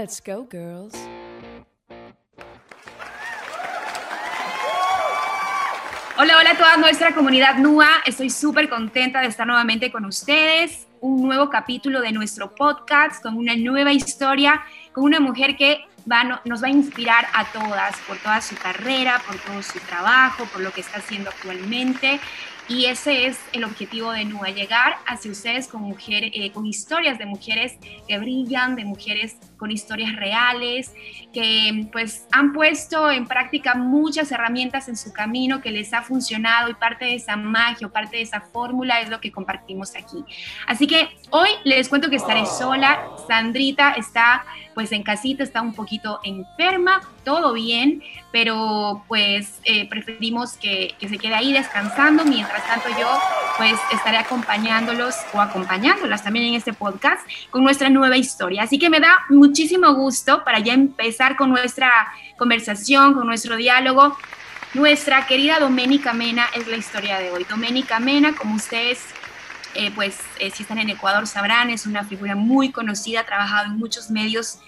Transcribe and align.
Let's 0.00 0.20
go, 0.20 0.46
girls. 0.48 0.94
Hola, 6.16 6.38
hola 6.38 6.50
a 6.52 6.56
toda 6.56 6.76
nuestra 6.76 7.12
comunidad 7.12 7.56
NUA. 7.58 7.88
Estoy 8.06 8.30
súper 8.30 8.68
contenta 8.68 9.20
de 9.20 9.26
estar 9.26 9.44
nuevamente 9.44 9.90
con 9.90 10.04
ustedes. 10.04 10.86
Un 11.00 11.26
nuevo 11.26 11.50
capítulo 11.50 12.00
de 12.00 12.12
nuestro 12.12 12.54
podcast 12.54 13.20
con 13.20 13.36
una 13.36 13.56
nueva 13.56 13.92
historia, 13.92 14.62
con 14.92 15.02
una 15.02 15.18
mujer 15.18 15.56
que 15.56 15.80
va, 16.08 16.40
nos 16.44 16.62
va 16.62 16.68
a 16.68 16.70
inspirar 16.70 17.26
a 17.34 17.46
todas 17.46 17.96
por 18.06 18.18
toda 18.18 18.40
su 18.40 18.54
carrera, 18.54 19.20
por 19.26 19.36
todo 19.38 19.60
su 19.64 19.80
trabajo, 19.80 20.44
por 20.52 20.60
lo 20.60 20.70
que 20.70 20.82
está 20.82 20.98
haciendo 20.98 21.30
actualmente. 21.30 22.20
Y 22.68 22.84
ese 22.84 23.26
es 23.26 23.40
el 23.54 23.64
objetivo 23.64 24.12
de 24.12 24.26
NUA, 24.26 24.50
llegar 24.50 24.96
hacia 25.06 25.30
ustedes 25.30 25.68
con, 25.68 25.82
mujeres, 25.82 26.30
eh, 26.34 26.52
con 26.52 26.66
historias 26.66 27.18
de 27.18 27.24
mujeres 27.24 27.78
que 28.06 28.18
brillan, 28.18 28.76
de 28.76 28.84
mujeres 28.84 29.38
con 29.56 29.70
historias 29.70 30.14
reales, 30.14 30.92
que 31.32 31.88
pues 31.90 32.26
han 32.30 32.52
puesto 32.52 33.10
en 33.10 33.26
práctica 33.26 33.74
muchas 33.74 34.30
herramientas 34.32 34.88
en 34.88 34.98
su 34.98 35.14
camino 35.14 35.62
que 35.62 35.70
les 35.70 35.94
ha 35.94 36.02
funcionado 36.02 36.68
y 36.68 36.74
parte 36.74 37.06
de 37.06 37.14
esa 37.14 37.36
magia 37.36 37.86
o 37.86 37.90
parte 37.90 38.16
de 38.18 38.22
esa 38.22 38.42
fórmula 38.42 39.00
es 39.00 39.08
lo 39.08 39.18
que 39.18 39.32
compartimos 39.32 39.94
aquí. 39.96 40.22
Así 40.66 40.86
que 40.86 41.08
hoy 41.30 41.48
les 41.64 41.88
cuento 41.88 42.10
que 42.10 42.16
estaré 42.16 42.44
sola, 42.44 43.02
Sandrita 43.26 43.92
está 43.92 44.44
pues 44.74 44.92
en 44.92 45.02
casita, 45.02 45.42
está 45.42 45.60
un 45.60 45.74
poquito 45.74 46.20
enferma, 46.22 47.00
todo 47.24 47.54
bien, 47.54 48.02
pero 48.30 49.04
pues 49.08 49.60
eh, 49.64 49.88
preferimos 49.88 50.52
que, 50.56 50.94
que 51.00 51.08
se 51.08 51.18
quede 51.18 51.34
ahí 51.34 51.52
descansando 51.52 52.24
mientras 52.24 52.57
tanto 52.66 52.88
yo 52.98 53.08
pues 53.56 53.78
estaré 53.92 54.18
acompañándolos 54.18 55.14
o 55.32 55.40
acompañándolas 55.40 56.22
también 56.22 56.46
en 56.46 56.54
este 56.54 56.72
podcast 56.72 57.26
con 57.50 57.64
nuestra 57.64 57.90
nueva 57.90 58.16
historia. 58.16 58.62
Así 58.62 58.78
que 58.78 58.88
me 58.88 59.00
da 59.00 59.18
muchísimo 59.28 59.92
gusto 59.94 60.44
para 60.44 60.60
ya 60.60 60.74
empezar 60.74 61.36
con 61.36 61.50
nuestra 61.50 61.90
conversación, 62.36 63.14
con 63.14 63.26
nuestro 63.26 63.56
diálogo. 63.56 64.16
Nuestra 64.74 65.26
querida 65.26 65.58
Doménica 65.58 66.12
Mena 66.12 66.46
es 66.54 66.68
la 66.68 66.76
historia 66.76 67.18
de 67.18 67.30
hoy. 67.30 67.44
Doménica 67.44 67.98
Mena, 67.98 68.34
como 68.34 68.54
ustedes 68.54 69.00
eh, 69.74 69.92
pues 69.94 70.18
eh, 70.38 70.50
si 70.50 70.62
están 70.62 70.78
en 70.78 70.90
Ecuador 70.90 71.26
sabrán, 71.26 71.70
es 71.70 71.86
una 71.86 72.04
figura 72.04 72.34
muy 72.34 72.72
conocida, 72.72 73.20
ha 73.20 73.26
trabajado 73.26 73.66
en 73.66 73.78
muchos 73.78 74.10
medios 74.10 74.58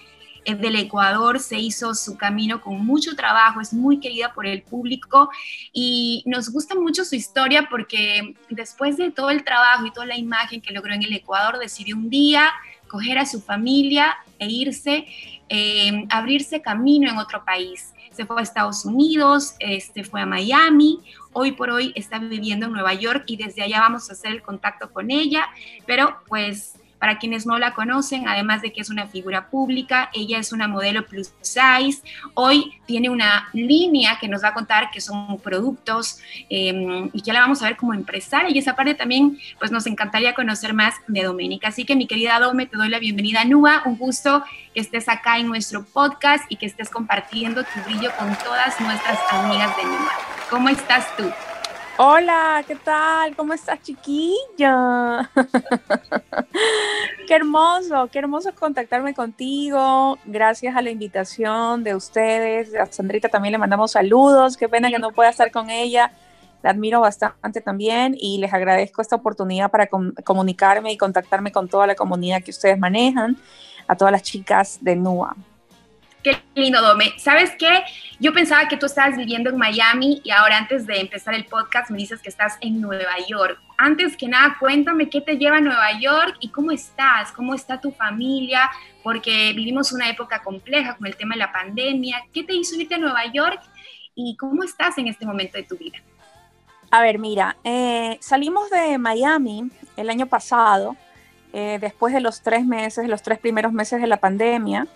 del 0.45 0.75
Ecuador, 0.75 1.39
se 1.39 1.59
hizo 1.59 1.93
su 1.93 2.17
camino 2.17 2.61
con 2.61 2.85
mucho 2.85 3.15
trabajo, 3.15 3.61
es 3.61 3.73
muy 3.73 3.99
querida 3.99 4.33
por 4.33 4.47
el 4.47 4.63
público 4.63 5.29
y 5.71 6.23
nos 6.25 6.49
gusta 6.49 6.75
mucho 6.75 7.05
su 7.05 7.15
historia 7.15 7.67
porque 7.69 8.35
después 8.49 8.97
de 8.97 9.11
todo 9.11 9.29
el 9.29 9.43
trabajo 9.43 9.85
y 9.85 9.91
toda 9.91 10.07
la 10.07 10.17
imagen 10.17 10.61
que 10.61 10.73
logró 10.73 10.93
en 10.93 11.03
el 11.03 11.13
Ecuador, 11.13 11.59
decidió 11.59 11.95
un 11.95 12.09
día 12.09 12.51
coger 12.87 13.17
a 13.17 13.25
su 13.25 13.41
familia 13.41 14.17
e 14.37 14.47
irse, 14.47 15.05
eh, 15.47 16.05
abrirse 16.09 16.61
camino 16.61 17.09
en 17.09 17.17
otro 17.17 17.45
país. 17.45 17.93
Se 18.11 18.25
fue 18.25 18.39
a 18.39 18.43
Estados 18.43 18.83
Unidos, 18.83 19.55
este, 19.59 20.03
fue 20.03 20.21
a 20.21 20.25
Miami, 20.25 20.99
hoy 21.31 21.53
por 21.53 21.69
hoy 21.69 21.93
está 21.95 22.19
viviendo 22.19 22.65
en 22.65 22.73
Nueva 22.73 22.93
York 22.93 23.23
y 23.27 23.37
desde 23.37 23.63
allá 23.63 23.79
vamos 23.79 24.09
a 24.09 24.13
hacer 24.13 24.31
el 24.31 24.41
contacto 24.41 24.91
con 24.91 25.09
ella, 25.09 25.47
pero 25.85 26.17
pues 26.27 26.73
para 27.01 27.17
quienes 27.17 27.47
no 27.47 27.57
la 27.57 27.73
conocen, 27.73 28.27
además 28.27 28.61
de 28.61 28.71
que 28.71 28.79
es 28.79 28.91
una 28.91 29.07
figura 29.07 29.49
pública, 29.49 30.11
ella 30.13 30.37
es 30.37 30.53
una 30.53 30.67
modelo 30.67 31.03
plus 31.07 31.33
size. 31.41 32.03
Hoy 32.35 32.79
tiene 32.85 33.09
una 33.09 33.49
línea 33.53 34.19
que 34.21 34.27
nos 34.27 34.43
va 34.43 34.49
a 34.49 34.53
contar 34.53 34.91
que 34.91 35.01
son 35.01 35.39
productos 35.39 36.19
em, 36.47 37.09
y 37.11 37.23
ya 37.23 37.33
la 37.33 37.39
vamos 37.39 37.63
a 37.63 37.65
ver 37.65 37.75
como 37.75 37.95
empresaria. 37.95 38.51
Y 38.51 38.59
esa 38.59 38.75
parte 38.75 38.93
también, 38.93 39.39
pues 39.57 39.71
nos 39.71 39.87
encantaría 39.87 40.35
conocer 40.35 40.75
más 40.75 40.93
de 41.07 41.23
Doménica. 41.23 41.69
Así 41.69 41.85
que 41.85 41.95
mi 41.95 42.05
querida 42.05 42.39
Dome, 42.39 42.67
te 42.67 42.77
doy 42.77 42.89
la 42.89 42.99
bienvenida 42.99 43.41
a 43.41 43.45
NUA. 43.45 43.81
Un 43.85 43.97
gusto 43.97 44.43
que 44.71 44.81
estés 44.81 45.09
acá 45.09 45.39
en 45.39 45.47
nuestro 45.47 45.83
podcast 45.83 46.45
y 46.49 46.57
que 46.57 46.67
estés 46.67 46.91
compartiendo 46.91 47.63
tu 47.63 47.79
brillo 47.83 48.11
con 48.19 48.35
todas 48.35 48.79
nuestras 48.79 49.17
amigas 49.31 49.75
de 49.75 49.85
NUA. 49.85 50.11
¿Cómo 50.51 50.69
estás 50.69 51.17
tú? 51.17 51.23
Hola, 51.97 52.63
¿qué 52.65 52.75
tal? 52.75 53.35
¿Cómo 53.35 53.53
estás, 53.53 53.81
chiquilla? 53.81 55.29
qué 57.27 57.35
hermoso, 57.35 58.07
qué 58.11 58.19
hermoso 58.19 58.55
contactarme 58.55 59.13
contigo. 59.13 60.17
Gracias 60.25 60.75
a 60.75 60.81
la 60.81 60.89
invitación 60.89 61.83
de 61.83 61.93
ustedes. 61.93 62.73
A 62.75 62.85
Sandrita 62.85 63.29
también 63.29 63.51
le 63.51 63.57
mandamos 63.57 63.91
saludos. 63.91 64.57
Qué 64.57 64.69
pena 64.69 64.89
que 64.89 64.99
no 64.99 65.11
pueda 65.11 65.29
estar 65.29 65.51
con 65.51 65.69
ella. 65.69 66.11
La 66.63 66.71
admiro 66.71 67.01
bastante 67.01 67.59
también 67.59 68.15
y 68.17 68.37
les 68.37 68.53
agradezco 68.53 69.01
esta 69.01 69.17
oportunidad 69.17 69.69
para 69.69 69.87
comunicarme 69.87 70.91
y 70.93 70.97
contactarme 70.97 71.51
con 71.51 71.67
toda 71.67 71.87
la 71.87 71.95
comunidad 71.95 72.41
que 72.41 72.51
ustedes 72.51 72.79
manejan, 72.79 73.37
a 73.87 73.95
todas 73.95 74.11
las 74.11 74.23
chicas 74.23 74.79
de 74.81 74.95
NUA. 74.95 75.35
Qué 76.23 76.39
lindo, 76.53 76.81
Dome. 76.81 77.13
¿Sabes 77.17 77.51
qué? 77.57 77.83
Yo 78.19 78.31
pensaba 78.31 78.67
que 78.67 78.77
tú 78.77 78.85
estabas 78.85 79.17
viviendo 79.17 79.49
en 79.49 79.57
Miami 79.57 80.21
y 80.23 80.29
ahora 80.29 80.57
antes 80.57 80.85
de 80.85 80.99
empezar 80.99 81.33
el 81.33 81.45
podcast 81.45 81.89
me 81.89 81.97
dices 81.97 82.21
que 82.21 82.29
estás 82.29 82.57
en 82.61 82.79
Nueva 82.79 83.17
York. 83.27 83.59
Antes 83.79 84.15
que 84.15 84.27
nada, 84.27 84.55
cuéntame 84.59 85.09
qué 85.09 85.21
te 85.21 85.37
lleva 85.37 85.57
a 85.57 85.61
Nueva 85.61 85.99
York 85.99 86.37
y 86.39 86.49
cómo 86.49 86.71
estás, 86.71 87.31
cómo 87.31 87.55
está 87.55 87.81
tu 87.81 87.91
familia, 87.91 88.69
porque 89.01 89.51
vivimos 89.53 89.91
una 89.93 90.09
época 90.09 90.43
compleja 90.43 90.95
con 90.95 91.07
el 91.07 91.15
tema 91.15 91.33
de 91.33 91.39
la 91.39 91.51
pandemia. 91.51 92.21
¿Qué 92.31 92.43
te 92.43 92.53
hizo 92.53 92.79
irte 92.79 92.95
a 92.95 92.99
Nueva 92.99 93.25
York 93.33 93.59
y 94.13 94.37
cómo 94.37 94.63
estás 94.63 94.99
en 94.99 95.07
este 95.07 95.25
momento 95.25 95.57
de 95.57 95.63
tu 95.63 95.75
vida? 95.75 95.97
A 96.91 97.01
ver, 97.01 97.17
mira, 97.17 97.57
eh, 97.63 98.17
salimos 98.21 98.69
de 98.69 98.99
Miami 98.99 99.71
el 99.97 100.09
año 100.11 100.27
pasado, 100.27 100.95
eh, 101.51 101.79
después 101.81 102.13
de 102.13 102.21
los 102.21 102.43
tres 102.43 102.63
meses, 102.63 103.09
los 103.09 103.23
tres 103.23 103.39
primeros 103.39 103.73
meses 103.73 103.99
de 103.99 104.07
la 104.07 104.17
pandemia 104.17 104.87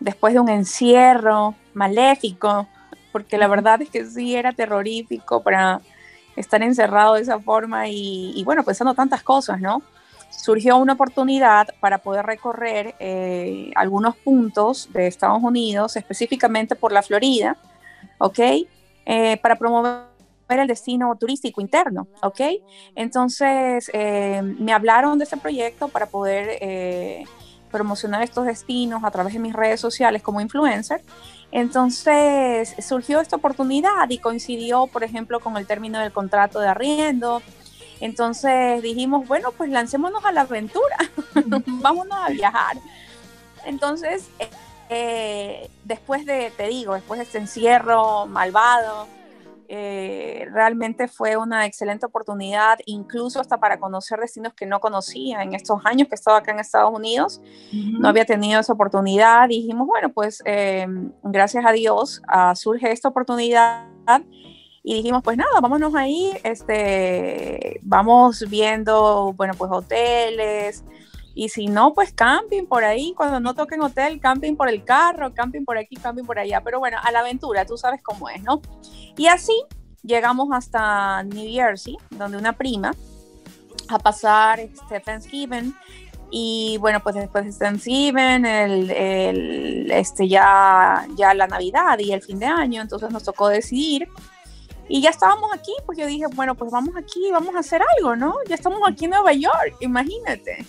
después 0.00 0.34
de 0.34 0.40
un 0.40 0.48
encierro 0.48 1.54
maléfico, 1.74 2.66
porque 3.12 3.38
la 3.38 3.48
verdad 3.48 3.82
es 3.82 3.90
que 3.90 4.04
sí 4.04 4.36
era 4.36 4.52
terrorífico 4.52 5.42
para 5.42 5.80
estar 6.36 6.62
encerrado 6.62 7.14
de 7.14 7.22
esa 7.22 7.40
forma 7.40 7.88
y, 7.88 8.42
bueno, 8.44 8.62
pensando 8.62 8.94
tantas 8.94 9.22
cosas, 9.22 9.60
¿no? 9.60 9.82
Surgió 10.30 10.76
una 10.76 10.92
oportunidad 10.92 11.68
para 11.80 11.98
poder 11.98 12.26
recorrer 12.26 12.94
eh, 13.00 13.72
algunos 13.74 14.16
puntos 14.16 14.88
de 14.92 15.06
Estados 15.08 15.42
Unidos, 15.42 15.96
específicamente 15.96 16.76
por 16.76 16.92
la 16.92 17.02
Florida, 17.02 17.56
¿ok? 18.18 18.38
Eh, 19.06 19.38
para 19.38 19.56
promover 19.56 20.04
el 20.48 20.68
destino 20.68 21.14
turístico 21.16 21.60
interno, 21.60 22.06
¿ok? 22.22 22.40
Entonces, 22.94 23.90
eh, 23.92 24.40
me 24.42 24.72
hablaron 24.72 25.18
de 25.18 25.24
ese 25.24 25.36
proyecto 25.38 25.88
para 25.88 26.06
poder 26.06 26.58
promocionar 27.68 28.22
estos 28.22 28.46
destinos 28.46 29.04
a 29.04 29.10
través 29.10 29.32
de 29.34 29.38
mis 29.38 29.52
redes 29.52 29.80
sociales 29.80 30.22
como 30.22 30.40
influencer. 30.40 31.02
Entonces 31.50 32.74
surgió 32.86 33.20
esta 33.20 33.36
oportunidad 33.36 34.08
y 34.08 34.18
coincidió, 34.18 34.86
por 34.86 35.04
ejemplo, 35.04 35.40
con 35.40 35.56
el 35.56 35.66
término 35.66 35.98
del 35.98 36.12
contrato 36.12 36.60
de 36.60 36.68
arriendo. 36.68 37.42
Entonces 38.00 38.82
dijimos, 38.82 39.26
bueno, 39.26 39.52
pues 39.52 39.70
lancémonos 39.70 40.24
a 40.24 40.32
la 40.32 40.42
aventura, 40.42 40.96
vámonos 41.66 42.18
a 42.18 42.28
viajar. 42.30 42.76
Entonces, 43.64 44.28
eh, 44.88 45.68
después 45.84 46.24
de, 46.24 46.52
te 46.56 46.68
digo, 46.68 46.94
después 46.94 47.18
de 47.18 47.24
este 47.24 47.38
encierro 47.38 48.26
malvado, 48.26 49.08
eh, 49.70 50.48
realmente 50.50 51.08
fue 51.08 51.36
una 51.36 51.66
excelente 51.66 52.06
oportunidad, 52.06 52.78
incluso 52.86 53.38
hasta 53.38 53.58
para 53.58 53.78
conocer 53.78 54.18
destinos 54.18 54.54
que 54.54 54.64
no 54.64 54.80
conocía 54.80 55.42
en 55.42 55.54
estos 55.54 55.80
años 55.84 56.08
que 56.08 56.14
estaba 56.14 56.38
acá 56.38 56.52
en 56.52 56.60
Estados 56.60 56.92
Unidos. 56.94 57.42
No 57.72 58.08
había 58.08 58.24
tenido 58.24 58.60
esa 58.60 58.72
oportunidad. 58.72 59.48
Dijimos, 59.48 59.86
bueno, 59.86 60.08
pues 60.08 60.42
eh, 60.46 60.86
gracias 61.22 61.66
a 61.66 61.72
Dios 61.72 62.22
uh, 62.28 62.56
surge 62.56 62.90
esta 62.90 63.08
oportunidad 63.08 63.86
y 64.82 64.94
dijimos, 64.94 65.22
pues 65.22 65.36
nada, 65.36 65.60
vámonos 65.60 65.94
ahí, 65.94 66.32
este, 66.44 67.78
vamos 67.82 68.42
viendo, 68.48 69.34
bueno, 69.34 69.52
pues 69.58 69.70
hoteles, 69.70 70.82
y 71.38 71.50
si 71.50 71.68
no, 71.68 71.94
pues 71.94 72.12
camping 72.12 72.66
por 72.66 72.82
ahí, 72.82 73.14
cuando 73.16 73.38
no 73.38 73.54
toquen 73.54 73.80
hotel, 73.80 74.18
camping 74.18 74.56
por 74.56 74.68
el 74.68 74.82
carro, 74.82 75.32
camping 75.32 75.64
por 75.64 75.78
aquí, 75.78 75.94
camping 75.94 76.24
por 76.24 76.36
allá. 76.36 76.62
Pero 76.64 76.80
bueno, 76.80 76.96
a 77.00 77.12
la 77.12 77.20
aventura, 77.20 77.64
tú 77.64 77.76
sabes 77.76 78.02
cómo 78.02 78.28
es, 78.28 78.42
¿no? 78.42 78.60
Y 79.16 79.28
así 79.28 79.52
llegamos 80.02 80.48
hasta 80.50 81.22
New 81.22 81.48
Jersey, 81.48 81.96
donde 82.10 82.38
una 82.38 82.54
prima, 82.54 82.92
a 83.88 84.00
pasar 84.00 84.58
este, 84.58 84.98
Thanksgiving. 84.98 85.76
Y 86.28 86.76
bueno, 86.80 86.98
pues 87.04 87.14
después 87.14 87.44
de 87.44 87.52
Thanksgiving, 87.52 88.44
el, 88.44 88.90
el, 88.90 89.90
este, 89.92 90.26
ya, 90.26 91.06
ya 91.14 91.34
la 91.34 91.46
Navidad 91.46 92.00
y 92.00 92.10
el 92.10 92.20
fin 92.20 92.40
de 92.40 92.46
año, 92.46 92.82
entonces 92.82 93.12
nos 93.12 93.22
tocó 93.22 93.46
decidir. 93.48 94.08
Y 94.88 95.00
ya 95.02 95.10
estábamos 95.10 95.52
aquí, 95.54 95.72
pues 95.86 95.98
yo 95.98 96.06
dije, 96.08 96.24
bueno, 96.34 96.56
pues 96.56 96.72
vamos 96.72 96.96
aquí, 96.96 97.30
vamos 97.30 97.54
a 97.54 97.60
hacer 97.60 97.80
algo, 97.96 98.16
¿no? 98.16 98.34
Ya 98.48 98.56
estamos 98.56 98.80
aquí 98.84 99.04
en 99.04 99.12
Nueva 99.12 99.34
York, 99.34 99.76
imagínate. 99.78 100.66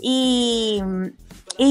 Y, 0.00 0.82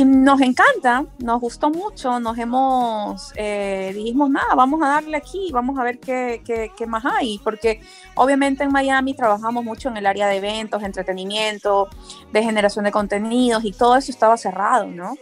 nos 0.06 0.40
encanta, 0.40 1.06
nos 1.20 1.42
gustó 1.42 1.70
mucho, 1.70 2.18
nos 2.20 2.38
hemos, 2.38 3.34
eh, 3.36 3.92
dijimos, 3.94 4.30
nada, 4.30 4.56
vamos 4.56 4.82
a 4.82 4.88
darle 4.88 5.18
aquí, 5.18 5.50
vamos 5.52 5.78
a 5.78 5.84
ver 5.84 6.00
qué, 6.00 6.42
qué, 6.46 6.88
más 6.88 7.04
hay, 7.06 7.38
porque 7.44 7.82
obviamente 8.16 8.64
en 8.64 8.72
Miami 8.72 9.14
trabajamos 9.14 9.66
mucho 9.66 9.90
en 9.90 9.98
el 9.98 10.06
área 10.06 10.28
de 10.28 10.38
eventos, 10.38 10.82
entretenimiento, 10.84 11.90
de 12.32 12.44
generación 12.44 12.86
de 12.86 12.92
contenidos 12.94 13.66
y 13.66 13.74
todo 13.74 13.98
eso 13.98 14.10
estaba 14.10 14.38
cerrado, 14.38 14.88
¿no? 14.88 15.16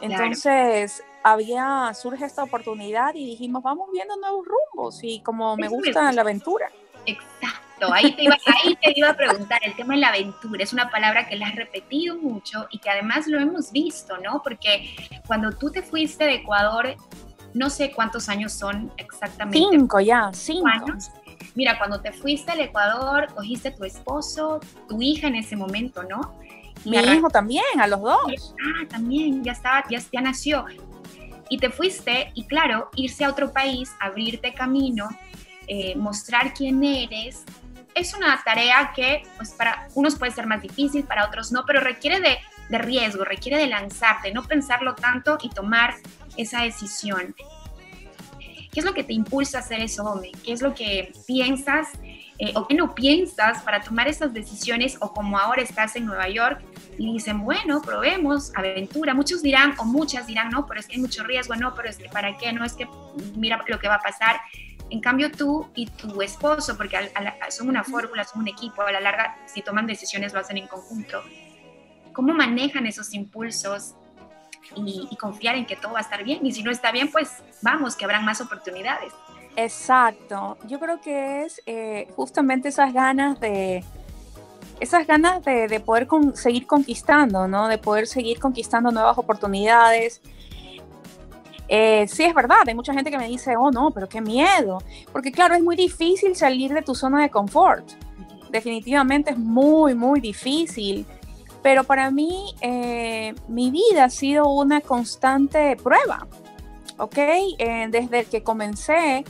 Entonces, 0.00 1.02
había, 1.24 1.92
surge 1.94 2.26
esta 2.26 2.44
oportunidad 2.44 3.14
y 3.14 3.24
dijimos, 3.24 3.62
vamos 3.62 3.88
viendo 3.92 4.14
nuevos 4.16 4.46
rumbos 4.46 5.02
y 5.02 5.20
como 5.20 5.56
me 5.56 5.68
gusta 5.68 6.12
la 6.12 6.20
aventura. 6.20 6.70
Exacto, 7.06 7.63
ahí 7.92 8.12
te, 8.12 8.24
iba, 8.24 8.36
ahí 8.46 8.76
te 8.76 8.92
iba 8.94 9.10
a 9.10 9.14
preguntar, 9.14 9.60
el 9.64 9.74
tema 9.74 9.94
de 9.94 10.00
la 10.00 10.08
aventura 10.08 10.62
es 10.62 10.72
una 10.72 10.90
palabra 10.90 11.26
que 11.26 11.36
le 11.36 11.44
has 11.44 11.54
repetido 11.54 12.16
mucho 12.16 12.66
y 12.70 12.78
que 12.78 12.90
además 12.90 13.26
lo 13.26 13.40
hemos 13.40 13.72
visto, 13.72 14.16
¿no? 14.18 14.42
Porque 14.42 14.94
cuando 15.26 15.52
tú 15.52 15.70
te 15.70 15.82
fuiste 15.82 16.24
de 16.24 16.34
Ecuador, 16.34 16.96
no 17.52 17.70
sé 17.70 17.92
cuántos 17.92 18.28
años 18.28 18.52
son 18.52 18.92
exactamente. 18.96 19.58
Cinco 19.58 20.00
ya, 20.00 20.30
cinco. 20.32 20.68
Años. 20.68 21.10
Mira, 21.54 21.78
cuando 21.78 22.00
te 22.00 22.12
fuiste 22.12 22.52
al 22.52 22.60
Ecuador, 22.60 23.28
cogiste 23.34 23.70
tu 23.70 23.84
esposo, 23.84 24.60
tu 24.88 25.00
hija 25.00 25.28
en 25.28 25.36
ese 25.36 25.56
momento, 25.56 26.02
¿no? 26.02 26.36
Mi 26.84 26.98
hijo 26.98 27.30
también, 27.30 27.64
a 27.78 27.86
los 27.86 28.00
dos. 28.00 28.54
Ah, 28.60 28.86
también, 28.88 29.42
ya 29.42 29.52
estaba, 29.52 29.84
ya, 29.88 30.00
ya 30.12 30.20
nació. 30.20 30.66
Y 31.48 31.58
te 31.58 31.70
fuiste, 31.70 32.32
y 32.34 32.44
claro, 32.44 32.90
irse 32.96 33.24
a 33.24 33.30
otro 33.30 33.52
país, 33.52 33.92
abrirte 34.00 34.52
camino, 34.52 35.08
eh, 35.66 35.94
mostrar 35.96 36.52
quién 36.52 36.82
eres, 36.82 37.44
es 37.94 38.14
una 38.14 38.42
tarea 38.44 38.92
que 38.94 39.22
pues 39.36 39.50
para 39.52 39.88
unos 39.94 40.16
puede 40.16 40.32
ser 40.32 40.46
más 40.46 40.62
difícil, 40.62 41.04
para 41.04 41.26
otros 41.26 41.52
no, 41.52 41.64
pero 41.66 41.80
requiere 41.80 42.20
de, 42.20 42.38
de 42.68 42.78
riesgo, 42.78 43.24
requiere 43.24 43.58
de 43.58 43.66
lanzarte, 43.66 44.32
no 44.32 44.42
pensarlo 44.44 44.94
tanto 44.94 45.38
y 45.42 45.50
tomar 45.50 45.94
esa 46.36 46.62
decisión. 46.62 47.34
¿Qué 48.72 48.80
es 48.80 48.84
lo 48.84 48.92
que 48.92 49.04
te 49.04 49.12
impulsa 49.12 49.58
a 49.58 49.60
hacer 49.60 49.80
eso, 49.80 50.02
hombre? 50.02 50.32
¿Qué 50.44 50.52
es 50.52 50.60
lo 50.60 50.74
que 50.74 51.12
piensas 51.26 51.90
eh, 52.38 52.52
o 52.56 52.66
qué 52.66 52.74
no 52.74 52.96
piensas 52.96 53.62
para 53.62 53.80
tomar 53.80 54.08
esas 54.08 54.34
decisiones 54.34 54.96
o 55.00 55.12
como 55.12 55.38
ahora 55.38 55.62
estás 55.62 55.94
en 55.94 56.06
Nueva 56.06 56.28
York 56.28 56.60
y 56.98 57.12
dicen, 57.12 57.44
bueno, 57.44 57.80
probemos, 57.80 58.50
aventura. 58.56 59.14
Muchos 59.14 59.42
dirán 59.42 59.74
o 59.78 59.84
muchas 59.84 60.26
dirán, 60.26 60.50
no, 60.50 60.66
pero 60.66 60.80
es 60.80 60.86
que 60.88 60.96
hay 60.96 61.00
mucho 61.00 61.22
riesgo, 61.22 61.54
no, 61.54 61.74
pero 61.74 61.88
es 61.88 61.96
que 61.96 62.08
para 62.08 62.36
qué, 62.36 62.52
no 62.52 62.64
es 62.64 62.72
que 62.72 62.88
mira 63.36 63.62
lo 63.68 63.78
que 63.78 63.86
va 63.86 63.96
a 63.96 64.02
pasar. 64.02 64.40
En 64.94 65.00
cambio, 65.00 65.32
tú 65.32 65.68
y 65.74 65.86
tu 65.86 66.22
esposo, 66.22 66.76
porque 66.76 66.96
son 67.50 67.68
una 67.68 67.82
fórmula, 67.82 68.22
son 68.22 68.42
un 68.42 68.48
equipo, 68.48 68.82
a 68.82 68.92
la 68.92 69.00
larga, 69.00 69.36
si 69.46 69.60
toman 69.60 69.88
decisiones, 69.88 70.32
lo 70.32 70.38
hacen 70.38 70.56
en 70.56 70.68
conjunto. 70.68 71.20
¿Cómo 72.12 72.32
manejan 72.32 72.86
esos 72.86 73.12
impulsos 73.12 73.96
y, 74.76 75.08
y 75.10 75.16
confiar 75.16 75.56
en 75.56 75.66
que 75.66 75.74
todo 75.74 75.94
va 75.94 75.98
a 75.98 76.02
estar 76.02 76.22
bien? 76.22 76.46
Y 76.46 76.52
si 76.52 76.62
no 76.62 76.70
está 76.70 76.92
bien, 76.92 77.10
pues 77.10 77.42
vamos, 77.60 77.96
que 77.96 78.04
habrán 78.04 78.24
más 78.24 78.40
oportunidades. 78.40 79.12
Exacto, 79.56 80.58
yo 80.68 80.78
creo 80.78 81.00
que 81.00 81.42
es 81.42 81.60
eh, 81.66 82.06
justamente 82.14 82.68
esas 82.68 82.92
ganas 82.92 83.40
de, 83.40 83.82
esas 84.78 85.08
ganas 85.08 85.44
de, 85.44 85.80
poder 85.84 86.06
seguir 86.34 86.68
conquistando, 86.68 87.48
¿no? 87.48 87.66
De 87.66 87.78
poder 87.78 88.06
seguir 88.06 88.38
conquistando 88.38 88.92
nuevas 88.92 89.18
oportunidades. 89.18 90.22
Eh, 91.68 92.06
sí, 92.08 92.24
es 92.24 92.34
verdad, 92.34 92.58
hay 92.66 92.74
mucha 92.74 92.92
gente 92.92 93.10
que 93.10 93.18
me 93.18 93.28
dice, 93.28 93.56
oh 93.56 93.70
no, 93.70 93.90
pero 93.90 94.08
qué 94.08 94.20
miedo, 94.20 94.82
porque 95.12 95.32
claro, 95.32 95.54
es 95.54 95.62
muy 95.62 95.76
difícil 95.76 96.36
salir 96.36 96.74
de 96.74 96.82
tu 96.82 96.94
zona 96.94 97.22
de 97.22 97.30
confort. 97.30 97.84
Definitivamente 98.50 99.30
es 99.30 99.38
muy, 99.38 99.94
muy 99.94 100.20
difícil. 100.20 101.06
Pero 101.62 101.82
para 101.82 102.10
mí, 102.10 102.54
eh, 102.60 103.34
mi 103.48 103.70
vida 103.70 104.04
ha 104.04 104.10
sido 104.10 104.48
una 104.48 104.82
constante 104.82 105.76
prueba, 105.82 106.26
¿ok? 106.98 107.16
desde 107.88 108.26
que 108.26 108.42
comencé, 108.42 109.24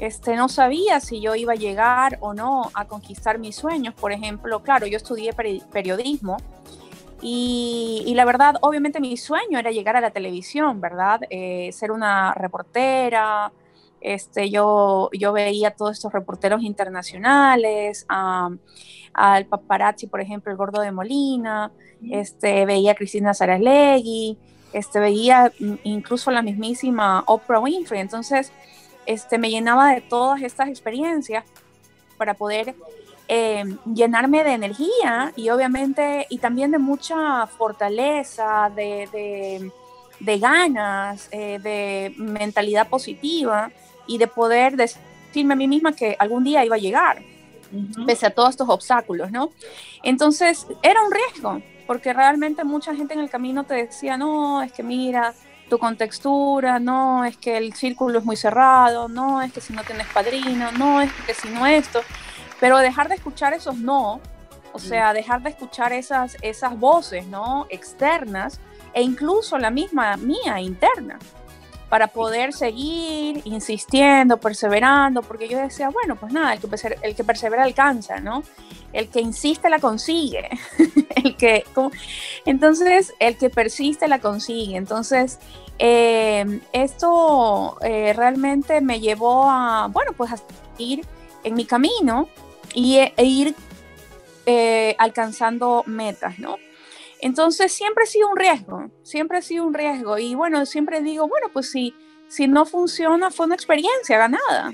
este, 0.00 0.34
no 0.34 0.48
sabía 0.48 0.98
si 0.98 1.20
yo 1.20 1.34
iba 1.34 1.52
a 1.52 1.56
llegar 1.56 2.18
o 2.20 2.32
no 2.32 2.70
a 2.74 2.86
conquistar 2.86 3.38
mis 3.38 3.56
sueños. 3.56 3.94
Por 3.94 4.12
ejemplo, 4.12 4.62
claro, 4.62 4.86
yo 4.86 4.96
estudié 4.96 5.32
periodismo 5.32 6.38
y, 7.22 8.12
la 8.14 8.24
verdad, 8.24 8.56
obviamente 8.62 9.00
mi 9.00 9.16
sueño 9.16 9.58
era 9.58 9.70
llegar 9.70 9.96
a 9.96 10.00
la 10.00 10.10
televisión, 10.10 10.80
¿verdad? 10.80 11.20
Eh, 11.30 11.70
ser 11.72 11.92
una 11.92 12.32
reportera. 12.34 13.52
Este, 14.00 14.48
yo, 14.48 15.10
yo 15.12 15.32
veía 15.32 15.72
todos 15.72 15.92
estos 15.92 16.12
reporteros 16.12 16.62
internacionales, 16.62 18.06
al 18.08 19.46
paparazzi, 19.46 20.06
por 20.06 20.20
ejemplo, 20.20 20.50
el 20.50 20.56
gordo 20.56 20.80
de 20.80 20.92
Molina, 20.92 21.70
este, 22.10 22.64
veía 22.64 22.92
a 22.92 22.94
Cristina 22.94 23.34
Saralegui, 23.34 24.38
este, 24.72 25.00
veía 25.00 25.52
incluso 25.84 26.30
la 26.30 26.42
mismísima 26.42 27.24
Oprah 27.26 27.60
Winfrey. 27.60 28.00
Entonces, 28.00 28.52
este, 29.06 29.38
me 29.38 29.50
llenaba 29.50 29.92
de 29.92 30.00
todas 30.00 30.42
estas 30.42 30.68
experiencias 30.68 31.44
para 32.16 32.34
poder 32.34 32.74
eh, 33.32 33.62
llenarme 33.94 34.42
de 34.42 34.54
energía 34.54 35.32
y 35.36 35.50
obviamente 35.50 36.26
y 36.30 36.38
también 36.38 36.72
de 36.72 36.80
mucha 36.80 37.46
fortaleza, 37.46 38.72
de, 38.74 39.70
ganas, 40.18 41.28
eh, 41.30 41.60
de 41.62 42.12
mentalidad 42.16 42.88
positiva 42.88 43.70
y 44.08 44.18
de 44.18 44.26
poder 44.26 44.74
decirme 44.74 45.54
a 45.54 45.56
mí 45.56 45.68
misma 45.68 45.92
que 45.92 46.16
algún 46.18 46.42
día 46.42 46.64
iba 46.64 46.74
a 46.74 46.80
llegar, 46.80 47.22
pese 48.04 48.26
a 48.26 48.30
todos 48.30 48.50
estos 48.50 48.68
obstáculos, 48.68 49.30
¿no? 49.30 49.52
Entonces 50.02 50.66
era 50.82 51.00
un 51.00 51.12
riesgo, 51.12 51.62
porque 51.86 52.12
realmente 52.12 52.64
mucha 52.64 52.96
gente 52.96 53.14
en 53.14 53.20
el 53.20 53.30
camino 53.30 53.62
te 53.62 53.74
decía, 53.74 54.16
no, 54.16 54.60
es 54.60 54.72
que 54.72 54.82
mira, 54.82 55.34
tu 55.68 55.78
contextura, 55.78 56.80
no 56.80 57.24
es 57.24 57.36
que 57.36 57.56
el 57.56 57.74
círculo 57.74 58.18
es 58.18 58.24
muy 58.24 58.34
cerrado, 58.34 59.08
no 59.08 59.40
es 59.40 59.52
que 59.52 59.60
si 59.60 59.72
no 59.72 59.84
tienes 59.84 60.08
padrino, 60.08 60.72
no 60.72 61.00
es 61.00 61.12
que 61.24 61.32
si 61.32 61.48
no 61.48 61.64
esto, 61.64 62.00
pero 62.60 62.78
dejar 62.78 63.08
de 63.08 63.16
escuchar 63.16 63.54
esos 63.54 63.76
no, 63.76 64.20
o 64.72 64.78
sea, 64.78 65.12
dejar 65.12 65.42
de 65.42 65.50
escuchar 65.50 65.92
esas, 65.92 66.36
esas 66.42 66.78
voces, 66.78 67.26
¿no? 67.26 67.66
Externas 67.70 68.60
e 68.92 69.02
incluso 69.02 69.58
la 69.58 69.70
misma 69.70 70.16
mía 70.16 70.60
interna 70.60 71.18
para 71.88 72.06
poder 72.06 72.52
seguir 72.52 73.42
insistiendo, 73.44 74.38
perseverando, 74.38 75.22
porque 75.22 75.48
yo 75.48 75.58
decía, 75.58 75.88
bueno, 75.88 76.14
pues 76.14 76.32
nada, 76.32 76.52
el 76.52 76.60
que, 76.60 76.98
el 77.02 77.16
que 77.16 77.24
persevera 77.24 77.64
alcanza, 77.64 78.20
¿no? 78.20 78.44
El 78.92 79.08
que 79.08 79.20
insiste 79.20 79.68
la 79.68 79.80
consigue, 79.80 80.48
el 81.16 81.36
que, 81.36 81.64
entonces, 82.46 83.12
el 83.18 83.36
que 83.36 83.50
persiste 83.50 84.06
la 84.06 84.20
consigue. 84.20 84.76
Entonces, 84.76 85.40
eh, 85.80 86.60
esto 86.72 87.76
eh, 87.82 88.12
realmente 88.12 88.80
me 88.80 89.00
llevó 89.00 89.50
a, 89.50 89.88
bueno, 89.90 90.12
pues 90.16 90.30
a 90.30 90.36
ir 90.78 91.04
en 91.42 91.54
mi 91.54 91.64
camino 91.64 92.28
y, 92.74 92.98
e, 92.98 93.14
e 93.16 93.24
ir 93.24 93.54
eh, 94.46 94.94
alcanzando 94.98 95.84
metas, 95.86 96.38
¿no? 96.38 96.56
Entonces 97.20 97.72
siempre 97.72 98.04
ha 98.04 98.06
sido 98.06 98.30
un 98.30 98.36
riesgo, 98.36 98.90
siempre 99.02 99.38
ha 99.38 99.42
sido 99.42 99.66
un 99.66 99.74
riesgo. 99.74 100.18
Y 100.18 100.34
bueno, 100.34 100.64
siempre 100.66 101.02
digo, 101.02 101.28
bueno, 101.28 101.48
pues 101.52 101.70
si, 101.70 101.94
si 102.28 102.48
no 102.48 102.64
funciona, 102.64 103.30
fue 103.30 103.46
una 103.46 103.54
experiencia 103.54 104.18
ganada. 104.18 104.72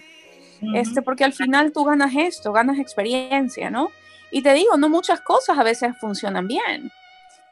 este, 0.74 1.02
porque 1.02 1.24
al 1.24 1.32
final 1.32 1.72
tú 1.72 1.84
ganas 1.84 2.14
esto, 2.16 2.52
ganas 2.52 2.78
experiencia, 2.78 3.70
¿no? 3.70 3.90
Y 4.30 4.42
te 4.42 4.54
digo, 4.54 4.76
no 4.76 4.88
muchas 4.88 5.20
cosas 5.20 5.58
a 5.58 5.62
veces 5.62 5.92
funcionan 6.00 6.46
bien. 6.46 6.90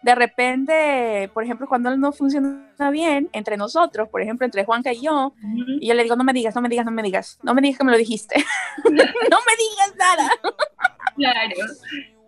De 0.05 0.15
repente, 0.15 1.31
por 1.33 1.45
ejemplo, 1.45 1.67
cuando 1.67 1.97
no 1.97 2.13
funciona 2.13 2.91
bien 2.91 3.31
entre 3.33 3.57
nosotros, 3.57 4.09
por 4.09 4.21
ejemplo, 4.21 4.45
entre 4.45 4.65
Juanca 4.65 4.93
y 4.93 5.01
yo, 5.01 5.33
y 5.81 5.89
yo 5.89 5.95
le 5.95 6.03
digo, 6.03 6.15
no 6.15 6.25
me 6.25 6.33
digas, 6.33 6.55
no 6.55 6.61
me 6.61 6.69
digas, 6.69 6.85
no 6.85 6.93
me 6.93 7.03
digas, 7.03 7.39
no 7.43 7.55
me 7.55 7.63
digas 7.63 7.79
que 7.79 7.85
me 7.85 7.93
lo 7.93 7.99
dijiste, 7.99 8.37
no 8.85 8.93
me 8.93 9.57
digas 9.57 9.95
nada. 9.99 10.31
Claro 11.17 11.55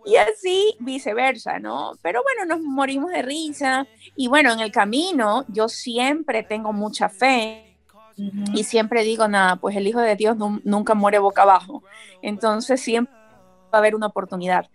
y 0.07 0.15
así 0.15 0.75
viceversa, 0.79 1.59
¿no? 1.59 1.91
Pero 2.01 2.23
bueno, 2.23 2.45
nos 2.45 2.65
morimos 2.65 3.11
de 3.11 3.21
risa 3.21 3.85
y 4.15 4.29
bueno, 4.29 4.53
en 4.53 4.61
el 4.61 4.71
camino 4.71 5.43
yo 5.49 5.67
siempre 5.67 6.43
tengo 6.43 6.71
mucha 6.71 7.09
fe 7.09 7.75
y 8.53 8.63
siempre 8.63 9.03
digo, 9.03 9.27
nada, 9.27 9.57
pues 9.57 9.75
el 9.75 9.85
Hijo 9.85 9.99
de 9.99 10.15
Dios 10.15 10.37
nunca 10.63 10.95
muere 10.95 11.19
boca 11.19 11.41
abajo, 11.41 11.83
entonces 12.21 12.79
siempre 12.79 13.13
va 13.13 13.69
a 13.73 13.77
haber 13.77 13.95
una 13.95 14.07
oportunidad. 14.07 14.69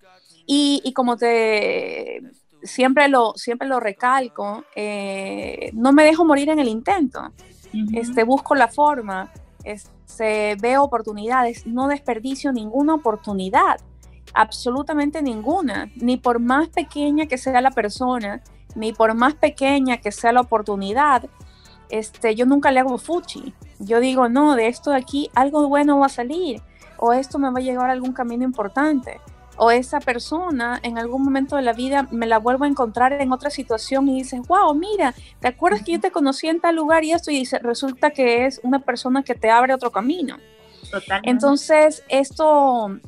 Y, 0.46 0.92
como 0.94 1.16
te 1.16 2.20
siempre 2.62 3.08
lo, 3.08 3.32
siempre 3.36 3.68
lo 3.68 3.80
recalco, 3.80 4.64
eh, 4.74 5.70
no 5.74 5.92
me 5.92 6.04
dejo 6.04 6.24
morir 6.24 6.50
en 6.50 6.58
el 6.58 6.68
intento, 6.68 7.32
este, 7.92 8.24
busco 8.24 8.54
la 8.54 8.68
forma, 8.68 9.32
este, 9.64 10.56
veo 10.60 10.82
oportunidades, 10.82 11.66
no 11.66 11.88
desperdicio 11.88 12.52
ninguna 12.52 12.94
oportunidad 12.94 13.80
absolutamente 14.34 15.22
ninguna, 15.22 15.90
ni 15.96 16.16
por 16.16 16.38
más 16.38 16.68
pequeña 16.68 17.26
que 17.26 17.38
sea 17.38 17.60
la 17.60 17.70
persona, 17.70 18.42
ni 18.74 18.92
por 18.92 19.14
más 19.14 19.34
pequeña 19.34 19.98
que 19.98 20.12
sea 20.12 20.32
la 20.32 20.40
oportunidad, 20.40 21.28
este, 21.90 22.34
yo 22.34 22.46
nunca 22.46 22.70
le 22.70 22.80
hago 22.80 22.98
fuchi. 22.98 23.54
Yo 23.78 24.00
digo, 24.00 24.28
no, 24.28 24.54
de 24.54 24.68
esto 24.68 24.90
de 24.90 24.96
aquí 24.96 25.30
algo 25.34 25.68
bueno 25.68 25.98
va 25.98 26.06
a 26.06 26.10
salir, 26.10 26.62
o 26.96 27.12
esto 27.12 27.38
me 27.38 27.50
va 27.50 27.58
a 27.58 27.62
llevar 27.62 27.90
a 27.90 27.92
algún 27.92 28.12
camino 28.12 28.44
importante, 28.44 29.20
o 29.56 29.70
esa 29.70 30.00
persona 30.00 30.80
en 30.82 30.98
algún 30.98 31.22
momento 31.22 31.56
de 31.56 31.62
la 31.62 31.72
vida 31.72 32.08
me 32.10 32.26
la 32.26 32.38
vuelvo 32.38 32.64
a 32.64 32.68
encontrar 32.68 33.12
en 33.12 33.32
otra 33.32 33.50
situación 33.50 34.08
y 34.08 34.18
dices, 34.18 34.40
wow, 34.48 34.74
mira, 34.74 35.14
¿te 35.40 35.48
acuerdas 35.48 35.82
que 35.82 35.92
yo 35.92 36.00
te 36.00 36.10
conocí 36.10 36.48
en 36.48 36.60
tal 36.60 36.76
lugar 36.76 37.04
y 37.04 37.12
esto? 37.12 37.30
Y 37.30 37.38
dice, 37.38 37.58
resulta 37.58 38.10
que 38.10 38.46
es 38.46 38.60
una 38.62 38.78
persona 38.78 39.22
que 39.22 39.34
te 39.34 39.50
abre 39.50 39.74
otro 39.74 39.90
camino. 39.90 40.38
Entonces, 41.22 42.02
esto 42.08 42.98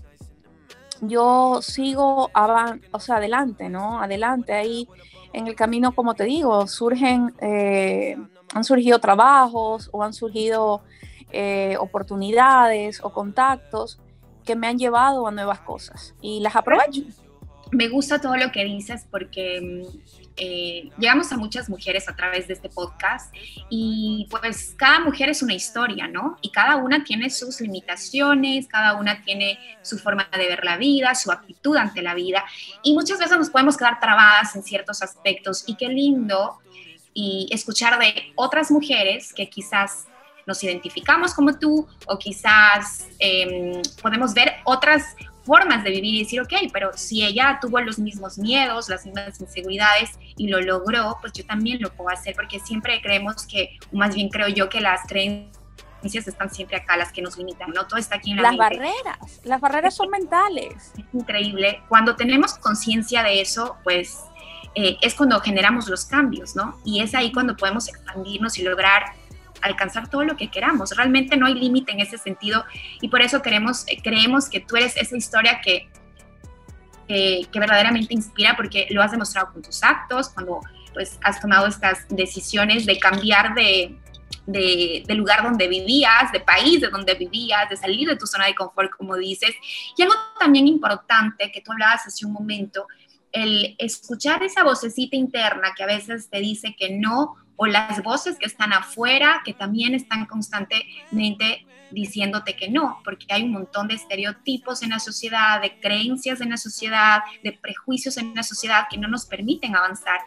yo 1.00 1.60
sigo 1.60 2.30
o 2.92 3.00
sea, 3.00 3.16
adelante, 3.16 3.68
¿no? 3.68 4.00
Adelante 4.00 4.52
ahí 4.52 4.88
en 5.32 5.46
el 5.46 5.54
camino, 5.54 5.92
como 5.92 6.14
te 6.14 6.24
digo, 6.24 6.66
surgen, 6.66 7.34
eh, 7.40 8.16
han 8.54 8.64
surgido 8.64 9.00
trabajos 9.00 9.90
o 9.92 10.02
han 10.02 10.14
surgido 10.14 10.82
eh, 11.32 11.76
oportunidades 11.80 13.02
o 13.02 13.12
contactos 13.12 13.98
que 14.44 14.56
me 14.56 14.66
han 14.66 14.78
llevado 14.78 15.26
a 15.26 15.30
nuevas 15.30 15.60
cosas 15.60 16.14
y 16.20 16.40
las 16.40 16.56
aprovecho. 16.56 17.02
Me 17.72 17.88
gusta 17.88 18.20
todo 18.20 18.36
lo 18.36 18.52
que 18.52 18.64
dices 18.64 19.06
porque 19.10 19.82
eh, 20.36 20.90
llegamos 20.98 21.32
a 21.32 21.36
muchas 21.36 21.68
mujeres 21.68 22.08
a 22.08 22.16
través 22.16 22.48
de 22.48 22.54
este 22.54 22.68
podcast 22.68 23.32
y 23.70 24.26
pues 24.30 24.74
cada 24.76 25.00
mujer 25.00 25.28
es 25.28 25.42
una 25.42 25.54
historia, 25.54 26.08
¿no? 26.08 26.36
Y 26.42 26.50
cada 26.50 26.76
una 26.76 27.04
tiene 27.04 27.30
sus 27.30 27.60
limitaciones, 27.60 28.66
cada 28.66 28.94
una 28.94 29.22
tiene 29.22 29.58
su 29.82 29.98
forma 29.98 30.28
de 30.36 30.46
ver 30.46 30.64
la 30.64 30.76
vida, 30.76 31.14
su 31.14 31.30
actitud 31.30 31.76
ante 31.76 32.02
la 32.02 32.14
vida 32.14 32.44
y 32.82 32.94
muchas 32.94 33.18
veces 33.18 33.38
nos 33.38 33.50
podemos 33.50 33.76
quedar 33.76 34.00
trabadas 34.00 34.54
en 34.56 34.62
ciertos 34.62 35.02
aspectos 35.02 35.64
y 35.66 35.76
qué 35.76 35.88
lindo 35.88 36.58
y 37.12 37.48
escuchar 37.52 37.98
de 37.98 38.32
otras 38.34 38.72
mujeres 38.72 39.32
que 39.32 39.48
quizás 39.48 40.08
nos 40.46 40.62
identificamos 40.62 41.34
como 41.34 41.58
tú 41.58 41.86
o 42.06 42.18
quizás 42.18 43.06
em, 43.18 43.80
podemos 44.02 44.34
ver 44.34 44.54
otras 44.64 45.16
formas 45.44 45.84
de 45.84 45.90
vivir 45.90 46.14
y 46.14 46.18
decir, 46.20 46.40
ok, 46.40 46.52
pero 46.72 46.90
si 46.94 47.24
ella 47.24 47.58
tuvo 47.60 47.80
los 47.80 47.98
mismos 47.98 48.38
miedos, 48.38 48.88
las 48.88 49.04
mismas 49.04 49.40
inseguridades 49.40 50.10
y 50.36 50.48
lo 50.48 50.60
logró, 50.60 51.18
pues 51.20 51.32
yo 51.34 51.44
también 51.44 51.80
lo 51.80 51.92
puedo 51.92 52.10
hacer, 52.10 52.34
porque 52.34 52.60
siempre 52.60 53.00
creemos 53.02 53.46
que, 53.46 53.78
o 53.92 53.96
más 53.96 54.14
bien 54.14 54.30
creo 54.30 54.48
yo 54.48 54.68
que 54.68 54.80
las 54.80 55.02
creencias 55.06 56.26
están 56.26 56.50
siempre 56.50 56.78
acá, 56.78 56.96
las 56.96 57.12
que 57.12 57.22
nos 57.22 57.36
limitan, 57.36 57.70
¿no? 57.70 57.86
Todo 57.86 57.98
está 57.98 58.16
aquí 58.16 58.30
en 58.30 58.38
la 58.38 58.42
Las 58.44 58.56
barreras, 58.56 59.40
las 59.44 59.60
barreras 59.60 59.94
son 59.94 60.10
mentales. 60.10 60.92
Es 60.98 61.04
increíble. 61.12 61.82
Cuando 61.88 62.16
tenemos 62.16 62.54
conciencia 62.54 63.22
de 63.22 63.40
eso, 63.40 63.76
pues 63.84 64.20
eh, 64.74 64.96
es 65.00 65.14
cuando 65.14 65.38
generamos 65.40 65.88
los 65.88 66.04
cambios, 66.04 66.56
¿no? 66.56 66.78
Y 66.84 67.00
es 67.00 67.14
ahí 67.14 67.32
cuando 67.32 67.56
podemos 67.56 67.88
expandirnos 67.88 68.58
y 68.58 68.62
lograr 68.62 69.04
alcanzar 69.64 70.09
todo 70.09 70.25
lo 70.25 70.37
que 70.37 70.50
queramos. 70.50 70.97
Realmente 70.97 71.37
no 71.37 71.47
hay 71.47 71.54
límite 71.54 71.92
en 71.92 72.00
ese 72.00 72.18
sentido 72.18 72.64
y 73.00 73.09
por 73.09 73.23
eso 73.23 73.42
queremos, 73.42 73.85
eh, 73.88 73.99
creemos 74.02 74.49
que 74.49 74.61
tú 74.61 74.76
eres 74.76 74.97
esa 74.97 75.16
historia 75.16 75.61
que, 75.62 75.88
que 77.06 77.61
verdaderamente 77.61 78.14
inspira 78.14 78.56
porque 78.56 78.87
lo 78.90 79.02
has 79.02 79.11
demostrado 79.11 79.52
con 79.52 79.62
tus 79.62 79.83
actos, 79.83 80.30
cuando 80.30 80.61
pues 80.92 81.18
has 81.23 81.40
tomado 81.40 81.66
estas 81.66 82.06
decisiones 82.09 82.87
de 82.87 82.99
cambiar 82.99 83.54
de, 83.54 83.99
de, 84.47 85.02
de, 85.06 85.14
lugar 85.14 85.42
donde 85.42 85.66
vivías, 85.68 86.30
de 86.33 86.40
país 86.40 86.80
de 86.80 86.88
donde 86.88 87.14
vivías, 87.14 87.68
de 87.68 87.76
salir 87.76 88.09
de 88.09 88.16
tu 88.16 88.26
zona 88.26 88.47
de 88.47 88.54
confort, 88.54 88.90
como 88.97 89.16
dices. 89.16 89.54
Y 89.97 90.02
algo 90.02 90.14
también 90.38 90.66
importante 90.66 91.50
que 91.50 91.61
tú 91.61 91.73
hablabas 91.73 92.06
hace 92.06 92.25
un 92.25 92.33
momento, 92.33 92.87
el 93.33 93.75
escuchar 93.78 94.42
esa 94.44 94.62
vocecita 94.62 95.16
interna 95.16 95.75
que 95.76 95.83
a 95.83 95.87
veces 95.87 96.30
te 96.30 96.38
dice 96.38 96.76
que 96.78 96.90
no 96.97 97.37
o 97.56 97.66
las 97.66 98.02
voces 98.02 98.38
que 98.38 98.46
están 98.46 98.73
afuera, 98.73 99.42
que 99.44 99.52
también 99.52 99.94
están 99.94 100.26
constantemente 100.26 101.66
diciéndote 101.90 102.56
que 102.56 102.68
no, 102.68 103.00
porque 103.04 103.26
hay 103.30 103.44
un 103.44 103.52
montón 103.52 103.88
de 103.88 103.94
estereotipos 103.94 104.82
en 104.82 104.90
la 104.90 104.99
sociedad, 104.99 105.62
de 105.62 105.78
creencias 105.78 106.40
en 106.40 106.50
la 106.50 106.56
sociedad, 106.56 107.20
de 107.42 107.52
prejuicios 107.52 108.16
en 108.16 108.34
la 108.34 108.42
sociedad 108.42 108.87
que 108.90 108.99
no 108.99 109.08
nos 109.08 109.26
permiten 109.26 109.76
avanzar. 109.76 110.20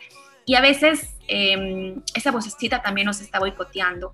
Y 0.46 0.56
a 0.56 0.62
veces 0.62 1.14
em, 1.28 2.02
esa 2.14 2.32
vocecita 2.32 2.82
también 2.82 3.06
nos 3.06 3.20
está 3.20 3.38
boicoteando. 3.38 4.14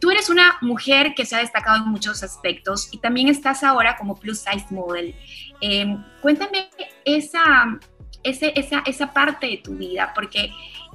Tú 0.00 0.12
eres 0.12 0.30
una 0.30 0.56
mujer 0.60 1.14
que 1.16 1.26
se 1.26 1.34
ha 1.34 1.40
destacado 1.40 1.78
en 1.78 1.90
muchos 1.90 2.22
aspectos 2.22 2.88
y 2.92 2.98
también 2.98 3.26
estás 3.26 3.64
ahora 3.64 3.96
como 3.96 4.14
plus 4.14 4.38
size 4.38 4.66
model. 4.70 5.16
Em, 5.60 6.00
cuéntame 6.22 6.70
esa, 7.04 7.76
esa, 8.22 8.84
esa 8.86 9.12
parte 9.12 9.48
de 9.48 9.56
tu 9.56 9.74
vida, 9.74 10.12
porque 10.14 10.52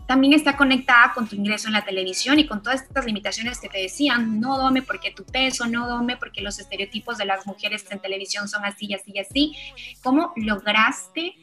también 0.09 0.33
está 0.33 0.57
conectada 0.57 1.13
con 1.13 1.27
tu 1.27 1.35
ingreso 1.35 1.67
en 1.67 1.73
la 1.73 1.85
televisión 1.85 2.39
y 2.39 2.47
con 2.47 2.63
todas 2.63 2.81
estas 2.81 3.05
limitaciones 3.05 3.59
que 3.59 3.69
te 3.69 3.77
decían, 3.77 4.39
no 4.39 4.57
dome 4.57 4.81
porque 4.81 5.11
tu 5.11 5.23
peso, 5.23 5.67
no 5.67 5.87
dome 5.87 6.17
porque 6.17 6.41
los 6.41 6.57
estereotipos 6.57 7.19
de 7.19 7.25
las 7.25 7.45
mujeres 7.45 7.85
en 7.91 7.99
televisión 7.99 8.47
son 8.47 8.65
así 8.65 8.87
y 8.89 8.95
así 8.95 9.11
y 9.13 9.19
así. 9.19 9.55
¿Cómo 10.01 10.33
lograste 10.35 11.35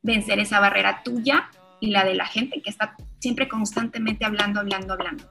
vencer 0.00 0.38
esa 0.38 0.58
barrera 0.58 1.02
tuya 1.04 1.50
y 1.80 1.90
la 1.90 2.02
de 2.04 2.14
la 2.14 2.24
gente 2.24 2.62
que 2.62 2.70
está 2.70 2.96
siempre 3.18 3.46
constantemente 3.46 4.24
hablando, 4.24 4.60
hablando, 4.60 4.94
hablando? 4.94 5.24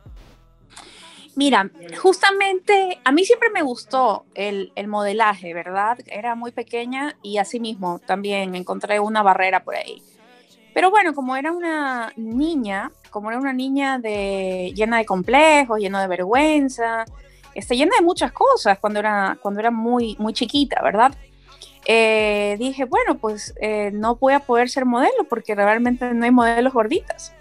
Mira, 1.36 1.72
justamente 2.00 3.00
a 3.03 3.12
mí 3.12 3.25
siempre 3.25 3.50
me 3.50 3.63
gustó 3.63 4.27
el, 4.36 4.72
el, 4.75 4.88
modelaje, 4.88 5.56
¿verdad? 5.56 5.98
Era 6.06 6.36
muy 6.36 6.51
pequeña 6.51 7.18
y 7.24 7.39
así 7.39 7.60
mismo 7.60 7.98
también 7.98 8.53
encontré 8.53 9.00
una 9.00 9.24
barrera 9.24 9.63
por 9.63 9.75
ahí. 9.77 10.03
Pero 10.74 10.90
bueno, 10.90 11.13
como 11.13 11.36
era 11.36 11.51
una 11.51 12.13
niña, 12.16 12.92
como 13.10 13.30
era 13.30 13.40
una 13.40 13.54
niña 13.54 14.00
de, 14.00 14.72
llena 14.75 14.98
de 14.98 15.06
complejos, 15.06 15.80
llena 15.80 16.01
de 16.01 16.08
vergüenza, 16.08 17.06
este, 17.54 17.75
llena 17.75 17.92
de 18.00 18.06
muchas 18.06 18.32
cosas 18.32 18.80
cuando 18.80 19.00
era, 19.00 19.38
cuando 19.42 19.60
era 19.60 19.72
muy, 19.72 20.16
muy 20.18 20.34
chiquita, 20.34 20.82
¿verdad? 20.82 21.13
Eh, 21.86 22.56
dije, 22.60 22.86
bueno, 22.86 23.18
pues 23.18 23.54
eh, 23.60 23.92
no 23.94 24.16
voy 24.16 24.34
a 24.34 24.40
poder 24.40 24.70
ser 24.70 24.86
modelo 24.86 25.25
porque 25.28 25.56
realmente 25.56 26.13
no 26.13 26.24
hay 26.24 26.32
modelos 26.32 26.74
gorditas. 26.74 27.34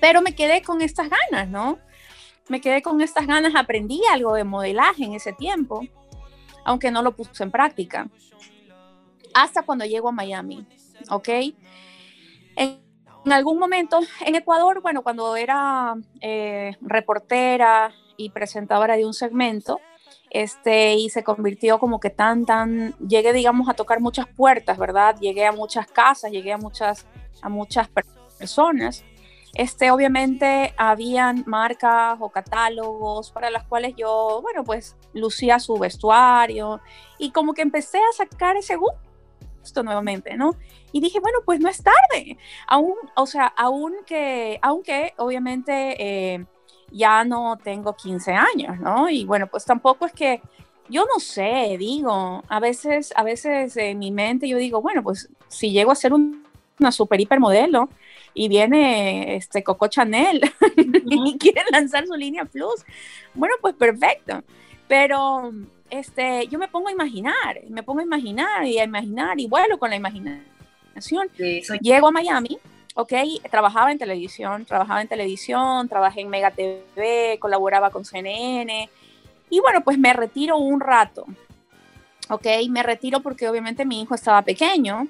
Pero 0.00 0.22
me 0.22 0.34
quedé 0.34 0.62
con 0.62 0.82
estas 0.82 1.08
ganas, 1.08 1.48
¿no? 1.48 1.78
Me 2.48 2.60
quedé 2.60 2.82
con 2.82 3.00
estas 3.00 3.26
ganas, 3.26 3.54
aprendí 3.54 4.00
algo 4.12 4.34
de 4.34 4.44
modelaje 4.44 5.04
en 5.04 5.14
ese 5.14 5.32
tiempo, 5.32 5.86
aunque 6.64 6.90
no 6.90 7.02
lo 7.02 7.12
puse 7.12 7.42
en 7.42 7.50
práctica. 7.50 8.08
Hasta 9.34 9.62
cuando 9.62 9.84
llego 9.84 10.08
a 10.08 10.12
Miami, 10.12 10.66
¿ok? 11.08 11.28
En, 12.60 13.32
algún 13.32 13.58
momento 13.58 14.00
en 14.24 14.34
Ecuador, 14.34 14.82
bueno, 14.82 15.02
cuando 15.02 15.34
era 15.36 15.94
eh, 16.20 16.76
reportera 16.82 17.92
y 18.16 18.30
presentadora 18.30 18.96
de 18.96 19.06
un 19.06 19.14
segmento, 19.14 19.80
este, 20.28 20.94
y 20.94 21.08
se 21.08 21.24
convirtió 21.24 21.78
como 21.78 22.00
que 22.00 22.10
tan, 22.10 22.44
tan, 22.44 22.94
llegué, 22.98 23.32
digamos, 23.32 23.68
a 23.68 23.74
tocar 23.74 24.00
muchas 24.00 24.26
puertas, 24.26 24.78
¿verdad? 24.78 25.16
Llegué 25.20 25.46
a 25.46 25.52
muchas 25.52 25.86
casas, 25.86 26.30
llegué 26.30 26.52
a 26.52 26.58
muchas, 26.58 27.06
a 27.42 27.48
muchas 27.48 27.88
personas. 28.38 29.04
Este, 29.54 29.90
obviamente, 29.90 30.74
habían 30.76 31.42
marcas 31.46 32.18
o 32.20 32.28
catálogos 32.28 33.32
para 33.32 33.50
las 33.50 33.64
cuales 33.64 33.94
yo, 33.96 34.40
bueno, 34.42 34.64
pues 34.64 34.96
lucía 35.14 35.58
su 35.58 35.78
vestuario 35.78 36.80
y 37.18 37.32
como 37.32 37.54
que 37.54 37.62
empecé 37.62 37.98
a 37.98 38.12
sacar 38.16 38.56
ese 38.56 38.76
gusto 38.76 39.09
nuevamente, 39.82 40.36
¿no? 40.36 40.56
Y 40.92 41.00
dije, 41.00 41.20
bueno, 41.20 41.38
pues 41.44 41.60
no 41.60 41.68
es 41.68 41.82
tarde. 41.82 42.36
Aún, 42.66 42.94
o 43.16 43.26
sea, 43.26 43.52
aunque, 43.56 44.58
aunque 44.62 45.14
obviamente 45.16 45.96
eh, 45.98 46.44
ya 46.90 47.24
no 47.24 47.58
tengo 47.62 47.94
15 47.94 48.32
años, 48.32 48.78
¿no? 48.80 49.08
Y 49.08 49.24
bueno, 49.24 49.46
pues 49.46 49.64
tampoco 49.64 50.06
es 50.06 50.12
que, 50.12 50.40
yo 50.88 51.04
no 51.04 51.20
sé, 51.20 51.76
digo, 51.78 52.42
a 52.48 52.60
veces, 52.60 53.12
a 53.16 53.22
veces 53.22 53.76
en 53.76 53.98
mi 53.98 54.10
mente 54.10 54.48
yo 54.48 54.56
digo, 54.58 54.82
bueno, 54.82 55.02
pues 55.02 55.28
si 55.48 55.70
llego 55.70 55.92
a 55.92 55.94
ser 55.94 56.12
una 56.12 56.92
super 56.92 57.20
hipermodelo 57.20 57.88
y 58.34 58.48
viene 58.48 59.36
este 59.36 59.62
Coco 59.62 59.86
Chanel 59.86 60.40
y 60.76 61.38
quiere 61.38 61.62
lanzar 61.70 62.06
su 62.06 62.14
línea 62.14 62.44
Plus, 62.44 62.84
bueno, 63.34 63.54
pues 63.60 63.74
perfecto. 63.74 64.42
Pero 64.88 65.52
este, 65.90 66.46
yo 66.48 66.58
me 66.58 66.68
pongo 66.68 66.88
a 66.88 66.92
imaginar, 66.92 67.60
me 67.68 67.82
pongo 67.82 68.00
a 68.00 68.04
imaginar 68.04 68.64
y 68.64 68.78
a 68.78 68.84
imaginar 68.84 69.38
y 69.38 69.46
vuelo 69.46 69.78
con 69.78 69.90
la 69.90 69.96
imaginación. 69.96 71.28
Llego 71.80 72.08
a 72.08 72.12
Miami, 72.12 72.58
ok, 72.94 73.12
trabajaba 73.50 73.92
en 73.92 73.98
televisión, 73.98 74.64
trabajaba 74.64 75.02
en 75.02 75.08
televisión, 75.08 75.88
trabajé 75.88 76.20
en 76.22 76.28
Mega 76.28 76.50
TV, 76.50 77.38
colaboraba 77.40 77.90
con 77.90 78.04
CNN 78.04 78.88
y 79.50 79.60
bueno, 79.60 79.82
pues 79.82 79.98
me 79.98 80.12
retiro 80.12 80.58
un 80.58 80.80
rato, 80.80 81.26
ok, 82.28 82.46
me 82.68 82.82
retiro 82.82 83.20
porque 83.20 83.48
obviamente 83.48 83.84
mi 83.84 84.02
hijo 84.02 84.14
estaba 84.14 84.42
pequeño, 84.42 85.08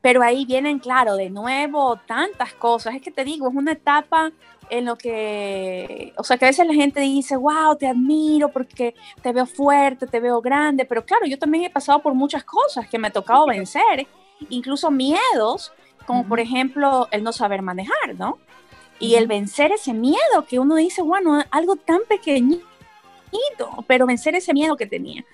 pero 0.00 0.22
ahí 0.22 0.44
vienen, 0.46 0.78
claro, 0.78 1.16
de 1.16 1.30
nuevo 1.30 1.96
tantas 2.06 2.54
cosas, 2.54 2.94
es 2.94 3.02
que 3.02 3.10
te 3.10 3.24
digo, 3.24 3.48
es 3.48 3.54
una 3.54 3.72
etapa 3.72 4.32
en 4.70 4.84
lo 4.84 4.96
que, 4.96 6.12
o 6.16 6.24
sea, 6.24 6.38
que 6.38 6.44
a 6.44 6.48
veces 6.48 6.66
la 6.66 6.74
gente 6.74 7.00
dice, 7.00 7.36
wow, 7.36 7.76
te 7.76 7.86
admiro 7.86 8.48
porque 8.48 8.94
te 9.22 9.32
veo 9.32 9.46
fuerte, 9.46 10.06
te 10.06 10.20
veo 10.20 10.40
grande, 10.40 10.84
pero 10.84 11.04
claro, 11.04 11.26
yo 11.26 11.38
también 11.38 11.64
he 11.64 11.70
pasado 11.70 12.00
por 12.00 12.14
muchas 12.14 12.44
cosas 12.44 12.88
que 12.88 12.98
me 12.98 13.08
ha 13.08 13.12
tocado 13.12 13.46
vencer 13.46 14.06
incluso 14.48 14.90
miedos, 14.90 15.72
como 16.06 16.26
por 16.26 16.40
ejemplo 16.40 17.08
el 17.10 17.22
no 17.22 17.32
saber 17.32 17.62
manejar, 17.62 18.14
¿no? 18.16 18.38
Y 18.98 19.14
el 19.14 19.26
vencer 19.26 19.72
ese 19.72 19.92
miedo 19.92 20.44
que 20.48 20.58
uno 20.58 20.76
dice, 20.76 21.02
bueno, 21.02 21.42
algo 21.50 21.76
tan 21.76 22.00
pequeñito, 22.08 22.64
pero 23.86 24.06
vencer 24.06 24.34
ese 24.34 24.52
miedo 24.52 24.76
que 24.76 24.86
tenía. 24.86 25.24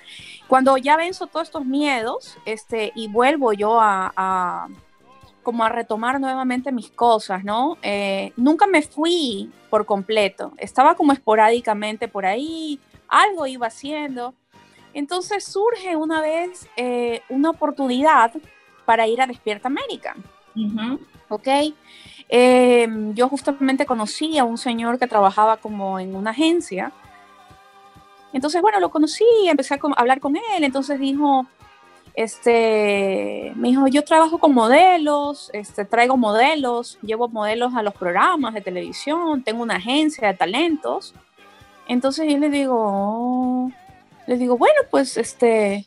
Cuando 0.46 0.76
ya 0.76 0.96
venzo 0.96 1.26
todos 1.26 1.48
estos 1.48 1.64
miedos, 1.64 2.36
este, 2.44 2.92
y 2.94 3.08
vuelvo 3.08 3.52
yo 3.52 3.80
a, 3.80 4.68
como 5.46 5.62
a 5.62 5.68
retomar 5.68 6.20
nuevamente 6.20 6.72
mis 6.72 6.90
cosas, 6.90 7.44
¿no? 7.44 7.78
Eh, 7.80 8.32
nunca 8.36 8.66
me 8.66 8.82
fui 8.82 9.48
por 9.70 9.86
completo, 9.86 10.52
estaba 10.56 10.96
como 10.96 11.12
esporádicamente 11.12 12.08
por 12.08 12.26
ahí, 12.26 12.80
algo 13.06 13.46
iba 13.46 13.68
haciendo, 13.68 14.34
Entonces 14.92 15.44
surge 15.44 15.94
una 15.94 16.20
vez 16.20 16.68
eh, 16.76 17.20
una 17.28 17.50
oportunidad 17.50 18.32
para 18.84 19.06
ir 19.06 19.22
a 19.22 19.28
Despierta 19.28 19.68
América. 19.68 20.16
¿Ok? 21.28 21.48
Em, 22.28 23.14
yo 23.14 23.28
justamente 23.28 23.86
conocí 23.86 24.38
a 24.38 24.44
un 24.44 24.58
señor 24.58 24.98
que 24.98 25.06
trabajaba 25.06 25.58
como 25.58 26.00
en 26.00 26.16
una 26.16 26.30
agencia. 26.30 26.90
Entonces, 28.32 28.60
bueno, 28.62 28.80
lo 28.80 28.90
conocí, 28.90 29.24
empecé 29.46 29.74
a 29.74 29.78
hablar 29.96 30.18
con 30.18 30.34
él. 30.34 30.64
Entonces 30.64 30.98
dijo, 30.98 31.46
este, 32.16 33.52
me 33.56 33.68
dijo, 33.68 33.86
yo 33.88 34.02
trabajo 34.02 34.38
con 34.38 34.54
modelos, 34.54 35.50
este, 35.52 35.84
traigo 35.84 36.16
modelos, 36.16 36.98
llevo 37.02 37.28
modelos 37.28 37.74
a 37.74 37.82
los 37.82 37.92
programas 37.92 38.54
de 38.54 38.62
televisión, 38.62 39.44
tengo 39.44 39.62
una 39.62 39.76
agencia 39.76 40.28
de 40.28 40.34
talentos. 40.34 41.14
Entonces 41.86 42.26
yo 42.32 42.38
le 42.38 42.48
digo, 42.48 42.74
oh", 42.78 43.70
le 44.26 44.38
digo, 44.38 44.56
bueno, 44.56 44.80
pues 44.90 45.18
este, 45.18 45.86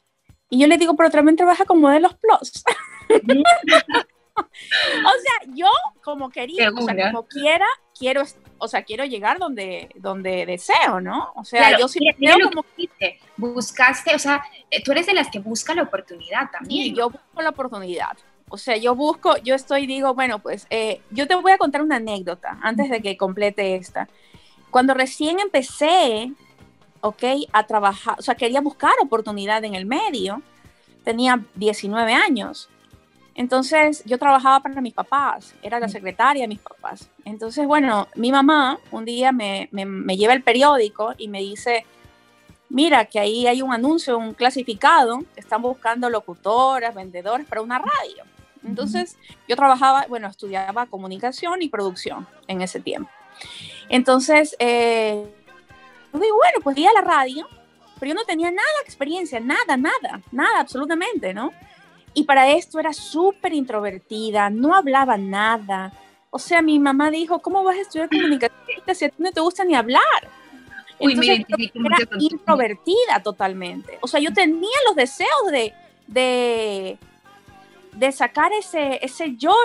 y 0.50 0.60
yo 0.60 0.68
le 0.68 0.78
digo, 0.78 0.96
pero 0.96 1.10
también 1.10 1.36
trabaja 1.36 1.66
con 1.66 1.82
modelos 1.82 2.14
plus. 2.14 2.64
o 3.10 4.44
sea, 4.44 5.54
yo 5.56 5.68
como 6.04 6.30
quería, 6.30 6.70
o 6.70 6.82
sea, 6.84 7.12
como 7.12 7.28
quiera, 7.28 7.66
quiero, 7.98 8.22
o 8.60 8.68
sea, 8.68 8.84
quiero 8.84 9.06
llegar 9.06 9.40
donde, 9.40 9.90
donde 9.96 10.46
deseo, 10.46 11.02
¿no? 11.02 11.32
O 11.36 11.44
sea, 11.44 11.78
yo 11.80 11.88
sí 11.88 12.00
como... 12.52 12.66
buscaste, 13.38 14.14
o 14.14 14.20
sea, 14.20 14.44
eh, 14.70 14.84
tú 14.84 14.92
eres 14.92 15.08
de 15.08 15.14
las 15.14 15.30
que 15.30 15.40
busca 15.40 15.74
la 15.74 15.84
oportunidad 15.84 16.52
también. 16.52 16.84
Sí, 16.84 16.94
yo 16.96 17.10
busco 17.10 17.42
la 17.42 17.50
oportunidad. 17.50 18.18
O 18.50 18.58
sea, 18.58 18.78
yo 18.78 18.96
busco, 18.96 19.38
yo 19.38 19.56
estoy, 19.56 19.88
digo, 19.88 20.14
bueno, 20.14 20.40
pues 20.40 20.68
eh, 20.70 21.02
yo 21.12 21.28
te 21.28 21.36
voy 21.36 21.52
a 21.52 21.58
contar 21.58 21.82
una 21.82 21.98
anécdota 21.98 22.58
antes 22.62 22.90
de 22.90 23.02
que 23.02 23.16
complete 23.16 23.76
esta. 23.76 24.10
Cuando 24.72 24.94
recién 24.94 25.40
empecé, 25.40 26.32
ok, 27.02 27.24
a 27.54 27.66
trabajar, 27.66 28.16
o 28.20 28.22
sea, 28.22 28.36
quería 28.36 28.62
buscar 28.62 28.92
oportunidad 29.02 29.64
en 29.64 29.76
el 29.76 29.86
medio, 29.86 30.42
tenía 31.04 31.44
19 31.56 32.14
años. 32.14 32.70
Entonces 33.36 34.04
yo 34.06 34.18
trabajaba 34.18 34.60
para 34.62 34.82
mis 34.82 34.94
papás, 34.94 35.54
era 35.62 35.80
la 35.80 35.88
secretaria 35.88 36.44
de 36.44 36.48
mis 36.48 36.60
papás. 36.60 37.10
Entonces, 37.26 37.66
bueno, 37.66 38.08
mi 38.16 38.32
mamá 38.32 38.80
un 38.92 39.06
día 39.06 39.32
me, 39.32 39.70
me, 39.72 40.18
lleva 40.18 40.34
el 40.34 40.44
periódico 40.44 41.14
y 41.18 41.28
me 41.28 41.40
dice, 41.40 41.86
mira 42.70 43.06
que 43.06 43.20
ahí 43.20 43.48
hay 43.48 43.62
un 43.62 43.74
anuncio, 43.74 44.18
un 44.18 44.34
clasificado, 44.34 45.20
están 45.36 45.62
buscando 45.62 46.10
locutoras, 46.10 46.94
vendedores 46.94 47.48
para 47.48 47.62
una 47.62 47.80
radio. 47.80 48.24
Entonces 48.66 49.18
yo 49.48 49.56
trabajaba, 49.56 50.06
bueno, 50.10 50.28
estudiaba 50.28 50.86
comunicación 50.88 51.62
y 51.62 51.70
producción 51.70 52.28
en 52.48 52.62
ese 52.62 52.82
tiempo. 52.82 53.10
Entonces, 53.88 54.56
eh, 54.60 55.26
digo, 56.14 56.36
bueno, 56.36 56.60
pues 56.62 56.78
iba 56.78 56.90
a 56.90 57.02
la 57.02 57.08
radio, 57.08 57.48
pero 58.00 58.10
yo 58.10 58.16
no 58.16 58.26
tenía 58.26 58.52
nada 58.52 58.68
de 58.80 58.84
experiencia, 58.84 59.40
nada, 59.40 59.78
nada, 59.78 60.22
nada, 60.32 60.60
absolutamente, 60.60 61.34
¿no? 61.34 61.52
Y 62.14 62.24
para 62.24 62.52
esto 62.52 62.80
era 62.80 62.94
súper 62.94 63.54
introvertida, 63.54 64.50
no 64.50 64.76
hablaba 64.76 65.18
nada. 65.18 65.94
O 66.32 66.40
sea, 66.40 66.62
mi 66.62 66.80
mamá 66.80 67.10
dijo, 67.12 67.40
¿cómo 67.40 67.64
vas 67.64 67.78
a 67.78 67.82
estudiar 67.82 68.10
comunicación 68.10 68.60
si 68.94 69.06
a 69.06 69.10
ti 69.10 69.16
no 69.18 69.32
te 69.32 69.42
gusta 69.42 69.64
ni 69.64 69.76
hablar? 69.76 70.30
Entonces, 71.00 71.46
era 71.50 72.08
introvertida 72.20 73.24
totalmente. 73.24 73.98
O 74.02 74.08
sea, 74.08 74.20
yo 74.20 74.34
tenía 74.34 74.70
los 74.88 74.96
deseos 74.96 75.52
de, 75.52 75.74
de, 76.08 76.98
de 77.94 78.12
sacar 78.12 78.52
ese, 78.54 79.00
ese 79.02 79.36
yo 79.38 79.56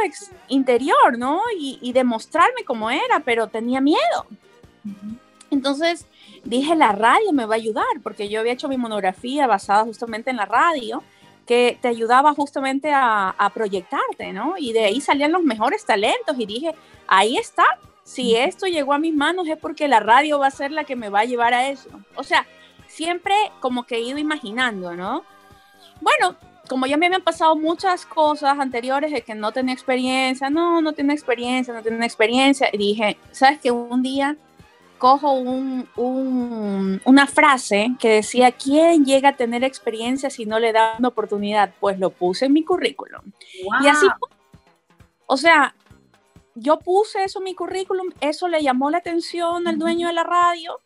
interior, 0.49 1.19
¿no? 1.19 1.41
Y, 1.59 1.79
y, 1.83 1.93
demostrarme 1.93 2.65
cómo 2.65 2.91
era, 2.91 3.21
pero 3.25 3.49
tenía 3.49 3.81
miedo. 3.81 4.27
Entonces 5.51 6.07
dije, 6.45 6.77
la 6.77 6.93
radio 6.93 7.33
me 7.33 7.47
va 7.47 7.55
a 7.55 7.57
ayudar, 7.57 7.85
porque 8.03 8.29
yo 8.29 8.41
había 8.41 8.53
hecho 8.53 8.69
mi 8.69 8.77
monografía 8.77 9.47
basada 9.47 9.85
justamente 9.85 10.31
en 10.31 10.37
la 10.37 10.47
radio 10.47 11.03
que 11.47 11.79
te 11.81 11.89
ayudaba 11.89 12.35
justamente 12.35 12.91
a, 12.93 13.51
proyectarte, 13.55 14.33
¿no? 14.33 14.55
Y 14.59 14.73
de 14.73 14.85
ahí 14.85 15.01
salían 15.01 15.33
los 15.33 15.43
mejores 15.43 15.85
talentos 15.85 16.37
y 16.39 16.47
dije, 16.47 16.75
ahí 17.07 17.37
está, 17.37 17.65
si 18.03 18.37
esto 18.37 18.67
llegó 18.67 18.93
a 18.93 18.99
mis 18.99 19.15
manos 19.15 19.47
es 19.49 19.59
porque 19.59 19.89
la 19.89 20.01
radio 20.01 20.39
va 20.39 20.49
a 20.49 20.51
ser 20.51 20.73
la 20.73 20.85
que 20.85 20.97
me 20.97 21.09
va 21.09 21.21
a 21.21 21.25
llevar 21.25 21.55
a 21.55 21.69
eso. 21.69 21.89
O 22.17 22.23
sea, 22.23 22.47
siempre 22.87 23.35
como 23.61 23.85
que 23.85 23.97
he 23.97 24.01
ido 24.01 24.19
imaginando, 24.19 24.95
¿no? 24.95 25.25
Bueno, 26.01 26.37
como 26.69 26.87
ya 26.87 26.97
me 26.97 27.07
habían 27.07 27.23
pasado 27.23 27.57
muchas 27.57 28.07
cosas 28.07 28.59
anteriores 28.59 29.13
de 29.13 29.23
que 29.23 29.35
no 29.35 29.53
tenía 29.53 29.75
experiencia, 29.75 30.49
no, 30.51 30.81
no 30.81 30.93
tiene 30.93 31.13
experiencia, 31.13 31.75
no 31.75 31.83
tiene 31.83 32.05
experiencia, 32.05 32.69
y 32.73 32.79
dije, 32.79 33.19
¿sabes 33.33 33.59
que 33.59 33.71
Un 33.71 34.03
día 34.03 34.37
cojo 35.05 35.33
un, 35.33 35.87
una 37.05 37.27
frase 37.27 37.95
que 38.01 38.09
decía, 38.09 38.53
¿quién 38.53 39.05
llega 39.05 39.29
a 39.29 39.37
tener 39.37 39.63
experiencia 39.63 40.31
si 40.31 40.47
no 40.47 40.59
le 40.59 40.73
da 40.73 40.95
una 40.99 41.09
oportunidad? 41.09 41.75
Pues 41.79 41.99
lo 41.99 42.09
puse 42.09 42.47
en 42.47 42.55
mi 42.55 42.65
currículum. 42.65 43.21
Y 43.83 43.87
así, 43.87 44.07
o 45.27 45.37
sea, 45.37 45.75
yo 46.55 46.79
puse 46.79 47.23
eso 47.23 47.41
en 47.41 47.45
mi 47.45 47.55
currículum, 47.55 48.09
eso 48.23 48.49
le 48.49 48.63
llamó 48.63 48.89
la 48.89 48.97
atención 48.97 49.69
al 49.69 49.79
dueño 49.79 50.07
de 50.07 50.15
la 50.15 50.25
radio 50.25 50.81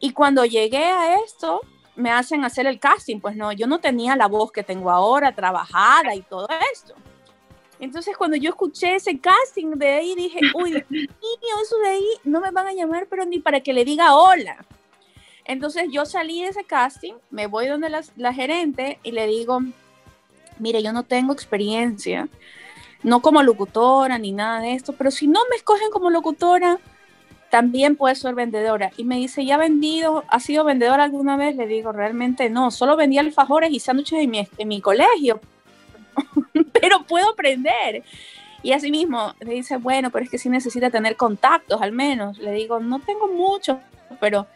y 0.00 0.10
cuando 0.10 0.44
llegué 0.44 0.86
a 0.86 1.20
esto, 1.20 1.60
me 1.94 2.10
hacen 2.10 2.44
hacer 2.44 2.66
el 2.66 2.80
casting, 2.80 3.20
pues 3.20 3.36
no, 3.36 3.52
yo 3.52 3.68
no 3.68 3.78
tenía 3.78 4.16
la 4.16 4.26
voz 4.26 4.50
que 4.50 4.64
tengo 4.64 4.90
ahora, 4.90 5.32
trabajada 5.32 6.12
y 6.16 6.22
todo 6.22 6.48
esto. 6.72 6.96
Entonces 7.80 8.16
cuando 8.16 8.36
yo 8.36 8.50
escuché 8.50 8.94
ese 8.94 9.18
casting 9.18 9.72
de 9.76 9.90
ahí 9.90 10.14
dije, 10.14 10.38
uy, 10.54 10.70
niño, 10.90 11.54
eso 11.62 11.78
de 11.78 11.88
ahí 11.88 12.08
no 12.24 12.40
me 12.40 12.50
van 12.50 12.66
a 12.66 12.72
llamar, 12.72 13.06
pero 13.08 13.24
ni 13.24 13.38
para 13.38 13.60
que 13.60 13.72
le 13.72 13.84
diga 13.84 14.14
hola. 14.14 14.64
Entonces 15.44 15.88
yo 15.90 16.06
salí 16.06 16.42
de 16.42 16.48
ese 16.48 16.64
casting, 16.64 17.14
me 17.30 17.46
voy 17.46 17.66
donde 17.66 17.90
la, 17.90 18.02
la 18.16 18.32
gerente 18.32 18.98
y 19.02 19.12
le 19.12 19.26
digo, 19.26 19.60
mire, 20.58 20.82
yo 20.82 20.92
no 20.92 21.02
tengo 21.02 21.32
experiencia, 21.32 22.28
no 23.02 23.20
como 23.20 23.42
locutora 23.42 24.18
ni 24.18 24.32
nada 24.32 24.60
de 24.60 24.72
esto, 24.72 24.94
pero 24.94 25.10
si 25.10 25.26
no 25.26 25.40
me 25.50 25.56
escogen 25.56 25.90
como 25.90 26.08
locutora, 26.08 26.78
también 27.50 27.94
puedo 27.94 28.12
ser 28.14 28.34
vendedora. 28.34 28.90
Y 28.96 29.04
me 29.04 29.16
dice, 29.16 29.44
¿ya 29.44 29.54
ha 29.54 29.58
vendido, 29.58 30.24
ha 30.28 30.40
sido 30.40 30.64
vendedora 30.64 31.04
alguna 31.04 31.36
vez? 31.36 31.54
Le 31.54 31.68
digo, 31.68 31.92
realmente 31.92 32.50
no, 32.50 32.70
solo 32.70 32.96
vendía 32.96 33.20
alfajores 33.20 33.70
y 33.70 33.78
sándwiches 33.78 34.20
en 34.20 34.30
mi, 34.30 34.48
en 34.58 34.68
mi 34.68 34.80
colegio, 34.80 35.40
pero 36.80 37.04
puedo 37.04 37.30
aprender. 37.30 38.04
Y 38.62 38.72
así 38.72 38.90
mismo 38.90 39.34
le 39.40 39.54
dice, 39.54 39.76
bueno, 39.76 40.10
pero 40.10 40.24
es 40.24 40.30
que 40.30 40.38
sí 40.38 40.48
necesita 40.48 40.90
tener 40.90 41.16
contactos 41.16 41.82
al 41.82 41.92
menos. 41.92 42.38
Le 42.38 42.52
digo, 42.52 42.80
no 42.80 42.98
tengo 43.00 43.28
mucho, 43.28 43.80
pero, 44.20 44.46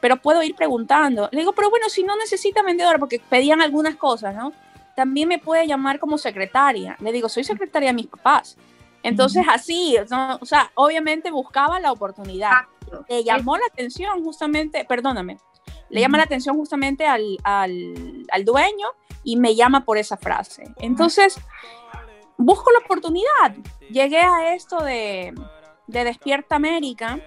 pero 0.00 0.16
puedo 0.16 0.42
ir 0.42 0.54
preguntando. 0.56 1.28
Le 1.30 1.40
digo, 1.40 1.52
pero 1.52 1.70
bueno, 1.70 1.88
si 1.88 2.02
no 2.02 2.16
necesita 2.16 2.62
vendedora, 2.62 2.98
porque 2.98 3.20
pedían 3.20 3.62
algunas 3.62 3.94
cosas, 3.94 4.34
¿no? 4.34 4.52
También 4.96 5.28
me 5.28 5.38
puede 5.38 5.66
llamar 5.66 6.00
como 6.00 6.18
secretaria. 6.18 6.96
Le 7.00 7.12
digo, 7.12 7.28
soy 7.28 7.44
secretaria 7.44 7.90
de 7.90 7.94
mis 7.94 8.08
papás. 8.08 8.56
Entonces, 9.04 9.44
así, 9.48 9.96
o 9.98 10.44
sea, 10.44 10.70
obviamente 10.74 11.30
buscaba 11.30 11.80
la 11.80 11.92
oportunidad. 11.92 12.62
Le 13.08 13.24
llamó 13.24 13.56
la 13.56 13.66
atención 13.72 14.22
justamente, 14.22 14.84
perdóname, 14.84 15.38
le 15.92 16.00
llama 16.00 16.16
la 16.18 16.24
atención 16.24 16.56
justamente 16.56 17.06
al, 17.06 17.38
al, 17.44 18.24
al 18.32 18.44
dueño 18.44 18.88
y 19.22 19.36
me 19.36 19.54
llama 19.54 19.84
por 19.84 19.98
esa 19.98 20.16
frase. 20.16 20.64
Entonces, 20.78 21.38
busco 22.38 22.70
la 22.72 22.78
oportunidad. 22.78 23.54
Llegué 23.90 24.20
a 24.20 24.54
esto 24.54 24.82
de, 24.82 25.34
de 25.86 26.04
Despierta 26.04 26.56
América 26.56 27.20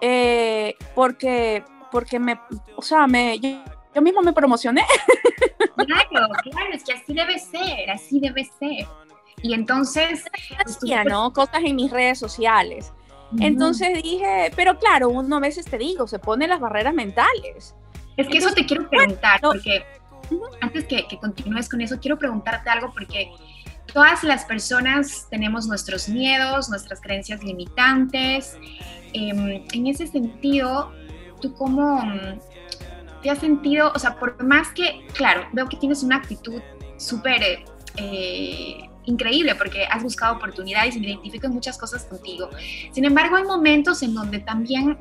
eh, 0.00 0.74
porque, 0.94 1.62
porque 1.92 2.18
me, 2.18 2.40
o 2.74 2.82
sea, 2.82 3.06
me, 3.06 3.38
yo, 3.38 4.02
mismo 4.02 4.22
me 4.22 4.32
promocioné. 4.32 4.84
Claro, 5.76 6.28
claro, 6.42 6.72
es 6.72 6.82
que 6.82 6.94
así 6.94 7.12
debe 7.12 7.38
ser, 7.38 7.90
así 7.90 8.18
debe 8.18 8.44
ser. 8.44 8.86
Y 9.42 9.52
entonces... 9.52 10.24
Hacía, 10.64 11.04
¿no? 11.04 11.32
Cosas 11.34 11.62
en 11.64 11.76
mis 11.76 11.90
redes 11.90 12.18
sociales. 12.18 12.92
Entonces 13.40 14.02
dije, 14.02 14.50
pero 14.54 14.78
claro, 14.78 15.08
uno 15.08 15.36
a 15.36 15.40
veces 15.40 15.66
te 15.66 15.78
digo, 15.78 16.06
se 16.06 16.18
pone 16.18 16.46
las 16.46 16.60
barreras 16.60 16.94
mentales. 16.94 17.74
Es 18.16 18.28
que 18.28 18.38
eso 18.38 18.52
te 18.52 18.64
quiero 18.64 18.88
preguntar, 18.88 19.40
porque 19.40 19.84
antes 20.60 20.84
que, 20.84 21.06
continúes 21.20 21.68
con 21.68 21.80
eso, 21.80 21.98
quiero 22.00 22.18
preguntarte 22.18 22.70
algo 22.70 22.92
porque 22.92 23.30
todas 23.92 24.24
las 24.24 24.44
personas 24.44 25.26
tenemos 25.30 25.66
nuestros 25.66 26.08
miedos, 26.08 26.68
nuestras 26.68 27.00
creencias 27.00 27.42
limitantes. 27.42 28.56
Em, 29.12 29.64
en 29.72 29.86
ese 29.86 30.06
sentido, 30.06 30.92
¿tú 31.40 31.54
cómo 31.54 32.02
mm, 32.02 32.40
te 33.22 33.30
has 33.30 33.38
sentido? 33.38 33.92
O 33.94 33.98
sea, 33.98 34.18
por 34.18 34.42
más 34.42 34.68
que, 34.70 35.06
claro, 35.14 35.46
veo 35.52 35.68
que 35.68 35.76
tienes 35.76 36.02
una 36.02 36.16
actitud 36.16 36.60
súper 36.96 37.64
eh, 37.96 38.90
increíble 39.06 39.54
porque 39.54 39.86
has 39.86 40.02
buscado 40.02 40.36
oportunidades 40.36 40.96
y 40.96 41.00
me 41.00 41.06
identifico 41.08 41.46
en 41.46 41.54
muchas 41.54 41.78
cosas 41.78 42.04
contigo. 42.04 42.50
Sin 42.92 43.04
embargo, 43.04 43.36
hay 43.36 43.44
momentos 43.44 44.02
en 44.02 44.14
donde 44.14 44.40
también 44.40 44.98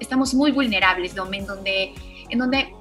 estamos 0.00 0.34
muy 0.34 0.50
vulnerables, 0.50 1.12
en 1.12 1.46
donde, 1.46 1.94
en 2.28 2.38
donde 2.38 2.74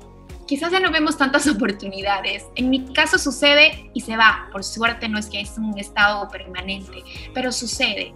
quizás 0.47 0.71
ya 0.71 0.79
no 0.79 0.91
vemos 0.91 1.17
tantas 1.17 1.47
oportunidades. 1.55 2.45
En 2.55 2.69
mi 2.69 2.85
caso 2.93 3.17
sucede 3.17 3.89
y 3.93 4.01
se 4.01 4.17
va. 4.17 4.49
Por 4.51 4.63
suerte 4.63 5.07
no 5.09 5.19
es 5.19 5.27
que 5.27 5.41
es 5.41 5.57
un 5.57 5.77
estado 5.77 6.27
permanente, 6.29 7.03
pero 7.33 7.51
sucede. 7.51 8.13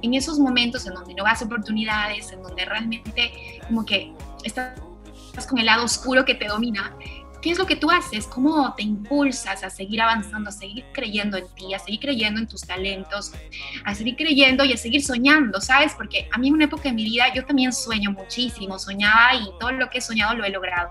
En 0.00 0.14
esos 0.14 0.38
momentos 0.38 0.86
en 0.86 0.94
donde 0.94 1.14
no 1.14 1.24
vas 1.24 1.42
oportunidades, 1.42 2.30
en 2.32 2.42
donde 2.42 2.64
realmente 2.64 3.60
como 3.66 3.84
que 3.84 4.12
estás 4.44 4.78
con 5.48 5.58
el 5.58 5.66
lado 5.66 5.84
oscuro 5.84 6.24
que 6.24 6.34
te 6.34 6.46
domina, 6.46 6.96
¿qué 7.40 7.50
es 7.50 7.58
lo 7.58 7.66
que 7.66 7.76
tú 7.76 7.90
haces? 7.90 8.26
¿Cómo 8.26 8.74
te 8.74 8.82
impulsas 8.82 9.62
a 9.62 9.70
seguir 9.70 10.00
avanzando, 10.00 10.50
a 10.50 10.52
seguir 10.52 10.84
creyendo 10.92 11.36
en 11.36 11.46
ti, 11.54 11.74
a 11.74 11.78
seguir 11.78 12.00
creyendo 12.00 12.40
en 12.40 12.48
tus 12.48 12.62
talentos, 12.62 13.32
a 13.84 13.94
seguir 13.94 14.16
creyendo 14.16 14.64
y 14.64 14.72
a 14.72 14.76
seguir 14.76 15.02
soñando, 15.02 15.60
¿sabes? 15.60 15.94
Porque 15.94 16.28
a 16.32 16.38
mí 16.38 16.48
en 16.48 16.54
una 16.54 16.64
época 16.64 16.84
de 16.84 16.92
mi 16.92 17.04
vida 17.04 17.32
yo 17.34 17.44
también 17.44 17.72
sueño 17.72 18.10
muchísimo, 18.10 18.78
soñaba 18.78 19.34
y 19.34 19.50
todo 19.58 19.72
lo 19.72 19.88
que 19.90 19.98
he 19.98 20.00
soñado 20.00 20.34
lo 20.34 20.44
he 20.44 20.50
logrado. 20.50 20.90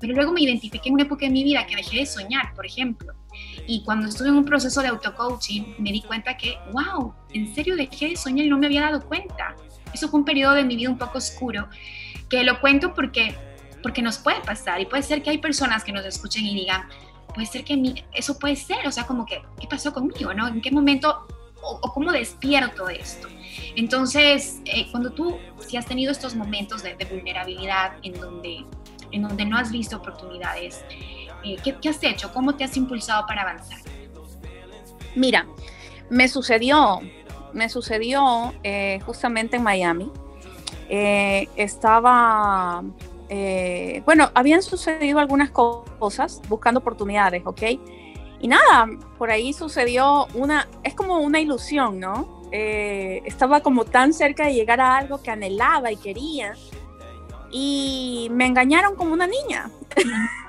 Pero 0.00 0.14
luego 0.14 0.32
me 0.32 0.40
identifiqué 0.40 0.88
en 0.88 0.94
una 0.94 1.04
época 1.04 1.26
de 1.26 1.30
mi 1.30 1.44
vida 1.44 1.64
que 1.66 1.76
dejé 1.76 1.98
de 1.98 2.06
soñar, 2.06 2.52
por 2.54 2.66
ejemplo. 2.66 3.14
Y 3.66 3.84
cuando 3.84 4.08
estuve 4.08 4.28
en 4.28 4.34
un 4.34 4.44
proceso 4.44 4.82
de 4.82 4.88
auto-coaching, 4.88 5.74
me 5.78 5.92
di 5.92 6.02
cuenta 6.02 6.36
que, 6.36 6.58
wow, 6.72 7.14
en 7.32 7.54
serio 7.54 7.76
dejé 7.76 8.08
de 8.08 8.16
soñar 8.16 8.46
y 8.46 8.48
no 8.48 8.58
me 8.58 8.66
había 8.66 8.82
dado 8.82 9.06
cuenta. 9.06 9.54
Eso 9.94 10.08
fue 10.08 10.20
un 10.20 10.26
periodo 10.26 10.54
de 10.54 10.64
mi 10.64 10.74
vida 10.74 10.90
un 10.90 10.98
poco 10.98 11.18
oscuro, 11.18 11.68
que 12.28 12.42
lo 12.42 12.60
cuento 12.60 12.94
porque, 12.94 13.36
porque 13.82 14.02
nos 14.02 14.18
puede 14.18 14.40
pasar 14.40 14.80
y 14.80 14.86
puede 14.86 15.02
ser 15.02 15.22
que 15.22 15.30
hay 15.30 15.38
personas 15.38 15.84
que 15.84 15.92
nos 15.92 16.04
escuchen 16.04 16.46
y 16.46 16.54
digan, 16.54 16.88
puede 17.34 17.46
ser 17.46 17.64
que 17.64 18.04
eso 18.12 18.38
puede 18.38 18.56
ser, 18.56 18.86
o 18.86 18.92
sea, 18.92 19.06
como 19.06 19.26
que, 19.26 19.42
¿qué 19.60 19.66
pasó 19.66 19.92
conmigo? 19.92 20.32
¿no? 20.34 20.48
¿En 20.48 20.60
qué 20.60 20.70
momento 20.70 21.26
o, 21.62 21.92
cómo 21.92 22.12
despierto 22.12 22.86
de 22.86 22.96
esto? 22.96 23.28
Entonces, 23.76 24.60
eh, 24.64 24.88
cuando 24.90 25.10
tú, 25.10 25.38
si 25.66 25.76
has 25.76 25.86
tenido 25.86 26.12
estos 26.12 26.34
momentos 26.34 26.82
de, 26.82 26.94
de 26.96 27.04
vulnerabilidad 27.04 27.92
en 28.02 28.20
donde, 28.20 28.64
en 29.10 29.22
donde 29.22 29.44
no 29.44 29.56
has 29.56 29.70
visto 29.70 29.96
oportunidades, 29.96 30.84
eh, 31.44 31.56
¿qué, 31.62 31.88
has 31.88 32.02
hecho? 32.02 32.32
¿Cómo 32.32 32.54
te 32.54 32.64
has 32.64 32.76
impulsado 32.76 33.26
para 33.26 33.42
avanzar? 33.42 33.78
Mira, 35.14 35.46
me 36.08 36.28
sucedió, 36.28 37.00
me 37.52 37.68
sucedió 37.68 38.54
eh, 38.62 39.00
justamente 39.04 39.56
en 39.56 39.62
Miami. 39.62 40.10
Eh, 40.88 41.48
estaba, 41.56 42.82
bueno, 44.04 44.30
habían 44.34 44.62
sucedido 44.62 45.18
algunas 45.18 45.50
cosas 45.50 46.40
buscando 46.48 46.80
oportunidades, 46.80 47.42
¿ok? 47.44 47.62
Y 48.40 48.48
nada, 48.48 48.88
por 49.18 49.30
ahí 49.30 49.52
sucedió 49.52 50.26
una, 50.34 50.68
es 50.82 50.94
como 50.94 51.18
una 51.18 51.40
ilusión, 51.40 52.00
¿no? 52.00 52.42
estaba 52.54 53.60
como 53.60 53.86
tan 53.86 54.12
cerca 54.12 54.44
de 54.44 54.52
llegar 54.52 54.78
a 54.78 54.98
algo 54.98 55.22
que 55.22 55.30
anhelaba 55.30 55.90
y 55.90 55.96
quería. 55.96 56.52
Y 57.50 58.28
me 58.30 58.44
engañaron 58.44 58.94
como 58.94 59.14
una 59.14 59.26
niña. 59.26 59.70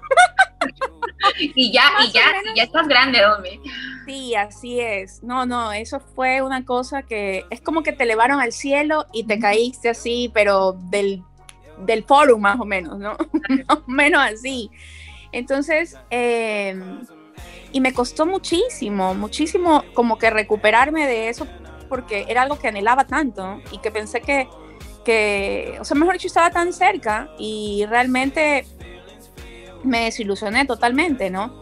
y 1.56 1.72
ya, 1.72 1.84
y 2.06 2.12
ya, 2.12 2.22
ya 2.56 2.64
estás 2.64 2.88
grande, 2.88 3.26
hombre. 3.26 3.60
Sí, 4.06 4.36
así 4.36 4.80
es. 4.80 5.24
No, 5.24 5.46
no, 5.46 5.72
eso 5.72 6.00
fue 6.00 6.42
una 6.42 6.66
cosa 6.66 7.04
que 7.04 7.46
es 7.50 7.62
como 7.62 7.84
que 7.84 7.94
te 7.94 8.04
elevaron 8.04 8.40
al 8.40 8.52
cielo 8.52 9.08
y 9.14 9.26
te 9.26 9.40
caíste 9.40 9.90
así, 9.90 10.30
pero 10.34 10.74
del, 10.74 11.24
del 11.80 12.04
foro 12.04 12.38
más 12.38 12.60
o 12.60 12.66
menos, 12.66 13.00
¿no? 13.00 13.18
más 13.68 13.78
o 13.78 13.84
menos 13.88 14.22
así. 14.22 14.70
Entonces, 15.32 15.98
em, 16.10 17.02
y 17.72 17.82
me 17.82 17.94
costó 17.94 18.26
muchísimo, 18.26 19.16
muchísimo 19.16 19.84
como 19.94 20.18
que 20.18 20.30
recuperarme 20.30 21.08
de 21.08 21.30
eso 21.30 21.48
porque 21.90 22.26
era 22.28 22.44
algo 22.44 22.58
que 22.58 22.68
anhelaba 22.68 23.06
tanto 23.06 23.62
y 23.72 23.80
que 23.80 23.92
pensé 23.92 24.22
que, 24.22 24.48
que, 25.04 25.78
o 25.80 25.86
sea, 25.86 25.96
mejor 25.96 26.14
dicho, 26.14 26.28
estaba 26.28 26.50
tan 26.50 26.74
cerca 26.74 27.30
y 27.38 27.86
realmente 27.88 28.66
me 29.84 30.06
desilusioné 30.06 30.66
totalmente, 30.66 31.30
¿no? 31.30 31.62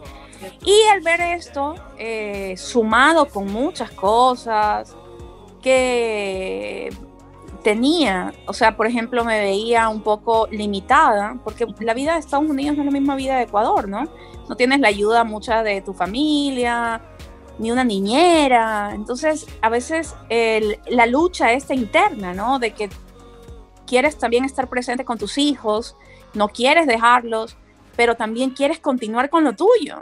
Y 0.64 0.82
al 0.92 1.00
ver 1.00 1.20
esto, 1.20 1.74
eh, 1.98 2.54
sumado 2.56 3.26
con 3.26 3.46
muchas 3.46 3.90
cosas 3.90 4.94
que 5.62 6.90
tenía, 7.62 8.34
o 8.46 8.52
sea, 8.52 8.76
por 8.76 8.86
ejemplo, 8.86 9.24
me 9.24 9.40
veía 9.40 9.88
un 9.88 10.02
poco 10.02 10.48
limitada, 10.50 11.38
porque 11.44 11.66
la 11.80 11.94
vida 11.94 12.14
de 12.14 12.20
Estados 12.20 12.48
Unidos 12.48 12.76
no 12.76 12.82
es 12.82 12.86
la 12.86 12.92
misma 12.92 13.14
vida 13.14 13.36
de 13.36 13.44
Ecuador, 13.44 13.88
¿no? 13.88 14.08
No 14.48 14.56
tienes 14.56 14.80
la 14.80 14.88
ayuda 14.88 15.24
mucha 15.24 15.62
de 15.62 15.80
tu 15.80 15.94
familia, 15.94 17.00
ni 17.58 17.70
una 17.70 17.84
niñera, 17.84 18.90
entonces 18.94 19.46
a 19.60 19.68
veces 19.68 20.14
la 20.88 21.06
lucha 21.06 21.52
esta 21.52 21.74
interna, 21.74 22.34
¿no? 22.34 22.58
De 22.58 22.72
que 22.72 22.90
quieres 23.86 24.18
también 24.18 24.44
estar 24.44 24.68
presente 24.68 25.04
con 25.04 25.18
tus 25.18 25.38
hijos, 25.38 25.96
no 26.34 26.48
quieres 26.48 26.86
dejarlos, 26.86 27.56
pero 27.94 28.14
también 28.16 28.50
quieres 28.50 28.78
continuar 28.78 29.30
con 29.30 29.44
lo 29.44 29.52
tuyo. 29.52 30.00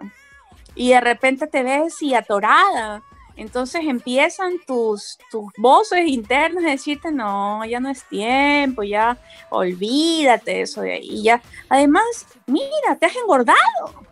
Y 0.75 0.91
de 0.91 1.01
repente 1.01 1.49
te 1.49 1.63
ves 1.63 2.01
y 2.01 2.15
atorada. 2.15 3.03
Entonces 3.41 3.81
empiezan 3.87 4.59
tus, 4.67 5.17
tus 5.31 5.51
voces 5.57 6.07
internas 6.07 6.63
a 6.63 6.69
decirte, 6.69 7.11
no, 7.11 7.65
ya 7.65 7.81
no 7.81 7.89
es 7.89 8.05
tiempo, 8.05 8.83
ya 8.83 9.17
olvídate 9.49 10.61
eso 10.61 10.83
de 10.83 10.93
ahí. 10.93 11.23
Ya. 11.23 11.41
Además, 11.71 12.05
mira, 12.45 12.97
te 12.99 13.07
has 13.07 13.17
engordado. 13.17 14.05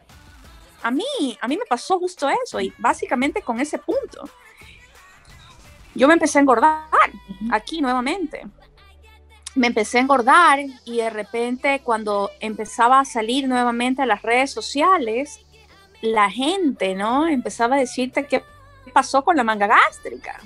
A 0.83 0.91
mí, 0.91 1.05
a 1.43 1.47
mí 1.47 1.59
me 1.59 1.67
pasó 1.67 1.99
justo 1.99 2.27
eso 2.43 2.59
y 2.59 2.73
básicamente 2.79 3.43
con 3.43 3.61
ese 3.61 3.77
punto. 3.77 4.31
Yo 5.95 6.09
me 6.09 6.15
empecé 6.15 6.39
a 6.39 6.41
engordar 6.41 6.89
aquí 7.51 7.83
nuevamente 7.83 8.47
me 9.55 9.67
empecé 9.67 9.99
a 9.99 10.03
engordar 10.03 10.61
y 10.85 10.99
de 10.99 11.11
repente 11.11 11.81
cuando 11.83 12.31
empezaba 12.39 13.01
a 13.01 13.05
salir 13.05 13.49
nuevamente 13.49 14.03
a 14.03 14.07
las 14.07 14.23
redes 14.23 14.53
sociales, 14.53 15.41
la 16.01 16.31
gente, 16.31 16.95
¿no? 16.95 17.27
Empezaba 17.27 17.75
a 17.75 17.81
decirte 17.81 18.27
qué 18.27 18.45
pasó 18.89 19.23
con 19.25 19.37
la 19.37 19.45
manga 19.45 19.67
gástrica. 19.67 20.41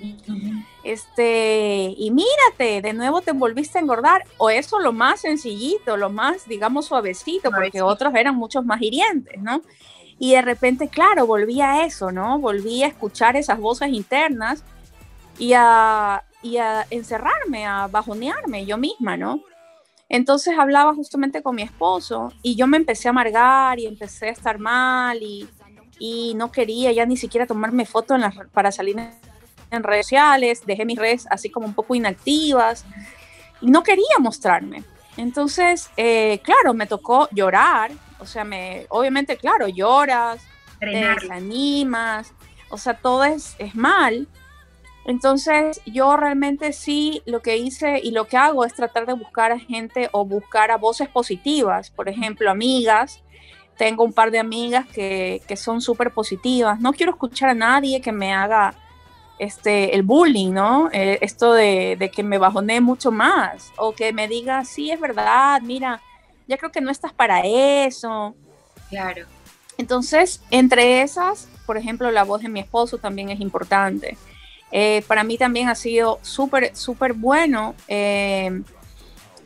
Este, 0.84 1.94
y 1.96 2.10
mírate, 2.10 2.82
de 2.82 2.92
nuevo 2.92 3.20
te 3.20 3.32
volviste 3.32 3.78
a 3.78 3.80
engordar, 3.80 4.24
o 4.38 4.50
eso 4.50 4.80
lo 4.80 4.92
más 4.92 5.20
sencillito, 5.20 5.96
lo 5.96 6.10
más, 6.10 6.46
digamos, 6.46 6.86
suavecito, 6.86 7.50
porque 7.50 7.82
otros 7.82 8.14
eran 8.14 8.36
muchos 8.36 8.64
más 8.64 8.82
hirientes, 8.82 9.40
¿no? 9.40 9.62
Y 10.18 10.32
de 10.32 10.42
repente, 10.42 10.88
claro, 10.88 11.26
volví 11.26 11.60
a 11.60 11.84
eso, 11.84 12.12
¿no? 12.12 12.38
Volví 12.38 12.82
a 12.82 12.88
escuchar 12.88 13.36
esas 13.36 13.58
voces 13.58 13.88
internas 13.90 14.64
y 15.38 15.52
a, 15.54 16.22
y 16.42 16.58
a 16.58 16.86
encerrarme, 16.90 17.66
a 17.66 17.86
bajonearme 17.86 18.66
yo 18.66 18.76
misma, 18.76 19.16
¿no? 19.16 19.40
Entonces 20.08 20.58
hablaba 20.58 20.94
justamente 20.94 21.42
con 21.42 21.56
mi 21.56 21.62
esposo 21.62 22.32
y 22.42 22.54
yo 22.54 22.66
me 22.66 22.76
empecé 22.76 23.08
a 23.08 23.12
amargar 23.12 23.78
y 23.78 23.86
empecé 23.86 24.28
a 24.28 24.32
estar 24.32 24.58
mal 24.58 25.22
y, 25.22 25.48
y 26.04 26.34
no 26.34 26.50
quería 26.50 26.90
ya 26.90 27.06
ni 27.06 27.16
siquiera 27.16 27.46
tomarme 27.46 27.86
fotos 27.86 28.20
para 28.52 28.72
salir 28.72 28.98
en, 29.70 29.82
redes 29.84 30.06
sociales, 30.06 30.66
dejé 30.66 30.84
mis 30.84 30.98
redes 30.98 31.28
así 31.30 31.48
como 31.48 31.64
un 31.64 31.74
poco 31.74 31.94
inactivas 31.94 32.84
y 33.60 33.70
no 33.70 33.84
quería 33.84 34.18
mostrarme. 34.18 34.82
Entonces, 35.16 35.90
eh, 35.96 36.40
claro, 36.42 36.74
me 36.74 36.88
tocó 36.88 37.28
llorar, 37.30 37.92
o 38.18 38.26
sea, 38.26 38.42
me, 38.42 38.86
obviamente, 38.88 39.36
claro, 39.36 39.68
lloras, 39.68 40.42
te 40.80 40.86
desanimas, 40.86 42.32
o 42.68 42.76
sea, 42.76 42.94
todo 42.94 43.22
es, 43.22 43.54
es 43.60 43.76
mal, 43.76 44.26
entonces, 45.04 45.80
yo 45.84 46.16
realmente 46.16 46.72
sí 46.72 47.22
lo 47.26 47.42
que 47.42 47.56
hice 47.56 48.00
y 48.02 48.12
lo 48.12 48.26
que 48.26 48.36
hago 48.36 48.64
es 48.64 48.74
tratar 48.74 49.06
de 49.06 49.14
buscar 49.14 49.50
a 49.50 49.58
gente 49.58 50.08
o 50.12 50.24
buscar 50.24 50.70
a 50.70 50.76
voces 50.76 51.08
positivas, 51.08 51.90
por 51.90 52.08
ejemplo, 52.08 52.50
amigas. 52.50 53.22
Tengo 53.76 54.04
un 54.04 54.12
par 54.12 54.30
de 54.30 54.38
amigas 54.38 54.86
que, 54.86 55.42
que 55.46 55.56
son 55.56 55.80
súper 55.80 56.12
positivas. 56.12 56.80
No 56.80 56.92
quiero 56.92 57.12
escuchar 57.12 57.50
a 57.50 57.54
nadie 57.54 58.00
que 58.00 58.12
me 58.12 58.32
haga 58.32 58.74
este, 59.38 59.94
el 59.94 60.02
bullying, 60.02 60.52
¿no? 60.52 60.88
Eh, 60.92 61.18
esto 61.20 61.52
de, 61.52 61.96
de, 61.98 62.10
que 62.10 62.22
me 62.22 62.38
bajone 62.38 62.80
mucho 62.80 63.10
más 63.10 63.72
o 63.76 63.92
que 63.92 64.12
me 64.12 64.28
diga, 64.28 64.64
sí, 64.64 64.90
es 64.90 65.00
verdad, 65.00 65.60
mira, 65.62 66.00
ya 66.46 66.56
creo 66.56 66.70
que 66.70 66.80
no 66.80 66.90
estás 66.90 67.12
para 67.12 67.40
eso. 67.40 68.34
Claro. 68.88 69.26
Entonces, 69.78 70.40
entre 70.50 71.02
esas, 71.02 71.48
por 71.66 71.76
ejemplo, 71.76 72.10
la 72.10 72.24
voz 72.24 72.42
de 72.42 72.48
mi 72.48 72.60
esposo 72.60 72.98
también 72.98 73.30
es 73.30 73.40
importante. 73.40 74.16
Eh, 74.70 75.02
para 75.06 75.24
mí 75.24 75.36
también 75.36 75.68
ha 75.68 75.74
sido 75.74 76.18
súper, 76.22 76.74
súper 76.74 77.12
bueno 77.12 77.74
eh, 77.88 78.62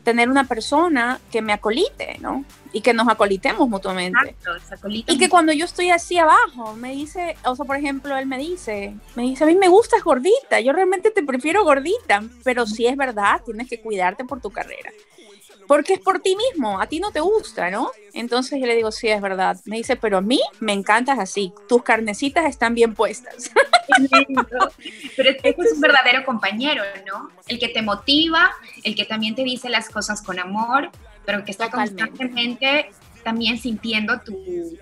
tener 0.07 0.29
una 0.29 0.45
persona 0.45 1.19
que 1.29 1.41
me 1.41 1.51
acolite, 1.51 2.15
¿no? 2.21 2.45
Y 2.71 2.79
que 2.79 2.93
nos 2.93 3.09
acolitemos 3.09 3.67
mutuamente. 3.67 4.29
Exacto, 4.29 4.87
y 4.89 5.17
que 5.17 5.27
cuando 5.27 5.51
yo 5.51 5.65
estoy 5.65 5.89
así 5.89 6.17
abajo, 6.17 6.77
me 6.77 6.93
dice, 6.93 7.35
o 7.43 7.57
sea, 7.57 7.65
por 7.65 7.75
ejemplo, 7.75 8.15
él 8.15 8.25
me 8.25 8.37
dice, 8.37 8.95
me 9.15 9.23
dice, 9.23 9.43
a 9.43 9.47
mí 9.47 9.55
me 9.55 9.67
gustas 9.67 10.01
gordita, 10.05 10.61
yo 10.61 10.71
realmente 10.71 11.11
te 11.11 11.23
prefiero 11.23 11.65
gordita, 11.65 12.23
pero 12.45 12.65
si 12.65 12.87
es 12.87 12.95
verdad, 12.95 13.41
tienes 13.43 13.67
que 13.67 13.81
cuidarte 13.81 14.23
por 14.23 14.39
tu 14.39 14.49
carrera 14.49 14.93
porque 15.67 15.93
es 15.93 15.99
por 15.99 16.19
ti 16.19 16.35
mismo, 16.35 16.79
a 16.79 16.87
ti 16.87 16.99
no 16.99 17.11
te 17.11 17.19
gusta, 17.19 17.69
¿no? 17.69 17.91
Entonces 18.13 18.59
yo 18.59 18.65
le 18.65 18.75
digo, 18.75 18.91
sí, 18.91 19.09
es 19.09 19.21
verdad. 19.21 19.57
Me 19.65 19.77
dice, 19.77 19.95
pero 19.95 20.17
a 20.17 20.21
mí 20.21 20.39
me 20.59 20.73
encantas 20.73 21.19
así, 21.19 21.53
tus 21.67 21.83
carnecitas 21.83 22.45
están 22.45 22.73
bien 22.73 22.95
puestas. 22.95 23.51
pero 25.15 25.29
es, 25.29 25.37
es 25.43 25.73
un 25.73 25.81
verdadero 25.81 26.25
compañero, 26.25 26.83
¿no? 27.05 27.29
El 27.47 27.59
que 27.59 27.69
te 27.69 27.81
motiva, 27.81 28.51
el 28.83 28.95
que 28.95 29.05
también 29.05 29.35
te 29.35 29.43
dice 29.43 29.69
las 29.69 29.89
cosas 29.89 30.21
con 30.21 30.39
amor, 30.39 30.89
pero 31.25 31.43
que 31.43 31.51
está 31.51 31.69
constantemente 31.69 32.89
también 33.23 33.57
sintiendo 33.57 34.21
tu 34.21 34.77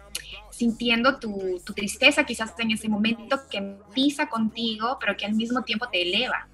sintiendo 0.51 1.19
tu, 1.19 1.59
tu 1.65 1.73
tristeza 1.73 2.23
quizás 2.23 2.53
en 2.59 2.71
ese 2.71 2.87
momento 2.87 3.41
que 3.49 3.57
empieza 3.57 4.27
contigo, 4.27 4.97
pero 5.01 5.17
que 5.17 5.25
al 5.25 5.33
mismo 5.33 5.63
tiempo 5.63 5.89
te 5.89 6.01
eleva. 6.01 6.47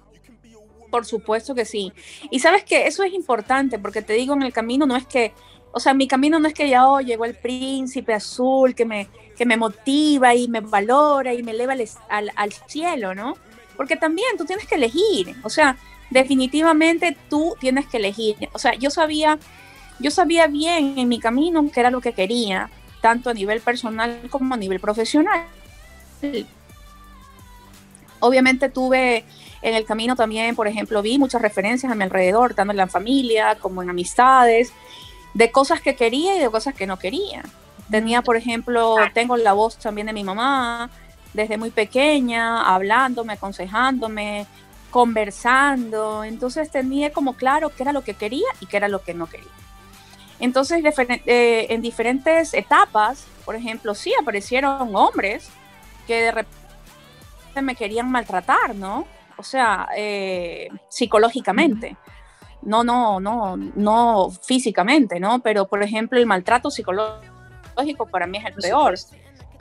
Por 0.92 1.06
supuesto 1.06 1.54
que 1.54 1.64
sí. 1.64 1.90
Y 2.30 2.40
sabes 2.40 2.64
que 2.64 2.86
eso 2.86 3.02
es 3.02 3.14
importante 3.14 3.78
porque 3.78 4.02
te 4.02 4.12
digo, 4.12 4.34
en 4.34 4.42
el 4.42 4.52
camino 4.52 4.84
no 4.84 4.94
es 4.94 5.06
que 5.06 5.32
O 5.72 5.80
sea, 5.80 5.94
mi 5.94 6.06
camino 6.06 6.38
no 6.38 6.46
es 6.48 6.52
que 6.52 6.68
ya 6.68 6.86
oh, 6.86 7.00
llegó 7.00 7.24
el 7.24 7.34
príncipe 7.34 8.12
azul 8.12 8.74
que 8.74 8.84
me, 8.84 9.08
que 9.38 9.46
me 9.46 9.56
motiva 9.56 10.34
y 10.34 10.46
me 10.46 10.60
valora 10.60 11.32
y 11.32 11.42
me 11.42 11.52
eleva 11.52 11.74
al, 12.10 12.30
al 12.36 12.52
cielo, 12.66 13.14
¿no? 13.14 13.38
Porque 13.74 13.96
también 13.96 14.36
tú 14.36 14.44
tienes 14.44 14.66
que 14.66 14.74
elegir. 14.74 15.34
O 15.42 15.48
sea, 15.48 15.78
definitivamente 16.10 17.16
tú 17.30 17.56
tienes 17.58 17.86
que 17.86 17.96
elegir. 17.96 18.36
O 18.52 18.58
sea, 18.58 18.74
yo 18.74 18.90
sabía, 18.90 19.38
yo 19.98 20.10
sabía 20.10 20.46
bien 20.46 20.98
en 20.98 21.08
mi 21.08 21.18
camino 21.18 21.66
qué 21.72 21.80
era 21.80 21.90
lo 21.90 22.02
que 22.02 22.12
quería, 22.12 22.68
tanto 23.00 23.30
a 23.30 23.34
nivel 23.34 23.62
personal 23.62 24.20
como 24.28 24.52
a 24.52 24.58
nivel 24.58 24.78
profesional. 24.78 25.46
Obviamente 28.22 28.68
tuve 28.68 29.24
en 29.62 29.74
el 29.74 29.84
camino 29.84 30.14
también, 30.14 30.54
por 30.54 30.68
ejemplo, 30.68 31.02
vi 31.02 31.18
muchas 31.18 31.42
referencias 31.42 31.90
a 31.90 31.94
mi 31.96 32.04
alrededor, 32.04 32.54
tanto 32.54 32.70
en 32.70 32.76
la 32.76 32.86
familia 32.86 33.56
como 33.56 33.82
en 33.82 33.90
amistades, 33.90 34.72
de 35.34 35.50
cosas 35.50 35.80
que 35.80 35.96
quería 35.96 36.36
y 36.36 36.40
de 36.40 36.48
cosas 36.48 36.72
que 36.74 36.86
no 36.86 36.98
quería. 36.98 37.42
Tenía, 37.90 38.22
por 38.22 38.36
ejemplo, 38.36 38.94
tengo 39.12 39.36
la 39.36 39.52
voz 39.54 39.76
también 39.76 40.06
de 40.06 40.12
mi 40.12 40.22
mamá, 40.22 40.88
desde 41.34 41.58
muy 41.58 41.70
pequeña, 41.70 42.72
hablándome, 42.72 43.32
aconsejándome, 43.32 44.46
conversando. 44.90 46.22
Entonces 46.22 46.70
tenía 46.70 47.12
como 47.12 47.34
claro 47.34 47.70
qué 47.70 47.82
era 47.82 47.92
lo 47.92 48.02
que 48.02 48.14
quería 48.14 48.46
y 48.60 48.66
qué 48.66 48.76
era 48.76 48.86
lo 48.86 49.02
que 49.02 49.14
no 49.14 49.26
quería. 49.26 49.50
Entonces, 50.38 50.82
eh, 51.26 51.66
en 51.70 51.82
diferentes 51.82 52.54
etapas, 52.54 53.26
por 53.44 53.56
ejemplo, 53.56 53.94
sí 53.94 54.12
aparecieron 54.20 54.94
hombres 54.94 55.48
que 56.06 56.22
de 56.22 56.32
repente 56.32 56.61
me 57.60 57.74
querían 57.74 58.10
maltratar, 58.10 58.74
¿no? 58.74 59.06
O 59.36 59.42
sea, 59.42 59.88
eh, 59.96 60.68
psicológicamente. 60.88 61.96
No, 62.62 62.84
no, 62.84 63.18
no, 63.18 63.56
no 63.56 64.30
físicamente, 64.30 65.18
¿no? 65.18 65.40
Pero, 65.40 65.66
por 65.66 65.82
ejemplo, 65.82 66.18
el 66.18 66.26
maltrato 66.26 66.70
psicológico 66.70 68.06
para 68.06 68.26
mí 68.26 68.38
es 68.38 68.44
el 68.46 68.54
peor 68.54 68.94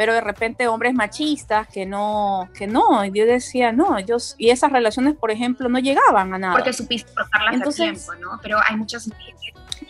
pero 0.01 0.15
de 0.15 0.21
repente 0.21 0.67
hombres 0.67 0.95
machistas 0.95 1.67
que 1.67 1.85
no, 1.85 2.49
que 2.55 2.65
no, 2.65 3.05
y 3.05 3.11
yo 3.11 3.23
decía, 3.23 3.71
no, 3.71 3.99
ellos, 3.99 4.33
y 4.39 4.49
esas 4.49 4.71
relaciones, 4.71 5.15
por 5.15 5.29
ejemplo, 5.29 5.69
no 5.69 5.77
llegaban 5.77 6.33
a 6.33 6.39
nada. 6.39 6.53
Porque 6.53 6.73
supiste 6.73 7.13
cortarlas 7.13 7.53
Entonces, 7.53 7.81
a 7.81 8.13
tiempo, 8.13 8.15
¿no? 8.15 8.39
Pero 8.41 8.57
hay 8.67 8.77
muchas 8.77 9.07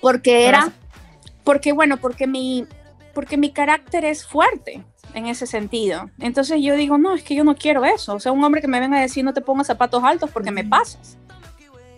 Porque 0.01 0.49
era, 0.49 0.69
porque 1.45 1.71
bueno, 1.71 1.95
porque 1.95 2.27
mi, 2.27 2.67
porque 3.13 3.37
mi 3.37 3.53
carácter 3.53 4.03
es 4.03 4.25
fuerte 4.27 4.83
en 5.13 5.27
ese 5.27 5.45
sentido. 5.45 6.09
Entonces 6.19 6.61
yo 6.61 6.75
digo, 6.75 6.97
no, 6.97 7.13
es 7.13 7.23
que 7.23 7.35
yo 7.35 7.43
no 7.43 7.55
quiero 7.55 7.85
eso. 7.85 8.15
O 8.15 8.19
sea, 8.19 8.31
un 8.31 8.43
hombre 8.43 8.61
que 8.61 8.67
me 8.67 8.79
venga 8.79 8.97
a 8.97 9.01
decir 9.01 9.23
no 9.23 9.33
te 9.33 9.41
pongas 9.41 9.67
zapatos 9.67 10.03
altos 10.03 10.29
porque 10.31 10.51
me 10.51 10.63
pasas. 10.63 11.17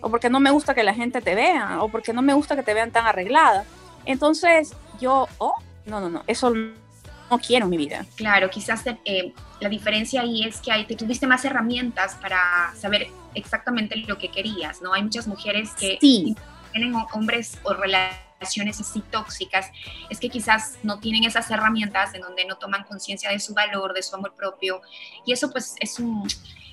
O 0.00 0.10
porque 0.10 0.28
no 0.28 0.40
me 0.40 0.50
gusta 0.50 0.74
que 0.74 0.82
la 0.82 0.94
gente 0.94 1.20
te 1.20 1.34
vea. 1.34 1.82
O 1.82 1.88
porque 1.88 2.12
no 2.12 2.22
me 2.22 2.34
gusta 2.34 2.56
que 2.56 2.62
te 2.62 2.74
vean 2.74 2.90
tan 2.90 3.06
arreglada. 3.06 3.64
Entonces 4.04 4.74
yo, 5.00 5.28
oh, 5.38 5.54
no, 5.86 6.00
no, 6.00 6.10
no, 6.10 6.24
eso 6.26 6.52
no 6.54 7.38
quiero 7.38 7.66
mi 7.66 7.76
vida. 7.76 8.04
Claro, 8.16 8.50
quizás 8.50 8.82
eh, 9.04 9.32
la 9.60 9.68
diferencia 9.68 10.20
ahí 10.20 10.44
es 10.44 10.60
que 10.60 10.72
hay, 10.72 10.84
te 10.86 10.94
tuviste 10.94 11.26
más 11.26 11.44
herramientas 11.44 12.16
para 12.16 12.72
saber 12.76 13.08
exactamente 13.34 13.96
lo 13.96 14.18
que 14.18 14.28
querías, 14.30 14.82
¿no? 14.82 14.92
Hay 14.92 15.02
muchas 15.02 15.26
mujeres 15.26 15.70
que 15.72 15.98
tienen 16.00 16.94
hombres 17.12 17.58
o 17.62 17.72
relaciones 17.72 18.23
así 18.44 19.00
tóxicas, 19.10 19.70
es 20.10 20.20
que 20.20 20.28
quizás 20.28 20.78
no 20.82 21.00
tienen 21.00 21.24
esas 21.24 21.50
herramientas 21.50 22.14
en 22.14 22.22
donde 22.22 22.44
no 22.44 22.56
toman 22.56 22.84
conciencia 22.84 23.30
de 23.30 23.38
su 23.38 23.54
valor, 23.54 23.94
de 23.94 24.02
su 24.02 24.14
amor 24.14 24.34
propio, 24.34 24.80
y 25.26 25.32
eso 25.32 25.50
pues 25.50 25.74
es 25.80 25.98
un 25.98 26.28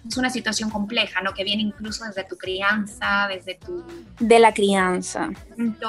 es 0.08 0.18
una 0.18 0.30
situación 0.30 0.70
compleja, 0.70 1.22
¿no? 1.22 1.34
Que 1.34 1.44
viene 1.44 1.62
incluso 1.62 2.06
desde 2.06 2.24
tu 2.24 2.38
crianza, 2.38 3.28
desde 3.28 3.56
tu... 3.56 3.86
De 4.20 4.40
la 4.40 4.54
crianza. 4.54 5.30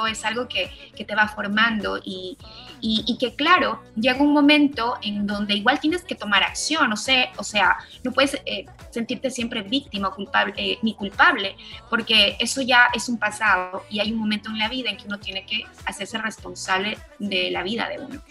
Es 0.09 0.25
algo 0.25 0.47
que, 0.47 0.69
que 0.95 1.03
te 1.03 1.15
va 1.15 1.27
formando 1.27 1.99
y, 2.03 2.37
y, 2.79 3.17
que, 3.17 3.35
claro, 3.35 3.81
llega 3.95 4.21
un 4.21 4.33
momento 4.33 4.97
en 5.01 5.25
donde 5.25 5.55
igual 5.55 5.79
tienes 5.79 6.03
que 6.03 6.15
tomar 6.15 6.43
acción, 6.43 6.89
no 6.89 6.97
sé, 6.97 7.29
o 7.37 7.43
sea, 7.43 7.77
no 8.03 8.11
puedes 8.11 8.35
eh, 8.45 8.65
sentirte 8.91 9.31
siempre 9.31 9.61
víctima 9.61 10.09
o 10.09 10.15
culpable, 10.15 10.53
eh, 10.57 10.79
ni 10.81 10.93
culpable, 10.93 11.55
porque 11.89 12.35
eso 12.39 12.61
ya 12.61 12.89
es 12.93 13.09
un 13.09 13.17
pasado 13.17 13.83
y 13.89 13.99
hay 13.99 14.11
un 14.11 14.19
momento 14.19 14.49
en 14.49 14.59
la 14.59 14.67
vida 14.67 14.89
en 14.89 14.97
que 14.97 15.07
uno 15.07 15.17
tiene 15.17 15.45
que 15.45 15.65
hacerse 15.85 16.17
responsable 16.17 16.97
de 17.19 17.51
la 17.51 17.63
vida 17.63 17.87
de 17.89 17.99
uno. 17.99 18.21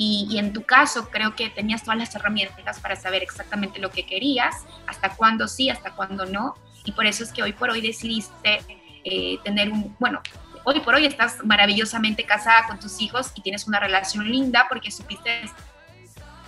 Y, 0.00 0.38
en 0.38 0.52
tu 0.52 0.62
caso 0.62 1.10
creo 1.10 1.34
que 1.34 1.50
tenías 1.50 1.82
todas 1.82 1.98
las 1.98 2.14
herramientas 2.14 2.78
para 2.78 2.94
saber 2.94 3.22
exactamente 3.24 3.80
lo 3.80 3.90
que 3.90 4.06
querías, 4.06 4.54
hasta 4.86 5.16
cuándo 5.16 5.48
sí, 5.48 5.70
hasta 5.70 5.90
cuándo 5.90 6.24
no. 6.24 6.54
Y 6.84 6.92
por 6.92 7.04
eso 7.06 7.24
es 7.24 7.32
que 7.32 7.42
hoy 7.42 7.52
por 7.52 7.70
hoy 7.70 7.80
decidiste 7.80 8.60
eh, 9.04 9.38
tener 9.42 9.70
un, 9.70 9.96
bueno, 9.98 10.20
hoy 10.62 10.78
por 10.80 10.94
hoy 10.94 11.04
estás 11.04 11.44
maravillosamente 11.44 12.24
casada 12.24 12.68
con 12.68 12.78
tus 12.78 13.00
hijos 13.00 13.32
y 13.34 13.42
tienes 13.42 13.66
una 13.66 13.80
relación 13.80 14.30
linda 14.30 14.66
porque 14.68 14.92
supiste 14.92 15.30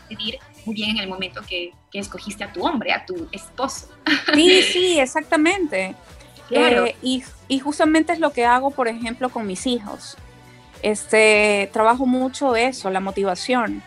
decidir 0.09 0.38
muy 0.64 0.76
bien 0.76 0.90
en 0.90 0.98
el 0.98 1.09
momento 1.09 1.42
que, 1.42 1.72
que 1.90 1.98
escogiste 1.98 2.44
a 2.44 2.53
tu 2.53 2.64
hombre, 2.64 2.92
a 2.92 3.05
tu 3.05 3.29
esposo. 3.33 3.88
Sí, 4.33 4.62
sí, 4.72 5.00
exactamente. 5.00 5.96
Eh, 6.50 6.96
y, 7.03 7.24
y 7.48 7.59
justamente 7.59 8.12
es 8.12 8.20
lo 8.20 8.33
que 8.33 8.44
hago, 8.44 8.70
por 8.70 8.87
ejemplo, 8.87 9.29
con 9.29 9.44
mis 9.46 9.66
hijos. 9.66 10.16
Este, 10.83 11.69
trabajo 11.73 12.07
mucho 12.07 12.57
eso, 12.57 12.90
la 12.90 13.01
motivación. 13.01 13.83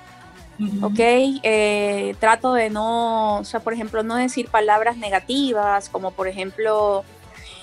¿Ok? 0.82 1.00
Eh, 1.00 2.16
trato 2.20 2.54
de 2.54 2.70
no, 2.70 3.40
o 3.40 3.44
sea, 3.44 3.60
por 3.60 3.74
ejemplo, 3.74 4.02
no 4.04 4.16
decir 4.16 4.48
palabras 4.50 4.96
negativas, 4.96 5.90
como 5.90 6.12
por 6.12 6.28
ejemplo, 6.28 7.04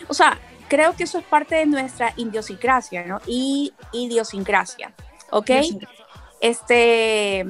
o 0.09 0.13
sea, 0.13 0.39
creo 0.69 0.95
que 0.95 1.05
eso 1.05 1.19
es 1.19 1.25
parte 1.25 1.55
de 1.55 1.67
nuestra 1.67 2.13
idiosincrasia, 2.17 3.07
¿no? 3.07 3.21
Y 3.27 3.73
idiosincrasia, 3.93 4.93
¿ok? 5.31 5.51
Este, 6.41 7.41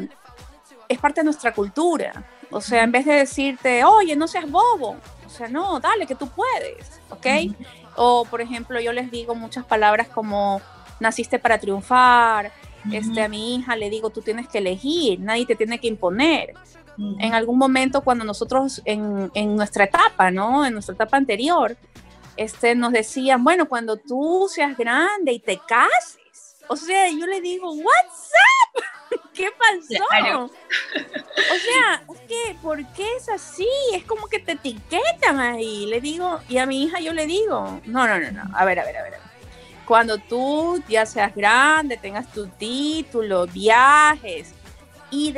es 0.89 0.99
parte 0.99 1.21
de 1.21 1.25
nuestra 1.25 1.53
cultura. 1.53 2.25
O 2.51 2.61
sea, 2.61 2.83
en 2.83 2.93
vez 2.93 3.07
de 3.07 3.15
decirte, 3.15 3.85
oye, 3.85 4.17
no 4.17 4.27
seas 4.27 4.51
bobo, 4.51 4.97
o 5.25 5.29
sea, 5.29 5.49
no, 5.49 5.79
dale, 5.79 6.07
que 6.07 6.17
tú 6.17 6.29
puedes, 6.29 7.01
¿ok? 7.11 7.55
O, 7.97 8.25
por 8.25 8.41
ejemplo, 8.41 8.81
yo 8.81 8.93
les 8.93 9.11
digo 9.11 9.35
muchas 9.35 9.65
palabras 9.65 10.09
como, 10.09 10.61
naciste 11.01 11.39
para 11.39 11.59
triunfar. 11.59 12.53
este, 12.93 13.23
a 13.23 13.29
mi 13.29 13.57
hija 13.57 13.77
le 13.77 13.91
digo, 13.91 14.11
tú 14.11 14.23
tienes 14.23 14.49
que 14.49 14.59
elegir, 14.59 15.21
nadie 15.21 15.47
te 15.47 15.57
tiene 15.57 15.79
que 15.79 15.89
imponer. 15.89 16.55
En 17.19 17.33
algún 17.33 17.57
momento 17.57 18.03
cuando 18.03 18.25
nosotros 18.25 18.83
en, 18.85 19.31
en, 19.33 19.57
nuestra 19.57 19.85
etapa, 19.85 20.31
¿no? 20.31 20.67
En 20.67 20.75
nuestra 20.75 20.95
etapa 20.95 21.17
anterior, 21.17 21.75
este, 22.37 22.75
nos 22.75 22.93
decían, 22.93 23.43
bueno, 23.43 23.67
cuando 23.67 23.97
tú 23.97 24.49
seas 24.53 24.77
grande 24.77 25.33
y 25.33 25.41
te 25.41 25.59
cases. 25.67 26.57
O 26.69 26.77
sea, 26.77 27.09
yo 27.09 27.27
le 27.27 27.41
digo, 27.41 27.73
what's 27.73 28.33
up? 28.75 28.83
¿Qué 29.35 29.49
pasó? 29.59 30.45
O 30.45 30.49
sea, 31.59 32.03
es 32.15 32.21
que, 32.29 32.57
¿por 32.61 32.85
qué 32.93 33.07
es 33.17 33.31
así? 33.31 33.69
Es 33.95 34.05
como 34.05 34.27
que 34.27 34.39
te 34.39 34.53
etiquetan 34.53 35.41
ahí. 35.41 35.87
Le 35.87 36.03
digo, 36.03 36.41
y 36.51 36.59
a 36.59 36.67
mi 36.67 36.85
hija 36.85 37.01
yo 37.01 37.15
le 37.15 37.27
digo, 37.27 37.81
no, 37.87 38.07
no, 38.07 38.19
no, 38.19 38.31
no, 38.31 38.43
a 38.55 38.65
ver, 38.67 38.79
a 38.79 38.85
ver, 38.85 38.97
a 38.99 39.03
ver 39.03 39.30
cuando 39.91 40.19
tú 40.19 40.81
ya 40.89 41.05
seas 41.05 41.35
grande, 41.35 41.97
tengas 41.97 42.33
tu 42.33 42.47
título, 42.47 43.49
viajes 43.49 44.55
y, 45.11 45.35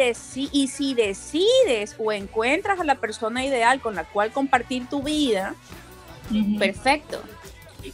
y 0.53 0.69
si 0.69 0.93
decides 0.93 1.97
o 1.99 2.13
encuentras 2.13 2.79
a 2.79 2.85
la 2.85 2.97
persona 2.97 3.47
ideal 3.47 3.81
con 3.81 3.95
la 3.95 4.05
cual 4.05 4.31
compartir 4.31 4.87
tu 4.91 5.03
vida, 5.03 5.55
perfecto. 6.59 7.23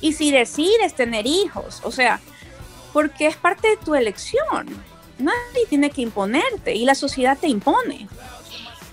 Y 0.01 0.15
si 0.15 0.33
decides 0.33 0.95
tener 0.95 1.29
hijos, 1.29 1.81
o 1.85 1.93
sea, 1.93 2.19
porque 2.93 3.29
es 3.29 3.37
parte 3.37 3.69
de 3.69 3.77
tu 3.77 3.95
elección. 3.95 4.67
Nadie 5.17 5.65
tiene 5.69 5.91
que 5.91 6.03
imponerte 6.03 6.75
y 6.75 6.85
la 6.85 6.97
sociedad 6.97 7.39
te 7.39 7.47
impone. 7.47 8.09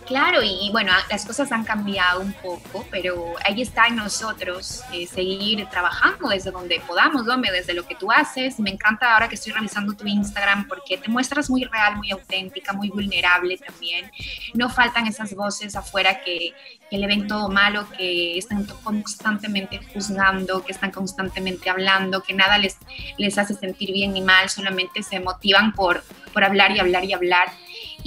Claro, 0.06 0.44
y, 0.44 0.70
bueno, 0.72 0.92
las 1.10 1.26
cosas 1.26 1.52
han 1.52 1.64
cambiado 1.64 2.22
un 2.22 2.34
poco, 2.34 2.86
pero 2.92 3.34
ahí 3.44 3.64
está 3.64 3.88
en 3.88 3.96
nosotros 3.96 4.84
eh, 4.94 5.08
seguir 5.08 5.66
trabajando 5.68 6.30
desde 6.30 6.52
donde 6.52 6.80
podamos, 6.86 7.26
¿no? 7.26 7.36
desde 7.38 7.74
lo 7.74 7.88
que 7.88 7.96
tú 7.96 8.12
haces. 8.12 8.60
Me 8.60 8.70
encanta 8.70 9.14
ahora 9.14 9.28
que 9.28 9.36
estoy 9.36 9.54
revisando 9.54 9.94
tu 9.94 10.06
Instagram 10.06 10.68
porque 10.68 10.98
te 10.98 11.10
muestras 11.10 11.50
muy 11.50 11.64
real, 11.64 11.98
muy 11.98 12.12
auténtica, 12.12 12.72
muy 12.72 12.90
vulnerable 12.90 13.58
también. 13.58 14.12
No 14.54 14.70
faltan 14.70 15.08
esas 15.08 15.34
voces 15.34 15.76
afuera 15.76 16.22
que, 16.22 16.54
que 16.90 16.98
le 17.00 17.08
ven 17.08 17.28
todo 17.28 17.50
malo, 17.50 17.88
que 17.98 18.38
están 18.38 18.66
constantemente 18.84 19.80
juzgando, 19.92 20.64
que 20.64 20.72
están 20.72 20.92
constantemente 20.92 21.70
hablando, 21.70 22.22
que 22.22 22.34
nada 22.34 22.60
les, 22.60 22.78
les 23.18 23.38
hace 23.40 23.56
sentir 23.56 23.92
bien 23.92 24.14
ni 24.14 24.22
mal, 24.22 24.50
solamente 24.50 25.02
se 25.02 25.20
motivan 25.20 25.74
por, 25.74 26.04
por 26.32 26.44
hablar 26.44 26.72
y 26.72 26.80
hablar 26.80 27.04
y 27.06 27.14
hablar. 27.14 27.50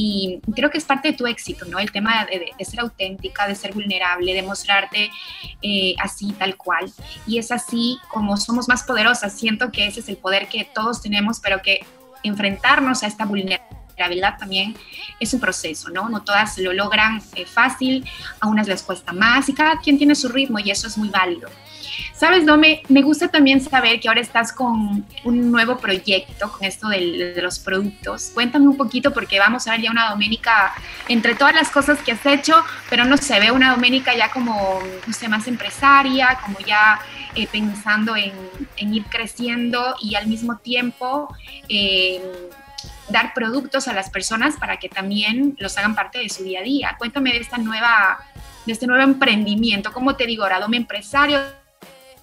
Y 0.00 0.40
creo 0.54 0.70
que 0.70 0.78
es 0.78 0.84
parte 0.84 1.08
de 1.08 1.16
tu 1.16 1.26
éxito, 1.26 1.64
¿no? 1.64 1.80
El 1.80 1.90
tema 1.90 2.24
de, 2.26 2.64
ser 2.64 2.78
auténtica, 2.78 3.48
de 3.48 3.56
ser 3.56 3.74
vulnerable, 3.74 4.32
de 4.32 4.42
mostrarte 4.42 5.10
eh, 5.60 5.96
así, 6.00 6.32
tal 6.38 6.56
cual. 6.56 6.92
Y 7.26 7.38
es 7.38 7.50
así 7.50 7.98
como 8.08 8.36
somos 8.36 8.68
más 8.68 8.84
poderosas. 8.84 9.32
Siento 9.32 9.72
que 9.72 9.88
ese 9.88 9.98
es 9.98 10.08
el 10.08 10.16
poder 10.16 10.46
que 10.46 10.64
todos 10.72 11.02
tenemos, 11.02 11.40
pero 11.40 11.62
que 11.62 11.84
enfrentarnos 12.22 13.02
a 13.02 13.08
esta 13.08 13.24
vulnerabilidad 13.24 13.77
vulnerabilidad 13.98 14.38
también 14.38 14.76
es 15.18 15.34
un 15.34 15.40
proceso, 15.40 15.90
¿no? 15.90 16.08
No 16.08 16.22
todas 16.22 16.58
lo 16.58 16.72
logran 16.72 17.20
eh, 17.34 17.44
fácil, 17.44 18.04
a 18.40 18.46
unas 18.46 18.68
les 18.68 18.82
cuesta 18.82 19.12
más 19.12 19.48
y 19.48 19.54
cada 19.54 19.78
quien 19.78 19.98
tiene 19.98 20.14
su 20.14 20.28
ritmo 20.28 20.58
y 20.58 20.70
eso 20.70 20.86
es 20.86 20.96
muy 20.96 21.08
válido. 21.08 21.48
Sabes, 22.14 22.44
no 22.44 22.56
me, 22.56 22.82
me 22.88 23.02
gusta 23.02 23.28
también 23.28 23.60
saber 23.60 23.98
que 24.00 24.08
ahora 24.08 24.20
estás 24.20 24.52
con 24.52 25.04
un 25.24 25.50
nuevo 25.50 25.78
proyecto, 25.78 26.50
con 26.50 26.64
esto 26.64 26.88
de, 26.88 27.34
los 27.40 27.58
productos. 27.58 28.30
Cuéntame 28.34 28.68
un 28.68 28.76
poquito 28.76 29.12
porque 29.12 29.38
vamos 29.38 29.66
a 29.66 29.72
ver 29.72 29.82
ya 29.82 29.90
una 29.90 30.10
Doménica, 30.10 30.74
entre 31.08 31.34
todas 31.34 31.54
las 31.54 31.70
cosas 31.70 32.00
que 32.00 32.12
has 32.12 32.26
hecho, 32.26 32.64
pero 32.90 33.04
no 33.04 33.16
se 33.16 33.38
ve 33.40 33.50
una 33.50 33.70
Doménica 33.70 34.16
ya 34.16 34.30
como, 34.30 34.80
no 35.06 35.12
sé, 35.12 35.28
más 35.28 35.46
empresaria, 35.46 36.38
como 36.44 36.58
ya 36.60 37.00
eh, 37.34 37.46
pensando 37.46 38.16
en, 38.16 38.32
en, 38.76 38.94
ir 38.94 39.04
creciendo 39.04 39.94
y 40.00 40.14
al 40.14 40.26
mismo 40.26 40.56
tiempo... 40.56 41.34
Eh, 41.68 42.20
dar 43.08 43.32
productos 43.34 43.88
a 43.88 43.92
las 43.92 44.10
personas 44.10 44.56
para 44.56 44.78
que 44.78 44.88
también 44.88 45.56
los 45.58 45.76
hagan 45.78 45.94
parte 45.94 46.18
de 46.18 46.28
su 46.28 46.44
día 46.44 46.60
a 46.60 46.62
día. 46.62 46.96
Cuéntame 46.98 47.32
de 47.32 47.38
esta 47.38 47.58
nueva, 47.58 48.18
de 48.66 48.72
este 48.72 48.86
nuevo 48.86 49.02
emprendimiento. 49.02 49.92
¿Cómo 49.92 50.16
te 50.16 50.26
digo 50.26 50.42
ahora? 50.42 50.60
Dome 50.60 50.76
empresario, 50.76 51.40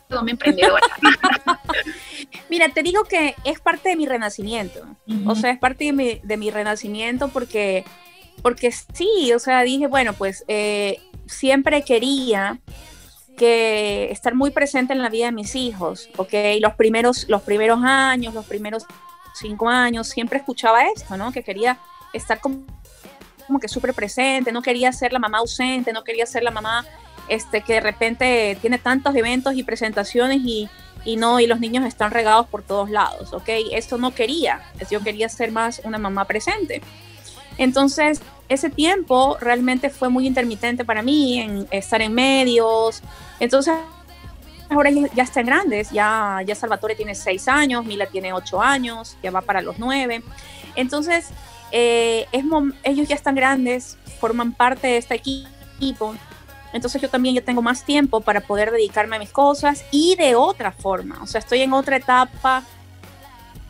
dome 0.10 0.32
emprendedora. 0.32 0.82
Mira, 2.50 2.70
te 2.70 2.84
digo 2.84 3.04
que 3.04 3.36
es 3.44 3.60
parte 3.60 3.90
de 3.90 3.96
mi 3.96 4.06
renacimiento. 4.06 4.82
Uh 5.08 5.14
-huh. 5.14 5.32
O 5.32 5.36
sea, 5.36 5.52
es 5.52 5.60
parte 5.60 5.86
de 5.86 5.94
mi, 5.94 6.20
de 6.24 6.38
mi, 6.38 6.52
renacimiento 6.52 7.30
porque, 7.30 7.84
porque 8.42 8.72
sí, 8.72 9.32
o 9.34 9.40
sea, 9.40 9.62
dije, 9.64 9.88
bueno, 9.88 10.14
pues 10.14 10.46
eh, 10.48 11.00
siempre 11.26 11.84
quería 11.84 12.60
que 13.38 14.12
estar 14.12 14.34
muy 14.34 14.52
presente 14.52 14.94
en 14.94 15.02
la 15.02 15.10
vida 15.10 15.26
de 15.26 15.32
mis 15.32 15.56
hijos, 15.56 16.10
¿ok? 16.16 16.34
Los 16.62 16.76
primeros, 16.76 17.26
los 17.28 17.42
primeros 17.42 17.84
años, 17.84 18.34
los 18.34 18.46
primeros 18.46 18.86
cinco 19.36 19.70
años, 19.70 20.08
siempre 20.08 20.40
escuchaba 20.40 20.84
esto, 20.86 21.18
¿no? 21.18 21.32
Que 21.32 21.44
quería 21.44 21.78
estar 22.14 22.40
como, 22.40 22.64
como 23.46 23.60
que 23.60 23.68
súper 23.68 23.94
presente, 23.94 24.52
no 24.52 24.62
quería 24.62 24.92
ser 24.92 25.14
la 25.14 25.20
mamá 25.20 25.40
ausente, 25.40 25.94
no 25.94 26.04
quería 26.04 26.26
ser 26.26 26.44
la 26.44 26.52
mamá 26.52 26.86
este, 27.28 27.62
que 27.62 27.74
de 27.74 27.82
repente 27.82 28.58
tiene 28.62 28.78
tantos 28.78 29.16
eventos 29.16 29.56
y 29.56 29.64
presentaciones 29.64 30.40
y, 30.44 30.70
y 31.04 31.18
no, 31.18 31.40
y 31.40 31.48
los 31.48 31.60
niños 31.60 31.86
están 31.86 32.12
regados 32.12 32.48
por 32.48 32.64
todos 32.64 32.90
lados, 32.90 33.34
¿ok? 33.34 33.50
Esto 33.72 33.98
no 33.98 34.14
quería, 34.14 34.62
yo 34.90 35.02
quería 35.02 35.30
ser 35.30 35.52
más 35.52 35.82
una 35.84 35.98
mamá 35.98 36.26
presente. 36.26 36.82
Entonces, 37.58 38.22
ese 38.50 38.70
tiempo 38.70 39.38
realmente 39.40 39.90
fue 39.90 40.10
muy 40.10 40.28
intermitente 40.28 40.86
para 40.86 41.02
mí, 41.02 41.40
en 41.40 41.68
estar 41.72 42.02
en 42.02 42.14
medios. 42.14 43.02
Entonces, 43.40 43.76
ahora 44.70 44.90
ya 45.14 45.24
están 45.24 45.46
grandes, 45.46 45.92
ya, 45.92 46.42
ya 46.46 46.56
Salvatore 46.56 46.96
tiene 46.96 47.16
seis 47.16 47.48
años, 47.48 47.86
Mila 47.86 48.06
tiene 48.08 48.34
ocho 48.34 48.62
años, 48.62 49.18
ya 49.22 49.32
va 49.32 49.42
para 49.42 49.62
los 49.62 49.78
nueve. 49.80 50.24
Entonces, 50.76 51.30
eh, 51.72 52.28
es 52.32 52.44
ellos 52.84 53.08
ya 53.08 53.16
están 53.16 53.36
grandes, 53.36 53.98
forman 54.20 54.54
parte 54.54 54.88
de 54.88 54.98
este 54.98 55.16
equipo. 55.16 56.16
Entonces 56.74 57.02
yo 57.02 57.10
también 57.10 57.36
ya 57.36 57.42
tengo 57.42 57.62
más 57.62 57.86
tiempo 57.86 58.22
para 58.22 58.42
poder 58.42 58.72
dedicarme 58.72 59.16
a 59.16 59.20
mis 59.20 59.32
cosas 59.32 59.86
y 59.92 60.16
de 60.16 60.36
otra 60.36 60.72
forma. 60.72 61.20
O 61.22 61.28
sea, 61.28 61.40
estoy 61.40 61.62
en 61.62 61.72
otra 61.72 61.98
etapa 61.98 62.64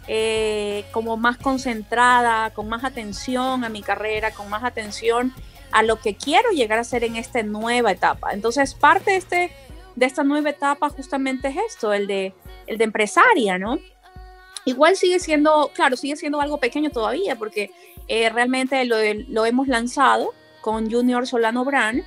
eh, 0.08 0.86
como 0.92 1.18
más 1.18 1.38
concentrada, 1.38 2.52
con 2.52 2.68
más 2.68 2.84
atención 2.84 3.64
a 3.64 3.70
mi 3.70 3.82
carrera, 3.82 4.32
con 4.32 4.50
más 4.50 4.64
atención 4.64 5.34
a 5.72 5.84
lo 5.84 6.00
que 6.00 6.16
quiero 6.16 6.52
llegar 6.52 6.80
a 6.80 6.84
ser 6.84 7.04
en 7.04 7.16
esta 7.16 7.42
nueva 7.44 7.92
etapa. 7.92 8.32
Entonces, 8.32 8.74
parte 8.74 9.12
de, 9.12 9.18
este, 9.18 9.52
de 9.96 10.06
esta 10.06 10.24
nueva 10.24 10.50
etapa 10.50 10.90
justamente 10.90 11.48
es 11.48 11.56
esto, 11.68 11.94
el 11.94 12.08
de, 12.08 12.34
el 12.68 12.78
de 12.78 12.84
empresaria, 12.84 13.58
¿no? 13.58 13.80
Igual 14.66 14.96
sigue 14.96 15.20
siendo, 15.20 15.72
claro, 15.74 15.96
sigue 15.96 16.16
siendo 16.16 16.42
algo 16.42 16.58
pequeño 16.58 16.90
todavía, 16.90 17.36
porque 17.36 17.72
eh, 18.08 18.30
realmente 18.30 18.84
lo, 18.86 19.46
hemos 19.46 19.68
lanzado 19.68 20.34
con 20.62 20.92
Junior 20.92 21.28
Solano 21.28 21.64
Brand, 21.64 22.04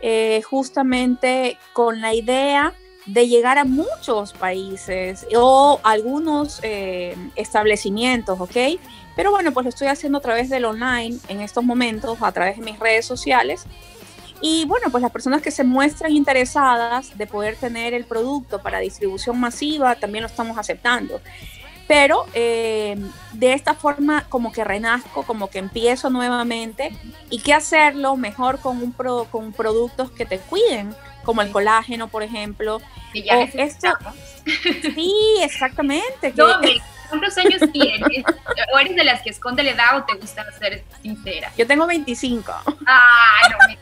eh, 0.00 0.42
justamente 0.42 1.58
con 1.72 2.00
la 2.00 2.14
idea 2.14 2.72
de 3.06 3.26
llegar 3.26 3.58
a 3.58 3.64
muchos 3.64 4.32
países 4.32 5.26
o 5.34 5.80
algunos 5.82 6.60
eh, 6.62 7.16
establecimientos, 7.36 8.40
¿ok? 8.40 8.56
Pero 9.16 9.30
bueno, 9.30 9.52
pues 9.52 9.64
lo 9.64 9.70
estoy 9.70 9.88
haciendo 9.88 10.18
a 10.18 10.20
través 10.20 10.48
del 10.50 10.64
online 10.64 11.18
en 11.28 11.40
estos 11.40 11.64
momentos, 11.64 12.18
a 12.20 12.32
través 12.32 12.58
de 12.58 12.62
mis 12.62 12.78
redes 12.78 13.04
sociales. 13.06 13.64
Y 14.40 14.64
bueno, 14.66 14.90
pues 14.90 15.02
las 15.02 15.10
personas 15.10 15.42
que 15.42 15.50
se 15.50 15.64
muestran 15.64 16.12
interesadas 16.12 17.16
de 17.16 17.26
poder 17.26 17.56
tener 17.56 17.94
el 17.94 18.04
producto 18.04 18.60
para 18.60 18.78
distribución 18.78 19.38
masiva, 19.38 19.96
también 19.96 20.22
lo 20.22 20.28
estamos 20.28 20.58
aceptando. 20.58 21.20
Pero 21.88 22.26
eh, 22.34 22.96
de 23.32 23.52
esta 23.54 23.74
forma 23.74 24.26
como 24.28 24.52
que 24.52 24.62
renazco, 24.62 25.24
como 25.24 25.48
que 25.48 25.58
empiezo 25.58 26.10
nuevamente 26.10 26.92
y 27.30 27.40
que 27.40 27.54
hacerlo 27.54 28.16
mejor 28.16 28.60
con, 28.60 28.82
un 28.82 28.92
pro, 28.92 29.26
con 29.30 29.52
productos 29.52 30.10
que 30.10 30.26
te 30.26 30.38
cuiden, 30.38 30.94
como 31.24 31.40
el 31.40 31.50
colágeno, 31.50 32.08
por 32.08 32.22
ejemplo. 32.22 32.80
Que 33.12 33.22
ya 33.22 33.38
o 33.38 33.40
esto, 33.40 33.88
sí, 34.94 35.14
exactamente. 35.42 36.32
Que, 36.32 36.80
¿Cuántos 37.08 37.38
años 37.38 37.62
tienes? 37.72 38.24
¿O 38.72 38.78
eres 38.78 38.96
de 38.96 39.04
las 39.04 39.22
que 39.22 39.30
esconde 39.30 39.62
la 39.62 39.70
edad 39.70 39.96
o 39.96 40.04
te 40.04 40.14
gusta 40.14 40.50
ser 40.52 40.84
sincera? 41.02 41.52
Yo 41.56 41.66
tengo 41.66 41.86
25. 41.86 42.52
Ah, 42.86 43.48
no 43.50 43.56
me 43.66 43.78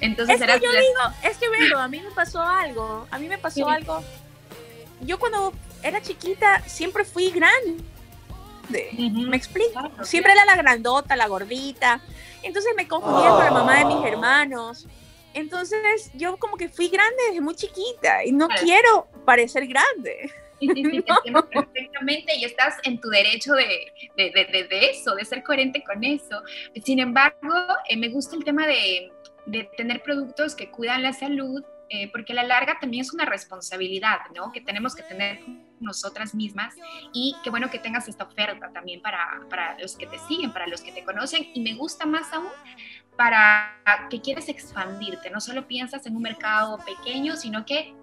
Entonces 0.00 0.40
es 0.40 0.46
que 0.46 0.60
yo 0.64 0.70
digo, 0.72 1.00
es 1.22 1.36
que 1.36 1.48
bueno, 1.48 1.78
a 1.78 1.88
mí 1.88 2.00
me 2.00 2.10
pasó 2.10 2.40
algo, 2.40 3.06
a 3.10 3.18
mí 3.18 3.28
me 3.28 3.38
pasó 3.38 3.56
sí. 3.56 3.62
algo. 3.68 4.02
Yo 5.00 5.18
cuando 5.18 5.52
era 5.82 6.00
chiquita 6.00 6.62
siempre 6.66 7.04
fui 7.04 7.30
grande. 7.30 7.84
Uh 8.70 8.72
-huh. 8.72 9.28
¿Me 9.28 9.36
explico? 9.36 9.72
Claro, 9.72 10.04
siempre 10.04 10.32
claro. 10.32 10.48
era 10.48 10.56
la 10.56 10.62
grandota, 10.62 11.16
la 11.16 11.26
gordita. 11.26 12.00
Entonces 12.42 12.72
me 12.76 12.88
confundía 12.88 13.32
oh. 13.32 13.36
con 13.36 13.44
la 13.44 13.50
mamá 13.50 13.78
de 13.78 13.84
mis 13.84 14.04
hermanos. 14.04 14.86
Entonces 15.34 16.10
yo 16.14 16.36
como 16.36 16.56
que 16.56 16.68
fui 16.68 16.88
grande 16.88 17.16
desde 17.28 17.40
muy 17.40 17.54
chiquita 17.54 18.24
y 18.24 18.32
no 18.32 18.46
claro. 18.46 18.62
quiero 18.62 19.08
parecer 19.24 19.66
grande. 19.66 20.30
Sí, 20.60 20.68
sí, 20.74 20.84
sí, 20.84 21.02
te 21.02 21.12
entiendo 21.12 21.48
perfectamente 21.48 22.34
y 22.36 22.44
estás 22.44 22.76
en 22.84 23.00
tu 23.00 23.08
derecho 23.08 23.54
de, 23.54 23.92
de, 24.16 24.30
de, 24.30 24.66
de, 24.68 24.90
eso, 24.90 25.14
de 25.14 25.24
ser 25.24 25.42
coherente 25.42 25.82
con 25.82 26.04
eso. 26.04 26.42
Sin 26.84 27.00
embargo, 27.00 27.54
eh, 27.88 27.96
me 27.96 28.08
gusta 28.08 28.36
el 28.36 28.44
tema 28.44 28.66
de, 28.66 29.10
de 29.46 29.64
tener 29.76 30.02
productos 30.02 30.54
que 30.54 30.70
cuidan 30.70 31.02
la 31.02 31.12
salud, 31.12 31.62
eh, 31.90 32.10
porque 32.10 32.32
a 32.32 32.36
la 32.36 32.44
larga 32.44 32.78
también 32.80 33.02
es 33.02 33.12
una 33.12 33.24
responsabilidad, 33.24 34.20
¿no? 34.34 34.52
Que 34.52 34.60
tenemos 34.60 34.94
que 34.94 35.02
tener 35.02 35.40
nosotras 35.80 36.34
mismas 36.34 36.74
y 37.12 37.36
qué 37.44 37.50
bueno 37.50 37.70
que 37.70 37.78
tengas 37.78 38.08
esta 38.08 38.24
oferta 38.24 38.70
también 38.72 39.02
para, 39.02 39.42
para 39.50 39.78
los 39.78 39.96
que 39.96 40.06
te 40.06 40.18
siguen, 40.20 40.52
para 40.52 40.66
los 40.66 40.80
que 40.80 40.92
te 40.92 41.04
conocen 41.04 41.46
y 41.52 41.60
me 41.60 41.74
gusta 41.74 42.06
más 42.06 42.32
aún 42.32 42.48
para 43.16 43.76
que 44.10 44.20
quieres 44.20 44.48
expandirte, 44.48 45.30
no 45.30 45.40
solo 45.40 45.68
piensas 45.68 46.06
en 46.06 46.16
un 46.16 46.22
mercado 46.22 46.78
pequeño, 46.78 47.36
sino 47.36 47.64
que... 47.64 47.94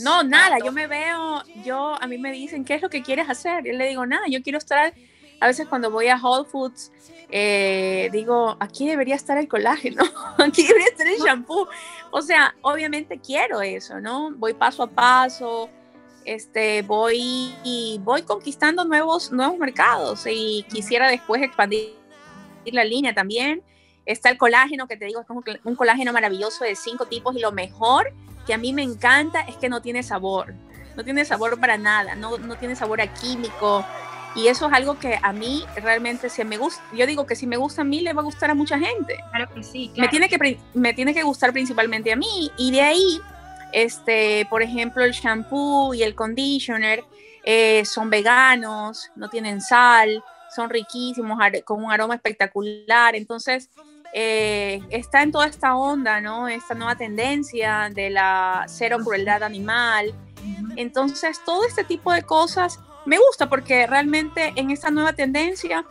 No, 0.00 0.22
nada, 0.22 0.58
yo 0.64 0.72
me 0.72 0.86
veo, 0.86 1.42
yo, 1.64 2.00
a 2.00 2.06
mí 2.06 2.18
me 2.18 2.30
dicen, 2.32 2.64
¿qué 2.64 2.74
es 2.74 2.82
lo 2.82 2.88
que 2.88 3.02
quieres 3.02 3.28
hacer? 3.28 3.64
Yo 3.64 3.72
le 3.72 3.88
digo, 3.88 4.06
nada, 4.06 4.26
yo 4.28 4.42
quiero 4.42 4.58
estar, 4.58 4.94
a 5.40 5.46
veces 5.46 5.66
cuando 5.66 5.90
voy 5.90 6.08
a 6.08 6.16
Whole 6.16 6.48
Foods, 6.48 6.92
eh, 7.30 8.08
digo, 8.12 8.56
aquí 8.60 8.88
debería 8.88 9.14
estar 9.14 9.36
el 9.38 9.48
colágeno, 9.48 10.02
aquí 10.38 10.62
debería 10.62 10.88
estar 10.88 11.06
el 11.06 11.18
shampoo. 11.18 11.68
O 12.10 12.22
sea, 12.22 12.54
obviamente 12.62 13.18
quiero 13.18 13.60
eso, 13.60 14.00
¿no? 14.00 14.30
Voy 14.36 14.54
paso 14.54 14.84
a 14.84 14.86
paso, 14.90 15.68
este, 16.24 16.82
voy, 16.82 17.54
y 17.64 18.00
voy 18.02 18.22
conquistando 18.22 18.84
nuevos, 18.84 19.32
nuevos 19.32 19.58
mercados 19.58 20.26
y 20.30 20.64
quisiera 20.70 21.08
después 21.08 21.42
expandir 21.42 21.96
la 22.66 22.84
línea 22.84 23.14
también. 23.14 23.62
Está 24.06 24.30
el 24.30 24.38
colágeno, 24.38 24.88
que 24.88 24.96
te 24.96 25.04
digo, 25.04 25.20
es 25.20 25.26
como 25.26 25.42
un 25.64 25.74
colágeno 25.74 26.12
maravilloso 26.12 26.64
de 26.64 26.74
cinco 26.76 27.06
tipos 27.06 27.36
y 27.36 27.40
lo 27.40 27.52
mejor 27.52 28.12
que 28.48 28.54
a 28.54 28.58
mí 28.58 28.72
me 28.72 28.82
encanta 28.82 29.42
es 29.42 29.56
que 29.58 29.68
no 29.68 29.82
tiene 29.82 30.02
sabor, 30.02 30.54
no 30.96 31.04
tiene 31.04 31.26
sabor 31.26 31.60
para 31.60 31.76
nada, 31.76 32.14
no, 32.14 32.38
no 32.38 32.56
tiene 32.56 32.74
sabor 32.74 33.02
a 33.02 33.12
químico, 33.12 33.84
y 34.34 34.48
eso 34.48 34.68
es 34.68 34.72
algo 34.72 34.98
que 34.98 35.18
a 35.22 35.32
mí 35.34 35.64
realmente 35.76 36.30
si 36.30 36.42
me 36.44 36.56
gusta, 36.56 36.82
yo 36.94 37.06
digo 37.06 37.26
que 37.26 37.36
si 37.36 37.46
me 37.46 37.58
gusta 37.58 37.82
a 37.82 37.84
mí 37.84 38.00
le 38.00 38.14
va 38.14 38.22
a 38.22 38.24
gustar 38.24 38.50
a 38.50 38.54
mucha 38.54 38.78
gente. 38.78 39.22
Claro 39.30 39.52
que 39.52 39.62
sí. 39.62 39.90
Claro. 39.92 40.06
Me, 40.06 40.08
tiene 40.08 40.28
que, 40.30 40.58
me 40.72 40.94
tiene 40.94 41.12
que 41.12 41.22
gustar 41.24 41.52
principalmente 41.52 42.10
a 42.10 42.16
mí 42.16 42.50
y 42.56 42.70
de 42.70 42.80
ahí, 42.80 43.20
este, 43.72 44.46
por 44.48 44.62
ejemplo, 44.62 45.04
el 45.04 45.12
shampoo 45.12 45.92
y 45.92 46.02
el 46.02 46.14
conditioner 46.14 47.04
eh, 47.44 47.84
son 47.84 48.08
veganos, 48.08 49.10
no 49.14 49.28
tienen 49.28 49.60
sal, 49.60 50.24
son 50.54 50.70
riquísimos, 50.70 51.38
con 51.64 51.84
un 51.84 51.92
aroma 51.92 52.14
espectacular. 52.14 53.14
Entonces, 53.14 53.68
eh, 54.12 54.80
está 54.90 55.22
en 55.22 55.32
toda 55.32 55.46
esta 55.46 55.76
onda, 55.76 56.20
¿no? 56.20 56.48
Esta 56.48 56.74
nueva 56.74 56.96
tendencia 56.96 57.90
de 57.92 58.10
la 58.10 58.64
cero 58.68 58.98
crueldad 59.04 59.42
animal. 59.42 60.14
Entonces, 60.76 61.40
todo 61.44 61.64
este 61.66 61.84
tipo 61.84 62.12
de 62.12 62.22
cosas 62.22 62.80
me 63.04 63.18
gusta 63.18 63.48
porque 63.48 63.86
realmente 63.86 64.52
en 64.56 64.70
esta 64.70 64.90
nueva 64.90 65.12
tendencia 65.12 65.84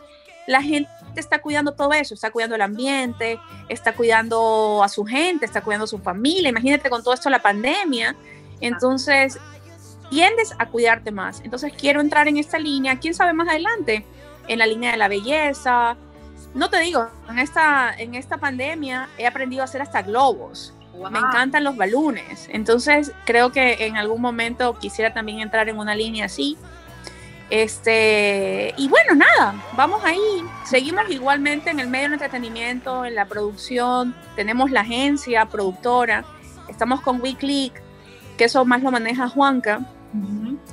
la 0.46 0.62
gente 0.62 0.90
está 1.16 1.40
cuidando 1.40 1.72
todo 1.72 1.92
eso, 1.92 2.14
está 2.14 2.30
cuidando 2.30 2.54
el 2.54 2.62
ambiente, 2.62 3.38
está 3.68 3.94
cuidando 3.94 4.82
a 4.82 4.88
su 4.88 5.04
gente, 5.04 5.44
está 5.44 5.60
cuidando 5.60 5.84
a 5.84 5.88
su 5.88 5.98
familia. 5.98 6.48
Imagínate 6.48 6.88
con 6.88 7.02
todo 7.02 7.14
esto 7.14 7.28
la 7.28 7.42
pandemia. 7.42 8.16
Entonces, 8.60 9.38
tiendes 10.10 10.54
a 10.58 10.66
cuidarte 10.66 11.10
más. 11.10 11.40
Entonces 11.44 11.72
quiero 11.78 12.00
entrar 12.00 12.28
en 12.28 12.36
esta 12.36 12.58
línea, 12.58 12.98
quién 12.98 13.14
sabe 13.14 13.32
más 13.32 13.48
adelante, 13.48 14.04
en 14.46 14.58
la 14.58 14.66
línea 14.66 14.90
de 14.90 14.96
la 14.96 15.08
belleza. 15.08 15.96
No 16.58 16.68
te 16.68 16.80
digo, 16.80 17.06
en 17.30 17.38
esta, 17.38 17.94
en 17.96 18.16
esta 18.16 18.36
pandemia 18.36 19.08
he 19.16 19.28
aprendido 19.28 19.62
a 19.62 19.66
hacer 19.66 19.80
hasta 19.80 20.02
globos. 20.02 20.74
Me 20.92 21.20
encantan 21.20 21.62
los 21.62 21.76
balones. 21.76 22.48
Entonces 22.52 23.12
creo 23.24 23.52
que 23.52 23.86
en 23.86 23.96
algún 23.96 24.20
momento 24.20 24.76
quisiera 24.76 25.14
también 25.14 25.38
entrar 25.38 25.68
en 25.68 25.78
una 25.78 25.94
línea 25.94 26.24
así. 26.24 26.58
Este, 27.48 28.74
y 28.76 28.88
bueno, 28.88 29.14
nada, 29.14 29.54
vamos 29.76 30.04
ahí. 30.04 30.18
Seguimos 30.64 31.08
igualmente 31.10 31.70
en 31.70 31.78
el 31.78 31.86
medio 31.86 32.06
del 32.06 32.14
entretenimiento, 32.14 33.04
en 33.04 33.14
la 33.14 33.26
producción. 33.26 34.16
Tenemos 34.34 34.72
la 34.72 34.80
agencia 34.80 35.46
productora. 35.46 36.24
Estamos 36.68 37.00
con 37.02 37.20
WeClick, 37.20 37.80
que 38.36 38.46
eso 38.46 38.64
más 38.64 38.82
lo 38.82 38.90
maneja 38.90 39.28
Juanca. 39.28 39.78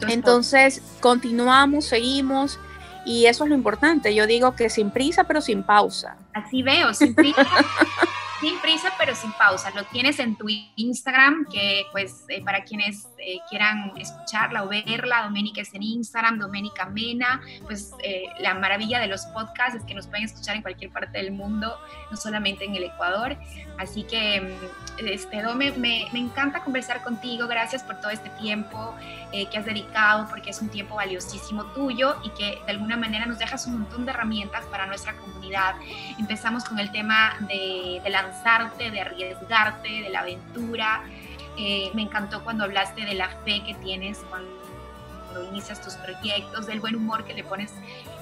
Entonces, 0.07 0.81
continuamos, 0.99 1.85
seguimos. 1.85 2.59
Y 3.05 3.27
eso 3.27 3.43
es 3.43 3.49
lo 3.49 3.55
importante. 3.55 4.13
Yo 4.13 4.27
digo 4.27 4.55
que 4.55 4.69
sin 4.69 4.91
prisa, 4.91 5.25
pero 5.25 5.41
sin 5.41 5.63
pausa. 5.63 6.17
Así 6.33 6.63
veo, 6.63 6.93
sin 6.93 7.13
prisa. 7.13 7.45
sin 8.41 8.59
prisa, 8.59 8.91
pero 8.97 9.15
sin 9.15 9.31
pausa. 9.33 9.71
Lo 9.71 9.83
tienes 9.85 10.19
en 10.19 10.35
tu 10.35 10.47
Instagram, 10.75 11.45
que 11.51 11.83
pues 11.91 12.25
eh, 12.29 12.43
para 12.43 12.63
quienes 12.63 13.07
eh, 13.27 13.39
quieran 13.49 13.91
escucharla 13.97 14.63
o 14.63 14.67
verla, 14.67 15.23
Doménica 15.23 15.61
es 15.61 15.73
en 15.73 15.81
Instagram, 15.81 16.37
Doménica 16.37 16.85
Mena, 16.85 17.41
pues 17.63 17.91
eh, 18.03 18.25
la 18.39 18.53
maravilla 18.53 18.99
de 18.99 19.07
los 19.07 19.25
podcasts 19.25 19.75
es 19.79 19.83
que 19.83 19.95
nos 19.95 20.05
pueden 20.05 20.25
escuchar 20.25 20.55
en 20.55 20.61
cualquier 20.61 20.91
parte 20.91 21.17
del 21.17 21.31
mundo, 21.31 21.75
no 22.11 22.17
solamente 22.17 22.65
en 22.65 22.75
el 22.75 22.83
Ecuador. 22.83 23.35
Así 23.79 24.03
que, 24.03 24.41
mm, 24.41 25.07
este, 25.07 25.41
Dome, 25.41 25.71
me, 25.71 26.05
me 26.13 26.19
encanta 26.19 26.63
conversar 26.63 27.01
contigo, 27.03 27.47
gracias 27.47 27.81
por 27.81 27.99
todo 27.99 28.11
este 28.11 28.29
tiempo 28.41 28.95
que 29.51 29.57
has 29.57 29.65
dedicado, 29.65 30.27
porque 30.29 30.51
es 30.51 30.61
un 30.61 30.69
tiempo 30.69 30.95
valiosísimo 30.95 31.65
tuyo 31.73 32.15
y 32.23 32.29
que 32.29 32.57
de 32.65 32.71
alguna 32.71 32.95
manera 32.95 33.25
nos 33.25 33.37
dejas 33.37 33.67
un 33.67 33.79
montón 33.79 34.05
de 34.05 34.11
herramientas 34.11 34.63
para 34.67 34.85
nuestra 34.85 35.11
comunidad. 35.17 35.75
Empezamos 36.17 36.63
con 36.63 36.79
el 36.79 36.89
tema 36.89 37.35
de, 37.41 37.99
de 38.01 38.09
lanzarte, 38.09 38.91
de 38.91 39.01
arriesgarte, 39.01 39.89
de 40.03 40.09
la 40.09 40.21
aventura. 40.21 41.03
Eh, 41.57 41.91
me 41.93 42.01
encantó 42.01 42.43
cuando 42.43 42.63
hablaste 42.63 43.05
de 43.05 43.13
la 43.13 43.29
fe 43.29 43.63
que 43.65 43.73
tienes 43.75 44.19
cuando, 44.29 44.49
inicias 45.49 45.81
tus 45.81 45.95
proyectos, 45.95 46.65
del 46.65 46.79
buen 46.79 46.95
humor 46.95 47.25
que 47.25 47.33
le 47.33 47.43
pones 47.43 47.73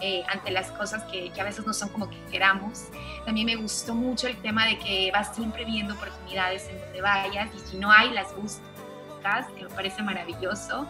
eh, 0.02 0.24
ante 0.30 0.50
las 0.50 0.72
cosas 0.72 1.04
que, 1.04 1.30
que, 1.30 1.42
a 1.42 1.44
veces 1.44 1.64
no 1.64 1.72
son 1.72 1.90
como 1.90 2.10
que 2.10 2.18
queramos. 2.32 2.88
También 3.24 3.46
me 3.46 3.56
gustó 3.56 3.94
mucho 3.94 4.28
el 4.28 4.36
tema 4.38 4.66
de 4.66 4.80
que 4.80 5.12
vas 5.12 5.36
siempre 5.36 5.64
viendo 5.64 5.94
oportunidades 5.94 6.68
en 6.70 6.80
donde 6.80 7.02
vayas 7.02 7.50
y 7.54 7.60
si 7.60 7.78
no 7.78 7.92
hay, 7.92 8.10
las 8.10 8.36
buscas, 8.36 9.46
que 9.56 9.64
me 9.64 9.70
parece 9.70 10.02
maravilloso. 10.02 10.88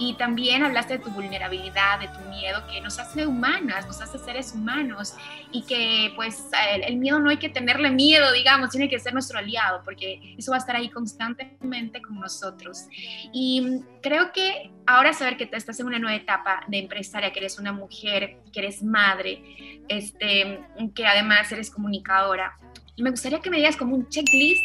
Y 0.00 0.14
también 0.14 0.64
hablaste 0.64 0.96
de 0.96 1.04
tu 1.04 1.10
vulnerabilidad, 1.10 2.00
de 2.00 2.08
tu 2.08 2.20
miedo, 2.30 2.66
que 2.66 2.80
nos 2.80 2.98
hace 2.98 3.26
humanas, 3.26 3.86
nos 3.86 4.00
hace 4.00 4.18
seres 4.18 4.54
humanos 4.54 5.14
y 5.52 5.62
que 5.66 6.10
pues 6.16 6.42
el, 6.86 6.96
miedo 6.96 7.20
no 7.20 7.28
hay 7.28 7.36
que 7.36 7.50
tenerle 7.50 7.90
miedo, 7.90 8.32
digamos, 8.32 8.70
tiene 8.70 8.88
que 8.88 8.98
ser 8.98 9.12
nuestro 9.12 9.38
aliado 9.38 9.82
porque 9.84 10.34
eso 10.38 10.52
va 10.52 10.56
a 10.56 10.60
estar 10.60 10.74
ahí 10.74 10.88
constantemente 10.88 12.00
con 12.00 12.18
nosotros. 12.18 12.86
Y 13.34 13.82
creo 14.00 14.32
que 14.32 14.70
ahora 14.86 15.12
saber 15.12 15.36
que 15.36 15.50
estás 15.52 15.78
en 15.80 15.86
una 15.86 15.98
nueva 15.98 16.16
etapa 16.16 16.64
de 16.66 16.78
empresaria, 16.78 17.30
que 17.30 17.40
eres 17.40 17.58
una 17.58 17.74
mujer, 17.74 18.38
que 18.54 18.60
eres 18.60 18.82
madre, 18.82 19.82
este, 19.88 20.60
que 20.94 21.06
además 21.06 21.52
eres 21.52 21.70
comunicadora, 21.70 22.56
me 22.96 23.10
gustaría 23.10 23.40
que 23.40 23.50
me 23.50 23.58
digas 23.58 23.76
como 23.76 23.94
un 23.94 24.08
checklist 24.08 24.62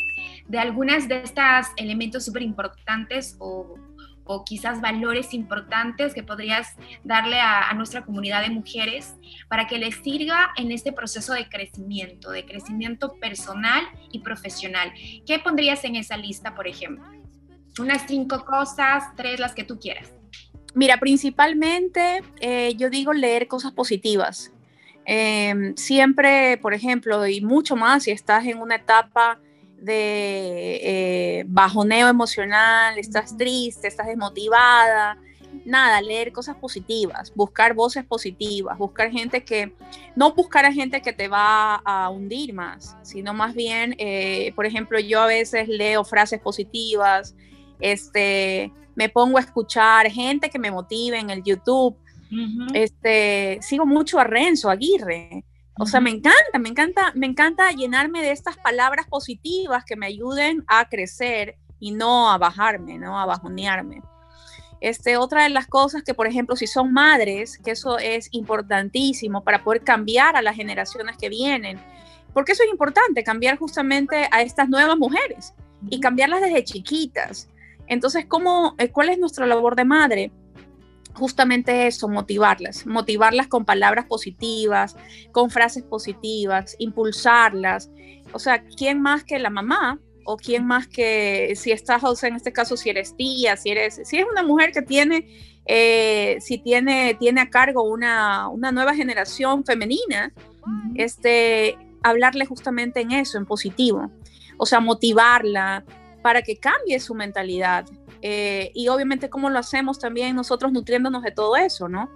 de 0.47 0.59
algunas 0.59 1.07
de 1.07 1.23
estos 1.23 1.67
elementos 1.77 2.25
súper 2.25 2.41
importantes 2.41 3.35
o 3.39 3.75
o 4.25 4.43
quizás 4.43 4.81
valores 4.81 5.33
importantes 5.33 6.13
que 6.13 6.23
podrías 6.23 6.75
darle 7.03 7.39
a, 7.39 7.73
nuestra 7.75 8.03
comunidad 8.03 8.41
de 8.41 8.49
mujeres 8.49 9.15
para 9.47 9.67
que 9.67 9.77
les 9.77 9.95
sirva 9.95 10.51
en 10.57 10.71
este 10.71 10.91
proceso 10.91 11.33
de 11.33 11.47
crecimiento, 11.47 12.31
de 12.31 12.45
crecimiento 12.45 13.13
personal 13.19 13.83
y 14.11 14.19
profesional. 14.19 14.91
¿Qué 15.25 15.39
pondrías 15.39 15.83
en 15.83 15.95
esa 15.95 16.17
lista, 16.17 16.55
por 16.55 16.67
ejemplo? 16.67 17.05
Unas 17.79 18.03
cinco 18.07 18.45
cosas, 18.45 19.03
tres, 19.15 19.39
las 19.39 19.53
que 19.53 19.63
tú 19.63 19.79
quieras. 19.79 20.11
Mira, 20.73 20.97
principalmente 20.97 22.21
eh, 22.41 22.73
yo 22.75 22.89
digo 22.89 23.13
leer 23.13 23.47
cosas 23.47 23.71
positivas. 23.71 24.51
Em, 25.05 25.75
siempre, 25.75 26.57
por 26.57 26.73
ejemplo, 26.73 27.27
y 27.27 27.41
mucho 27.41 27.75
más 27.75 28.03
si 28.03 28.11
estás 28.11 28.45
en 28.45 28.57
una 28.57 28.75
etapa 28.75 29.39
de 29.85 30.79
eh, 30.81 31.43
bajoneo 31.47 32.07
emocional, 32.07 32.97
estás 32.97 33.37
triste, 33.37 33.87
estás 33.87 34.07
desmotivada. 34.07 35.17
Nada, 35.63 36.01
leer 36.01 36.33
cosas 36.33 36.57
positivas, 36.57 37.31
buscar 37.33 37.73
voces 37.73 38.03
positivas, 38.03 38.77
buscar 38.77 39.09
gente 39.09 39.43
que, 39.43 39.73
no 40.15 40.33
buscar 40.33 40.65
a 40.65 40.73
gente 40.73 41.01
que 41.01 41.13
te 41.13 41.27
va 41.27 41.75
a 41.75 42.09
hundir 42.09 42.53
más, 42.53 42.97
sino 43.03 43.33
más 43.33 43.55
bien, 43.55 43.95
eh, 43.97 44.51
por 44.55 44.65
ejemplo, 44.65 44.99
yo 44.99 45.21
a 45.21 45.27
veces 45.27 45.69
leo 45.69 46.03
frases 46.03 46.41
positivas, 46.41 47.35
este, 47.79 48.73
me 48.95 49.07
pongo 49.07 49.37
a 49.37 49.41
escuchar 49.41 50.11
gente 50.11 50.49
que 50.49 50.59
me 50.59 50.71
motive 50.71 51.19
en 51.19 51.29
el 51.29 51.41
YouTube, 51.41 51.95
este, 52.73 53.59
sigo 53.61 53.85
mucho 53.85 54.19
a 54.19 54.25
Renzo 54.25 54.69
Aguirre, 54.69 55.45
o 55.77 55.85
sea, 55.85 55.99
me 55.99 56.09
encanta, 56.09 56.59
me 56.59 56.69
encanta, 56.69 57.11
me 57.15 57.25
encanta 57.25 57.71
llenarme 57.71 58.21
de 58.21 58.31
estas 58.31 58.57
palabras 58.57 59.07
positivas 59.07 59.83
que 59.83 59.97
me 59.97 60.05
ayuden 60.05 60.63
a 60.67 60.87
crecer 60.87 61.57
y 61.79 61.91
no 61.91 62.31
a 62.31 62.37
bajarme, 62.37 62.97
¿no? 62.97 63.19
A 63.19 63.25
bajonearme. 63.25 64.01
Este, 64.79 65.17
otra 65.17 65.43
de 65.43 65.49
las 65.49 65.67
cosas 65.67 66.03
que, 66.03 66.13
por 66.13 66.27
ejemplo, 66.27 66.55
si 66.55 66.67
son 66.67 66.93
madres, 66.93 67.57
que 67.57 67.71
eso 67.71 67.97
es 67.97 68.29
importantísimo 68.31 69.43
para 69.43 69.63
poder 69.63 69.83
cambiar 69.83 70.37
a 70.37 70.41
las 70.41 70.55
generaciones 70.55 71.17
que 71.17 71.27
vienen, 71.27 71.79
porque 72.33 72.53
eso 72.53 72.63
es 72.63 72.69
importante, 72.69 73.23
cambiar 73.23 73.57
justamente 73.57 74.27
a 74.31 74.41
estas 74.41 74.69
nuevas 74.69 74.97
mujeres 74.97 75.53
y 75.89 75.99
cambiarlas 75.99 76.41
desde 76.41 76.63
chiquitas. 76.63 77.49
Entonces, 77.87 78.25
¿cómo, 78.27 78.75
eh, 78.77 78.89
¿cuál 78.91 79.09
es 79.09 79.17
nuestra 79.17 79.45
labor 79.45 79.75
de 79.75 79.85
madre? 79.85 80.31
Justamente 81.15 81.87
eso, 81.87 82.07
motivarlas, 82.07 82.85
motivarlas 82.85 83.47
con 83.47 83.65
palabras 83.65 84.05
positivas, 84.05 84.95
con 85.31 85.49
frases 85.49 85.83
positivas, 85.83 86.75
impulsarlas. 86.79 87.89
O 88.33 88.39
sea, 88.39 88.63
¿quién 88.63 89.01
más 89.01 89.23
que 89.23 89.39
la 89.39 89.49
mamá? 89.49 89.99
O 90.25 90.37
quién 90.37 90.65
más 90.65 90.87
que 90.87 91.53
si 91.55 91.71
estás, 91.71 92.03
o 92.03 92.15
sea, 92.15 92.29
en 92.29 92.35
este 92.35 92.51
caso, 92.51 92.75
si 92.75 92.89
eres 92.89 93.15
tía, 93.15 93.55
si 93.57 93.69
eres, 93.69 94.01
si 94.03 94.17
es 94.17 94.25
una 94.29 94.43
mujer 94.43 94.71
que 94.71 94.81
tiene, 94.81 95.27
eh, 95.65 96.37
si 96.41 96.57
tiene, 96.57 97.15
tiene 97.19 97.41
a 97.41 97.49
cargo 97.49 97.83
una, 97.83 98.49
una 98.49 98.71
nueva 98.71 98.95
generación 98.95 99.63
femenina, 99.63 100.33
este, 100.95 101.77
hablarle 102.03 102.45
justamente 102.45 103.01
en 103.01 103.11
eso, 103.11 103.37
en 103.37 103.45
positivo. 103.45 104.11
O 104.57 104.65
sea, 104.65 104.79
motivarla 104.79 105.83
para 106.21 106.41
que 106.41 106.57
cambie 106.57 106.99
su 106.99 107.13
mentalidad, 107.13 107.85
eh, 108.27 108.71
y 108.73 108.87
obviamente 108.87 109.29
cómo 109.29 109.51
lo 109.51 109.59
hacemos 109.59 109.99
también 109.99 110.35
nosotros 110.35 110.71
nutriéndonos 110.71 111.21
de 111.21 111.29
todo 111.29 111.55
eso, 111.57 111.87
¿no? 111.87 112.09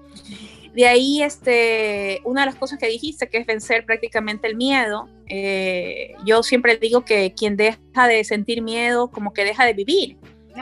De 0.74 0.88
ahí, 0.88 1.22
este, 1.22 2.20
una 2.24 2.41
de 2.41 2.45
las 2.47 2.55
cosas 2.55 2.80
que 2.80 2.88
dijiste, 2.88 3.30
que 3.30 3.38
es 3.38 3.45
vencer 3.45 3.86
prácticamente 3.86 4.47
el 4.47 4.55
miedo. 4.55 5.07
Eh, 5.28 6.16
yo 6.26 6.41
siempre 6.41 6.78
digo 6.78 7.05
que 7.05 7.36
quien 7.36 7.55
deja 7.57 8.07
de 8.07 8.24
sentir 8.24 8.64
miedo, 8.64 9.12
como 9.12 9.34
que 9.34 9.43
deja 9.43 9.66
de 9.66 9.74
vivir. 9.74 10.18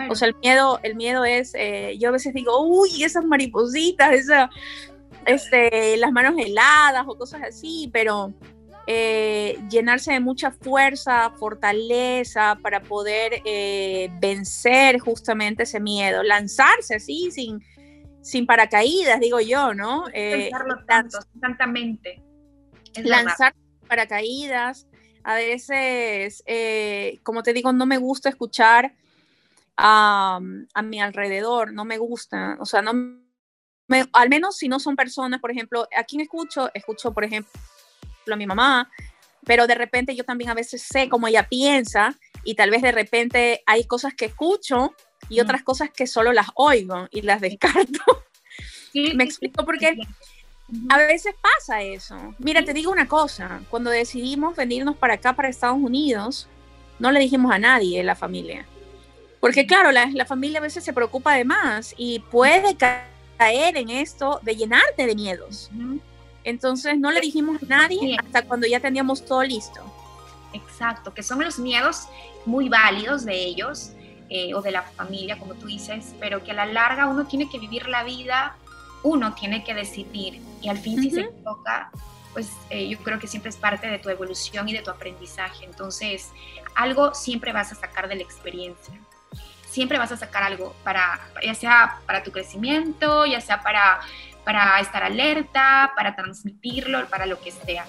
O 0.09 0.15
sea, 0.15 0.27
el 0.27 0.35
miedo, 0.43 0.81
el 0.83 0.95
miedo 0.95 1.23
es, 1.23 1.53
eh, 1.55 1.95
yo 1.97 2.09
a 2.09 2.11
veces 2.11 2.33
digo, 2.33 2.61
uy, 2.67 3.01
esas 3.01 3.23
maripositas, 3.23 4.11
esa, 4.11 4.49
este, 5.25 5.95
las 5.95 6.11
manos 6.11 6.35
heladas 6.37 7.05
o 7.07 7.17
cosas 7.17 7.41
así, 7.47 7.89
pero 7.93 8.33
eh, 8.89 9.59
llenarse 9.69 10.13
de 10.13 10.21
mucha 10.21 10.49
fuerza, 10.49 11.31
fortaleza 11.31 12.57
para 12.61 12.81
poder 12.81 13.41
eh, 13.43 14.09
vencer 14.21 14.99
justamente 14.99 15.63
ese 15.63 15.81
miedo, 15.81 16.23
lanzarse 16.23 16.95
así 16.95 17.29
sin, 17.31 17.61
sin 18.21 18.45
paracaídas, 18.45 19.19
digo 19.19 19.41
yo, 19.41 19.73
¿no? 19.73 20.05
Eh, 20.13 20.49
tanto, 20.87 21.19
constantemente. 21.33 22.23
Lanzar 23.03 23.53
paracaídas. 23.87 24.87
A 25.23 25.35
veces, 25.35 26.41
eh, 26.45 27.19
como 27.23 27.43
te 27.43 27.51
digo, 27.51 27.73
no 27.73 27.85
me 27.85 27.97
gusta 27.97 28.29
escuchar 28.29 28.93
a, 29.75 30.39
a 30.73 30.81
mi 30.81 31.01
alrededor, 31.01 31.73
no 31.73 31.83
me 31.83 31.97
gusta, 31.97 32.55
o 32.61 32.65
sea, 32.65 32.81
no 32.81 32.93
al 34.13 34.29
menos 34.29 34.57
si 34.57 34.67
no 34.67 34.79
son 34.79 34.95
personas, 34.95 35.39
por 35.39 35.51
ejemplo, 35.51 35.87
¿a 35.95 36.03
quién 36.03 36.21
escucho? 36.21 36.69
Escucho, 36.73 37.13
por 37.13 37.23
ejemplo, 37.23 37.51
a 38.33 38.37
mi 38.37 38.45
mamá, 38.45 38.89
pero 39.45 39.67
de 39.67 39.75
repente 39.75 40.15
yo 40.15 40.23
también 40.23 40.49
a 40.49 40.53
veces 40.53 40.81
sé 40.81 41.09
cómo 41.09 41.27
ella 41.27 41.47
piensa 41.47 42.15
y 42.43 42.55
tal 42.55 42.69
vez 42.69 42.81
de 42.81 42.91
repente 42.91 43.63
hay 43.65 43.85
cosas 43.85 44.13
que 44.13 44.25
escucho 44.25 44.93
y 45.29 45.39
otras 45.39 45.63
cosas 45.63 45.89
que 45.89 46.07
solo 46.07 46.33
las 46.33 46.47
oigo 46.55 47.07
y 47.11 47.21
las 47.21 47.41
descarto. 47.41 48.01
Me 49.15 49.23
explico 49.23 49.65
por 49.65 49.77
qué. 49.77 49.97
A 50.89 50.97
veces 50.97 51.33
pasa 51.41 51.81
eso. 51.81 52.35
Mira, 52.39 52.63
te 52.63 52.73
digo 52.73 52.91
una 52.91 53.07
cosa, 53.07 53.61
cuando 53.69 53.89
decidimos 53.89 54.55
venirnos 54.55 54.97
para 54.97 55.13
acá, 55.13 55.33
para 55.33 55.47
Estados 55.47 55.77
Unidos, 55.77 56.49
no 56.99 57.11
le 57.11 57.19
dijimos 57.19 57.51
a 57.53 57.59
nadie 57.59 58.03
la 58.03 58.15
familia. 58.15 58.65
Porque 59.39 59.65
claro, 59.65 59.91
la, 59.91 60.07
la 60.07 60.25
familia 60.25 60.59
a 60.59 60.63
veces 60.63 60.83
se 60.83 60.93
preocupa 60.93 61.35
de 61.35 61.45
más 61.45 61.93
y 61.97 62.19
puede 62.19 62.75
caer 62.75 63.77
en 63.77 63.89
esto 63.89 64.39
de 64.43 64.55
llenarte 64.55 65.05
de 65.05 65.15
miedos. 65.15 65.69
Entonces 66.47 66.97
no 66.97 67.11
le 67.11 67.19
dijimos 67.19 67.61
a 67.61 67.65
nadie 67.65 68.15
hasta 68.17 68.41
cuando 68.43 68.67
ya 68.67 68.79
teníamos 68.79 69.25
todo 69.25 69.43
listo. 69.43 69.81
Exacto, 70.53 71.13
que 71.13 71.21
son 71.21 71.43
los 71.43 71.59
miedos 71.59 72.07
muy 72.45 72.69
válidos 72.69 73.25
de 73.25 73.35
ellos 73.35 73.91
eh, 74.29 74.53
o 74.53 74.61
de 74.61 74.71
la 74.71 74.81
familia, 74.81 75.37
como 75.37 75.55
tú 75.55 75.67
dices, 75.67 76.15
pero 76.21 76.45
que 76.45 76.51
a 76.51 76.53
la 76.53 76.65
larga 76.65 77.07
uno 77.07 77.27
tiene 77.27 77.49
que 77.49 77.59
vivir 77.59 77.89
la 77.89 78.05
vida, 78.05 78.55
uno 79.03 79.33
tiene 79.33 79.65
que 79.65 79.73
decidir 79.73 80.41
y 80.61 80.69
al 80.69 80.77
fin 80.77 81.01
si 81.01 81.11
se 81.11 81.19
equivoca, 81.19 81.91
pues 82.31 82.49
eh, 82.69 82.87
yo 82.87 82.97
creo 82.99 83.19
que 83.19 83.27
siempre 83.27 83.49
es 83.49 83.57
parte 83.57 83.89
de 83.89 83.99
tu 83.99 84.07
evolución 84.07 84.69
y 84.69 84.73
de 84.73 84.81
tu 84.81 84.89
aprendizaje. 84.89 85.65
Entonces, 85.65 86.31
algo 86.75 87.13
siempre 87.13 87.51
vas 87.51 87.73
a 87.73 87.75
sacar 87.75 88.07
de 88.07 88.15
la 88.15 88.23
experiencia. 88.23 88.93
Siempre 89.69 89.97
vas 89.97 90.13
a 90.13 90.17
sacar 90.17 90.43
algo 90.43 90.73
para, 90.85 91.19
ya 91.43 91.53
sea 91.53 91.99
para 92.05 92.23
tu 92.23 92.31
crecimiento, 92.31 93.25
ya 93.25 93.41
sea 93.41 93.61
para, 93.61 93.99
para 94.47 94.79
estar 94.79 95.03
alerta, 95.03 95.91
para 95.93 96.15
transmitirlo, 96.15 97.05
para 97.09 97.25
lo 97.25 97.37
que 97.41 97.51
sea. 97.51 97.85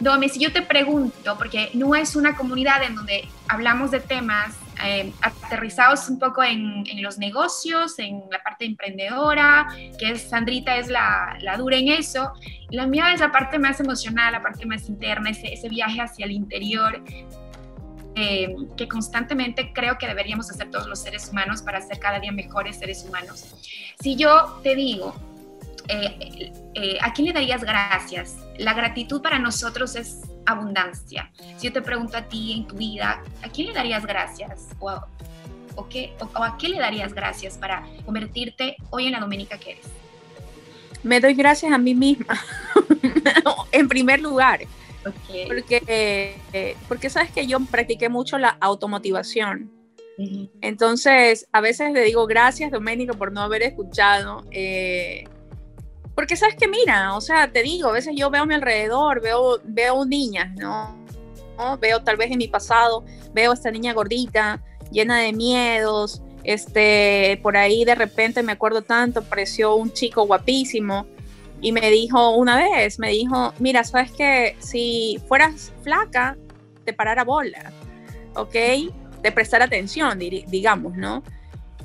Dome, 0.00 0.30
si 0.30 0.40
yo 0.40 0.50
te 0.50 0.62
pregunto, 0.62 1.36
porque 1.36 1.68
no 1.74 1.94
es 1.94 2.16
una 2.16 2.34
comunidad 2.34 2.82
en 2.82 2.94
donde 2.94 3.28
hablamos 3.46 3.90
de 3.90 4.00
temas 4.00 4.56
eh, 4.82 5.12
aterrizados 5.20 6.08
un 6.08 6.18
poco 6.18 6.42
en, 6.42 6.86
los 7.02 7.18
negocios, 7.18 7.98
en 7.98 8.22
la 8.30 8.42
parte 8.42 8.64
emprendedora, 8.64 9.68
que 9.98 10.12
es 10.12 10.30
Sandrita 10.30 10.78
es 10.78 10.88
la, 10.88 11.36
la, 11.42 11.58
dura 11.58 11.76
en 11.76 11.88
eso, 11.88 12.32
la 12.70 12.86
mía 12.86 13.12
es 13.12 13.20
la 13.20 13.30
parte 13.30 13.58
más 13.58 13.78
emocional, 13.78 14.32
la 14.32 14.40
parte 14.40 14.64
más 14.64 14.88
interna, 14.88 15.28
ese, 15.28 15.52
ese 15.52 15.68
viaje 15.68 16.00
hacia 16.00 16.24
el 16.24 16.32
interior, 16.32 17.04
eh, 18.14 18.56
que 18.78 18.88
constantemente 18.88 19.74
creo 19.74 19.98
que 19.98 20.06
deberíamos 20.06 20.50
hacer 20.50 20.70
todos 20.70 20.86
los 20.86 21.00
seres 21.00 21.28
humanos 21.28 21.60
para 21.60 21.82
ser 21.82 21.98
cada 21.98 22.18
día 22.18 22.32
mejores 22.32 22.78
seres 22.78 23.04
humanos. 23.06 23.54
Si 24.00 24.16
yo 24.16 24.58
te 24.62 24.74
digo, 24.74 25.14
eh, 25.88 26.52
eh, 26.74 26.98
¿a 27.00 27.12
quién 27.12 27.26
le 27.28 27.32
darías 27.32 27.62
gracias? 27.62 28.36
La 28.58 28.74
gratitud 28.74 29.20
para 29.22 29.38
nosotros 29.38 29.96
es 29.96 30.22
abundancia. 30.46 31.30
Si 31.56 31.66
yo 31.68 31.72
te 31.72 31.82
pregunto 31.82 32.16
a 32.16 32.22
ti 32.22 32.52
en 32.52 32.66
tu 32.66 32.76
vida, 32.76 33.22
¿a 33.42 33.48
quién 33.48 33.68
le 33.68 33.72
darías 33.72 34.04
gracias? 34.04 34.68
¿O, 35.74 35.88
qué, 35.88 36.14
o, 36.20 36.42
a 36.42 36.56
qué 36.58 36.68
le 36.68 36.78
darías 36.78 37.14
gracias 37.14 37.56
para 37.56 37.86
convertirte 38.04 38.76
hoy 38.90 39.06
en 39.06 39.12
la 39.12 39.20
dominica 39.20 39.58
que 39.58 39.72
eres? 39.72 39.86
Me 41.02 41.20
doy 41.20 41.34
gracias 41.34 41.72
a 41.72 41.78
mí 41.78 41.94
misma, 41.94 42.40
en 43.72 43.88
primer 43.88 44.20
lugar. 44.20 44.60
Porque, 45.02 45.82
eh, 46.52 46.76
porque 46.86 47.10
sabes 47.10 47.32
que 47.32 47.46
yo 47.48 47.58
practiqué 47.58 48.08
mucho 48.08 48.38
la 48.38 48.56
automotivación. 48.60 49.82
Entonces, 50.60 51.48
a 51.52 51.60
veces 51.60 51.92
le 51.92 52.02
digo 52.02 52.26
gracias, 52.26 52.70
Doménico, 52.70 53.14
por 53.14 53.32
no 53.32 53.40
haber 53.40 53.62
escuchado. 53.62 54.44
Eh, 54.50 55.24
porque 56.14 56.36
sabes 56.36 56.56
que 56.56 56.68
mira, 56.68 57.16
o 57.16 57.20
sea, 57.20 57.50
te 57.50 57.62
digo, 57.62 57.88
a 57.88 57.92
veces 57.92 58.14
yo 58.16 58.30
veo 58.30 58.42
a 58.42 58.46
mi 58.46 58.54
alrededor, 58.54 59.22
veo, 59.22 59.60
veo 59.64 60.04
niñas, 60.04 60.54
¿no? 60.56 60.98
Veo 61.80 62.02
tal 62.02 62.16
vez 62.16 62.30
en 62.30 62.38
mi 62.38 62.48
pasado, 62.48 63.04
veo 63.32 63.52
a 63.52 63.54
esta 63.54 63.70
niña 63.70 63.92
gordita, 63.92 64.60
llena 64.90 65.18
de 65.18 65.32
miedos, 65.32 66.22
este, 66.44 67.38
por 67.42 67.56
ahí 67.56 67.84
de 67.84 67.94
repente 67.94 68.42
me 68.42 68.52
acuerdo 68.52 68.82
tanto, 68.82 69.20
apareció 69.20 69.76
un 69.76 69.92
chico 69.92 70.26
guapísimo 70.26 71.06
y 71.60 71.70
me 71.72 71.90
dijo 71.90 72.36
una 72.36 72.56
vez, 72.56 72.98
me 72.98 73.10
dijo, 73.10 73.54
mira, 73.58 73.84
sabes 73.84 74.10
que 74.12 74.56
si 74.58 75.20
fueras 75.28 75.72
flaca, 75.82 76.36
te 76.84 76.92
parara 76.92 77.24
bola, 77.24 77.72
¿ok? 78.34 78.54
De 79.22 79.32
prestar 79.32 79.62
atención, 79.62 80.18
digamos, 80.18 80.96
¿no? 80.96 81.22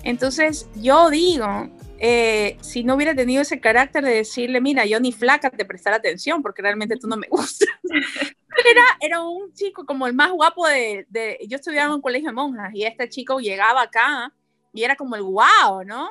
Entonces 0.04 0.68
yo 0.76 1.10
digo, 1.12 1.70
eh, 2.00 2.58
si 2.62 2.84
no 2.84 2.96
hubiera 2.96 3.16
tenido 3.16 3.42
ese 3.42 3.60
carácter 3.60 4.04
de 4.04 4.16
decirle, 4.16 4.62
mira, 4.62 4.86
yo 4.86 5.00
ni 5.00 5.12
flaca 5.12 5.50
te 5.50 5.66
prestar 5.66 5.94
atención 5.94 6.42
porque 6.42 6.62
realmente 6.62 6.98
tú 6.98 7.08
no 7.08 7.18
me 7.18 7.28
gustas. 7.30 7.70
era, 7.84 8.84
era 9.00 9.22
un 9.24 9.54
chico 9.54 9.86
como 9.86 10.08
el 10.08 10.14
más 10.14 10.32
guapo 10.32 10.68
de, 10.68 11.06
de, 11.10 11.40
yo 11.48 11.58
estudiaba 11.58 11.88
en 11.88 11.96
un 11.96 12.02
colegio 12.02 12.30
de 12.30 12.36
monjas 12.36 12.74
y 12.74 12.84
este 12.84 13.10
chico 13.10 13.40
llegaba 13.40 13.84
acá 13.84 14.34
y 14.74 14.84
era 14.84 14.96
como 14.96 15.16
el 15.16 15.24
guau, 15.24 15.84
¿no? 15.86 16.10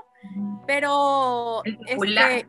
Pero 0.67 1.63
este, 1.65 2.47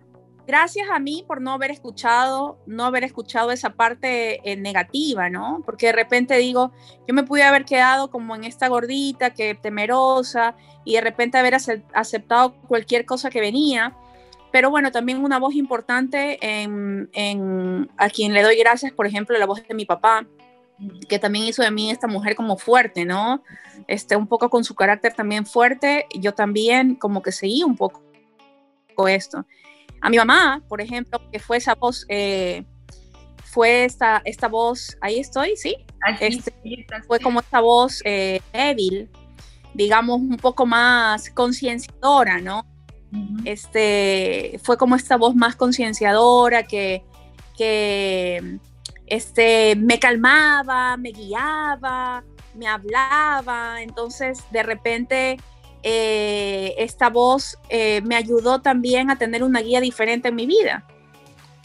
gracias 0.47 0.87
a 0.89 0.97
mí 0.99 1.25
por 1.27 1.41
no 1.41 1.51
haber 1.51 1.71
escuchado, 1.71 2.57
no 2.65 2.85
haber 2.85 3.03
escuchado 3.03 3.51
esa 3.51 3.71
parte 3.71 4.39
eh, 4.49 4.55
negativa, 4.55 5.29
¿no? 5.29 5.61
Porque 5.65 5.87
de 5.87 5.91
repente 5.91 6.37
digo, 6.37 6.71
yo 7.05 7.13
me 7.13 7.23
pude 7.23 7.43
haber 7.43 7.65
quedado 7.65 8.09
como 8.09 8.33
en 8.33 8.45
esta 8.45 8.69
gordita, 8.69 9.33
que 9.33 9.55
temerosa, 9.55 10.55
y 10.85 10.93
de 10.95 11.01
repente 11.01 11.37
haber 11.37 11.55
aceptado 11.93 12.55
cualquier 12.67 13.05
cosa 13.05 13.29
que 13.29 13.41
venía. 13.41 13.93
Pero 14.53 14.69
bueno, 14.71 14.91
también 14.93 15.21
una 15.23 15.37
voz 15.37 15.53
importante 15.53 16.39
en, 16.41 17.09
en, 17.11 17.91
a 17.97 18.09
quien 18.09 18.33
le 18.33 18.41
doy 18.41 18.55
gracias, 18.57 18.93
por 18.93 19.05
ejemplo, 19.05 19.37
la 19.37 19.45
voz 19.45 19.67
de 19.67 19.75
mi 19.75 19.85
papá, 19.85 20.25
que 21.09 21.19
también 21.19 21.45
hizo 21.45 21.61
de 21.61 21.71
mí 21.71 21.91
esta 21.91 22.07
mujer 22.07 22.35
como 22.35 22.57
fuerte, 22.57 23.03
¿no? 23.03 23.43
Este, 23.87 24.15
un 24.15 24.27
poco 24.27 24.49
con 24.49 24.63
su 24.63 24.75
carácter 24.75 25.13
también 25.13 25.45
fuerte, 25.45 26.05
yo 26.17 26.33
también 26.33 26.95
como 26.95 27.21
que 27.21 27.33
seguí 27.33 27.63
un 27.63 27.75
poco 27.75 28.01
esto. 29.07 29.45
A 30.01 30.09
mi 30.09 30.17
mamá, 30.17 30.61
por 30.67 30.81
ejemplo, 30.81 31.19
que 31.31 31.39
fue 31.39 31.57
esa 31.57 31.75
voz, 31.75 32.05
eh, 32.09 32.63
fue 33.43 33.85
esta, 33.85 34.21
esta 34.25 34.47
voz, 34.47 34.97
ahí 35.01 35.19
estoy, 35.19 35.55
¿sí? 35.57 35.75
Este, 36.19 36.53
fue 37.07 37.19
como 37.19 37.39
esta 37.39 37.59
voz 37.59 38.01
eh, 38.05 38.41
débil, 38.53 39.09
digamos, 39.73 40.17
un 40.17 40.37
poco 40.37 40.65
más 40.65 41.29
concienciadora, 41.31 42.39
¿no? 42.39 42.65
Este, 43.45 44.59
fue 44.63 44.77
como 44.77 44.95
esta 44.95 45.17
voz 45.17 45.33
más 45.33 45.55
concienciadora 45.55 46.63
que, 46.63 47.03
que 47.57 48.59
este, 49.07 49.75
me 49.77 49.97
calmaba, 49.97 50.97
me 50.97 51.11
guiaba, 51.11 52.23
me 52.53 52.67
hablaba, 52.67 53.81
entonces 53.81 54.43
de 54.51 54.63
repente 54.63 55.37
eh, 55.83 56.75
esta 56.77 57.09
voz 57.09 57.57
eh, 57.69 58.01
me 58.01 58.15
ayudó 58.15 58.59
también 58.59 59.09
a 59.09 59.17
tener 59.17 59.43
una 59.43 59.61
guía 59.61 59.79
diferente 59.79 60.29
en 60.29 60.35
mi 60.35 60.45
vida. 60.45 60.85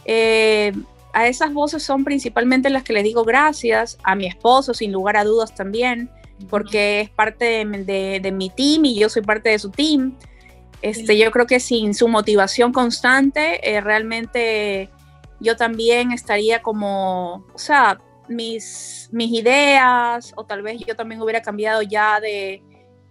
Eh, 0.05 0.73
a 1.13 1.27
esas 1.27 1.53
voces 1.53 1.83
son 1.83 2.05
principalmente 2.05 2.71
las 2.71 2.83
que 2.83 2.93
le 2.93 3.03
digo 3.03 3.25
gracias, 3.25 3.99
a 4.03 4.15
mi 4.15 4.27
esposo 4.27 4.75
sin 4.75 4.93
lugar 4.93 5.17
a 5.17 5.25
dudas 5.25 5.55
también, 5.55 6.11
porque 6.49 7.01
es 7.03 7.11
parte 7.11 7.65
de, 7.65 8.33
mi 8.33 8.51
team 8.51 8.85
y 8.87 8.99
yo 8.99 9.09
soy 9.09 9.23
parte 9.23 9.51
de 9.51 9.59
su 9.59 9.71
team. 9.71 10.17
Este, 10.81 11.17
yo 11.17 11.31
creo 11.31 11.47
que 11.47 11.61
sin 11.61 11.95
su 11.95 12.09
motivación 12.09 12.73
constante, 12.73 13.61
realmente 13.83 14.89
yo 15.39 15.57
también 15.57 16.13
estaría 16.13 16.61
como, 16.61 17.45
o 17.55 17.59
sea, 17.59 18.01
mis, 18.29 19.09
mis 19.13 19.33
ideas, 19.33 20.33
o 20.37 20.45
tal 20.45 20.63
vez 20.63 20.81
yo 20.85 20.97
también 20.97 21.21
hubiera 21.21 21.43
cambiado 21.43 21.83
ya 21.83 22.19
de, 22.21 22.63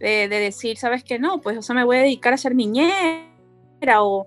de, 0.02 0.28
decir, 0.28 0.78
¿sabes 0.78 1.04
qué? 1.04 1.20
No, 1.20 1.42
pues, 1.42 1.58
o 1.58 1.62
sea, 1.62 1.76
me 1.76 1.84
voy 1.84 1.98
a 1.98 2.02
dedicar 2.02 2.34
a 2.34 2.38
ser 2.38 2.56
niñera 2.56 3.24
o, 4.00 4.26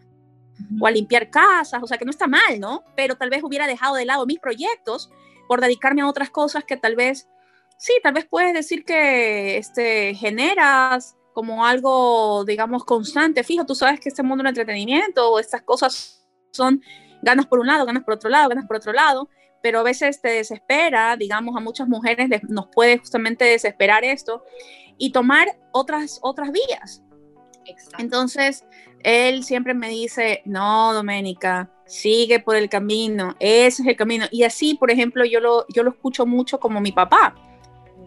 o 0.80 0.86
a 0.86 0.90
limpiar 0.90 1.30
casas, 1.30 1.82
o 1.82 1.86
sea, 1.86 1.98
que 1.98 2.04
no 2.04 2.10
está 2.10 2.26
mal, 2.26 2.60
¿no? 2.60 2.84
Pero 2.96 3.16
tal 3.16 3.30
vez 3.30 3.42
hubiera 3.42 3.66
dejado 3.66 3.96
de 3.96 4.04
lado 4.04 4.26
mis 4.26 4.38
proyectos 4.38 5.10
por 5.48 5.60
dedicarme 5.60 6.02
a 6.02 6.08
otras 6.08 6.30
cosas 6.30 6.64
que 6.64 6.76
tal 6.76 6.96
vez, 6.96 7.28
sí, 7.76 7.92
tal 8.02 8.14
vez 8.14 8.26
puedes 8.26 8.54
decir 8.54 8.84
que 8.84 9.58
este, 9.58 10.14
generas 10.14 11.16
como 11.32 11.66
algo, 11.66 12.44
digamos, 12.44 12.84
constante, 12.84 13.42
fijo, 13.42 13.66
tú 13.66 13.74
sabes 13.74 13.98
que 13.98 14.08
este 14.08 14.22
mundo 14.22 14.42
del 14.42 14.50
entretenimiento, 14.50 15.38
estas 15.40 15.62
cosas 15.62 16.24
son 16.52 16.80
ganas 17.22 17.46
por 17.46 17.58
un 17.58 17.66
lado, 17.66 17.84
ganas 17.84 18.04
por 18.04 18.14
otro 18.14 18.30
lado, 18.30 18.48
ganas 18.48 18.66
por 18.66 18.76
otro 18.76 18.92
lado, 18.92 19.28
pero 19.64 19.78
a 19.78 19.82
veces 19.82 20.20
te 20.20 20.28
desespera, 20.28 21.16
digamos, 21.16 21.56
a 21.56 21.60
muchas 21.60 21.88
mujeres 21.88 22.28
nos 22.50 22.66
puede 22.66 22.98
justamente 22.98 23.46
desesperar 23.46 24.04
esto 24.04 24.44
y 24.98 25.10
tomar 25.10 25.58
otras, 25.72 26.18
otras 26.20 26.50
vías. 26.52 27.02
Entonces, 27.96 28.66
él 29.02 29.42
siempre 29.42 29.72
me 29.72 29.88
dice, 29.88 30.42
no, 30.44 30.92
Doménica, 30.92 31.70
sigue 31.86 32.40
por 32.40 32.56
el 32.56 32.68
camino, 32.68 33.36
ese 33.40 33.80
es 33.80 33.88
el 33.88 33.96
camino. 33.96 34.26
Y 34.30 34.42
así, 34.42 34.74
por 34.74 34.90
ejemplo, 34.90 35.24
yo 35.24 35.40
lo, 35.40 35.64
yo 35.74 35.82
lo 35.82 35.92
escucho 35.92 36.26
mucho 36.26 36.60
como 36.60 36.82
mi 36.82 36.92
papá. 36.92 37.34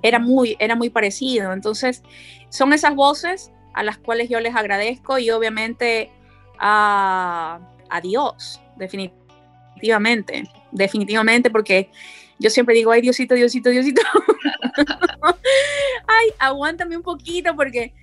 Era 0.03 0.19
muy, 0.19 0.57
era 0.59 0.75
muy 0.75 0.91
parecido. 0.91 1.53
Entonces, 1.53 2.03
son 2.49 2.71
esas 2.71 2.93
voces 2.93 3.51
a 3.73 3.81
las 3.81 3.97
cuales 3.97 4.29
yo 4.29 4.39
les 4.41 4.55
agradezco 4.55 5.17
y 5.17 5.31
obviamente 5.31 6.11
a, 6.59 7.59
a 7.89 8.01
Dios, 8.01 8.61
definitivamente, 8.75 10.43
definitivamente, 10.71 11.49
porque 11.49 11.89
yo 12.39 12.49
siempre 12.49 12.75
digo, 12.75 12.91
ay 12.91 13.01
Diosito, 13.01 13.35
Diosito, 13.35 13.69
Diosito, 13.69 14.01
ay, 16.07 16.29
aguántame 16.39 16.95
un 16.95 17.03
poquito 17.03 17.55
porque 17.55 17.93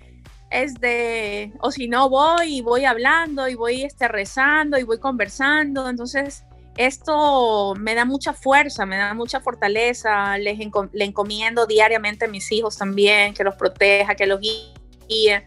es 0.51 0.75
de, 0.75 1.53
o 1.61 1.71
si 1.71 1.89
no 1.89 2.09
voy 2.09 2.59
y 2.59 2.61
voy 2.61 2.85
hablando 2.85 3.49
y 3.49 3.55
voy 3.55 3.83
este, 3.83 4.09
rezando 4.09 4.79
y 4.79 4.83
voy 4.83 4.99
conversando, 4.99 5.89
entonces 5.89 6.45
esto 6.77 7.75
me 7.79 7.95
da 7.95 8.05
mucha 8.05 8.33
fuerza, 8.33 8.85
me 8.85 8.97
da 8.97 9.15
mucha 9.15 9.41
fortaleza, 9.41 10.37
le 10.39 10.57
encomiendo 10.95 11.67
diariamente 11.67 12.25
a 12.25 12.29
mis 12.29 12.51
hijos 12.51 12.77
también, 12.77 13.35
que 13.35 13.45
los 13.45 13.55
proteja, 13.55 14.15
que 14.15 14.27
los 14.27 14.41
guíe 14.41 15.45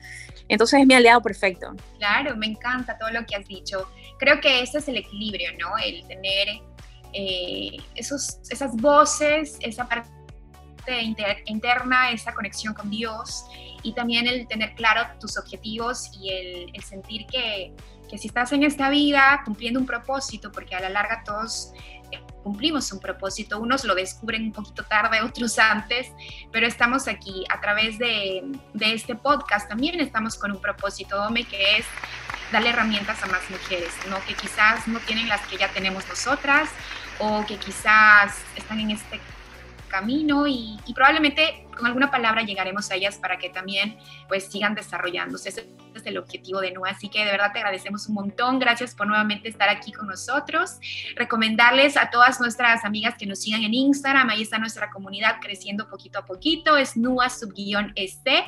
entonces 0.49 0.80
es 0.80 0.88
mi 0.88 0.93
aliado 0.93 1.22
perfecto. 1.22 1.76
Claro, 1.97 2.36
me 2.36 2.47
encanta 2.47 2.97
todo 2.97 3.11
lo 3.11 3.26
que 3.26 3.36
has 3.36 3.47
dicho. 3.47 3.88
Creo 4.18 4.39
que 4.39 4.61
ese 4.61 4.78
es 4.78 4.88
el 4.88 4.97
equilibrio, 4.97 5.51
¿no? 5.59 5.78
El 5.78 6.07
tener 6.07 6.47
eh, 7.14 7.78
esos, 7.95 8.39
esas 8.49 8.76
voces, 8.76 9.58
esa 9.62 9.88
parte 9.88 10.12
interna, 11.45 12.12
esa 12.12 12.34
conexión 12.34 12.74
con 12.74 12.89
Dios 12.89 13.45
y 13.84 13.93
también 13.93 14.28
el 14.28 14.47
tener 14.47 14.74
claro 14.76 15.01
tus 15.20 15.38
objetivos 15.38 16.10
y 16.20 16.30
el, 16.30 16.72
el 16.74 16.84
sentir 16.84 17.26
que, 17.28 17.74
que 18.10 18.18
si 18.18 18.28
estás 18.28 18.51
en 18.53 18.64
esta 18.64 18.89
vida 18.89 19.41
cumpliendo 19.45 19.80
un 19.80 19.86
propósito, 19.86 20.51
porque 20.51 20.76
a 20.76 20.80
la 20.80 20.89
larga 20.89 21.24
todos 21.26 21.74
cumplimos 22.47 22.93
un 22.93 22.99
propósito. 23.01 23.59
Unos 23.59 23.83
lo 23.83 23.93
descubren 23.93 24.43
un 24.43 24.53
poquito 24.53 24.83
tarde, 24.83 25.21
otros 25.29 25.59
antes, 25.59 26.07
pero 26.49 26.65
estamos 26.65 27.09
aquí 27.09 27.43
a 27.49 27.59
través 27.59 27.99
de, 27.99 28.41
de 28.73 28.93
este 28.93 29.15
podcast. 29.15 29.67
También 29.67 29.99
estamos 29.99 30.37
con 30.37 30.51
un 30.51 30.61
propósito, 30.61 31.21
Ome, 31.23 31.43
que 31.43 31.77
es 31.77 31.85
darle 32.53 32.69
herramientas 32.69 33.21
a 33.21 33.25
más 33.25 33.41
mujeres, 33.49 33.91
¿no? 34.09 34.23
que 34.25 34.33
quizás 34.33 34.87
no 34.87 34.99
tienen 34.99 35.27
las 35.27 35.41
que 35.47 35.57
ya 35.57 35.67
tenemos 35.73 36.07
nosotras 36.07 36.69
o 37.19 37.45
que 37.45 37.57
quizás 37.57 38.37
están 38.55 38.79
en 38.79 38.91
este 38.91 39.19
camino 39.89 40.47
y, 40.47 40.79
probablemente 40.95 41.66
con 41.78 41.88
alguna 41.88 42.11
palabra 42.11 42.41
llegaremos 42.41 42.91
a 42.91 42.95
ellas 42.95 43.17
para 43.17 43.38
que 43.38 43.49
también 43.49 43.97
pues 44.28 44.45
sigan 44.45 44.75
desarrollándose. 44.75 45.49
Ese 45.49 45.69
es 45.95 46.05
el 46.05 46.17
objetivo 46.17 46.59
de 46.59 46.71
NUA. 46.71 46.89
Así 46.89 47.09
que 47.09 47.23
de 47.23 47.32
verdad 47.32 47.51
te 47.53 47.59
agradecemos 47.59 48.07
un 48.07 48.15
montón. 48.15 48.59
Gracias 48.59 48.93
por 48.95 49.07
nuevamente 49.07 49.49
estar 49.49 49.69
aquí 49.69 49.91
con 49.91 50.07
nosotros. 50.07 50.80
Recomendarles 51.15 51.97
a 51.97 52.09
todas 52.09 52.39
nuestras 52.39 52.84
amigas 52.84 53.15
que 53.17 53.25
nos 53.25 53.41
sigan 53.41 53.63
en 53.63 53.73
Instagram. 53.73 54.30
Ahí 54.30 54.41
está 54.41 54.57
nuestra 54.57 54.89
comunidad 54.89 55.38
creciendo 55.41 55.89
poquito 55.89 56.19
a 56.19 56.25
poquito. 56.25 56.78
Es 56.78 56.97
NUA 56.97 57.30
subguión 57.30 57.93
este. 57.95 58.43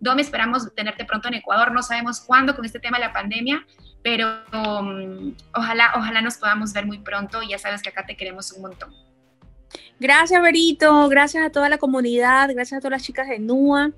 Dome, 0.00 0.22
esperamos 0.22 0.72
tenerte 0.74 1.04
pronto 1.04 1.28
en 1.28 1.34
Ecuador. 1.34 1.72
No 1.72 1.82
sabemos 1.82 2.20
cuándo 2.20 2.54
con 2.54 2.64
este 2.64 2.78
tema 2.78 2.98
de 2.98 3.04
la 3.04 3.12
pandemia, 3.12 3.66
pero 4.02 4.42
um, 4.52 5.34
ojalá, 5.54 5.92
ojalá 5.96 6.22
nos 6.22 6.36
podamos 6.36 6.72
ver 6.72 6.86
muy 6.86 6.98
pronto. 6.98 7.42
Ya 7.42 7.58
sabes 7.58 7.82
que 7.82 7.88
acá 7.88 8.06
te 8.06 8.16
queremos 8.16 8.52
un 8.52 8.62
montón. 8.62 9.15
Gracias, 9.98 10.42
Berito. 10.42 11.08
Gracias 11.08 11.46
a 11.46 11.50
toda 11.50 11.68
la 11.70 11.78
comunidad. 11.78 12.50
Gracias 12.52 12.78
a 12.78 12.80
todas 12.80 12.92
las 12.92 13.02
chicas 13.02 13.28
de 13.28 13.38
NUA. 13.38 13.92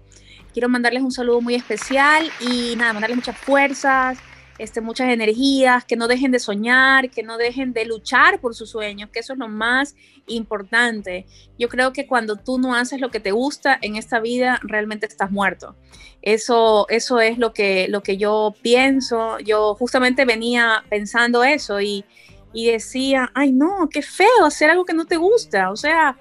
Quiero 0.52 0.68
mandarles 0.68 1.02
un 1.02 1.10
saludo 1.10 1.40
muy 1.40 1.54
especial 1.54 2.30
y 2.40 2.74
nada, 2.76 2.92
mandarles 2.92 3.16
muchas 3.16 3.36
fuerzas, 3.36 4.18
este, 4.58 4.80
muchas 4.80 5.08
energías, 5.08 5.84
que 5.84 5.96
no 5.96 6.08
dejen 6.08 6.30
de 6.30 6.38
soñar, 6.38 7.10
que 7.10 7.22
no 7.22 7.36
dejen 7.36 7.72
de 7.72 7.84
luchar 7.84 8.40
por 8.40 8.54
sus 8.54 8.70
sueños, 8.70 9.10
que 9.10 9.20
eso 9.20 9.32
es 9.32 9.38
lo 9.38 9.48
más 9.48 9.94
importante. 10.26 11.26
Yo 11.58 11.68
creo 11.68 11.92
que 11.92 12.06
cuando 12.06 12.36
tú 12.36 12.58
no 12.58 12.74
haces 12.74 13.00
lo 13.00 13.10
que 13.10 13.20
te 13.20 13.32
gusta 13.32 13.78
en 13.82 13.96
esta 13.96 14.20
vida, 14.20 14.58
realmente 14.62 15.06
estás 15.06 15.30
muerto. 15.30 15.76
Eso, 16.22 16.86
eso 16.88 17.20
es 17.20 17.38
lo 17.38 17.52
que, 17.52 17.86
lo 17.88 18.02
que 18.02 18.16
yo 18.16 18.54
pienso. 18.62 19.38
Yo 19.40 19.74
justamente 19.74 20.24
venía 20.24 20.84
pensando 20.88 21.44
eso 21.44 21.80
y, 21.80 22.04
y 22.52 22.70
decía, 22.70 23.30
ay 23.34 23.52
no, 23.52 23.88
qué 23.90 24.02
feo 24.02 24.44
hacer 24.44 24.70
algo 24.70 24.84
que 24.84 24.94
no 24.94 25.04
te 25.04 25.16
gusta, 25.16 25.70
o 25.70 25.76
sea, 25.76 26.16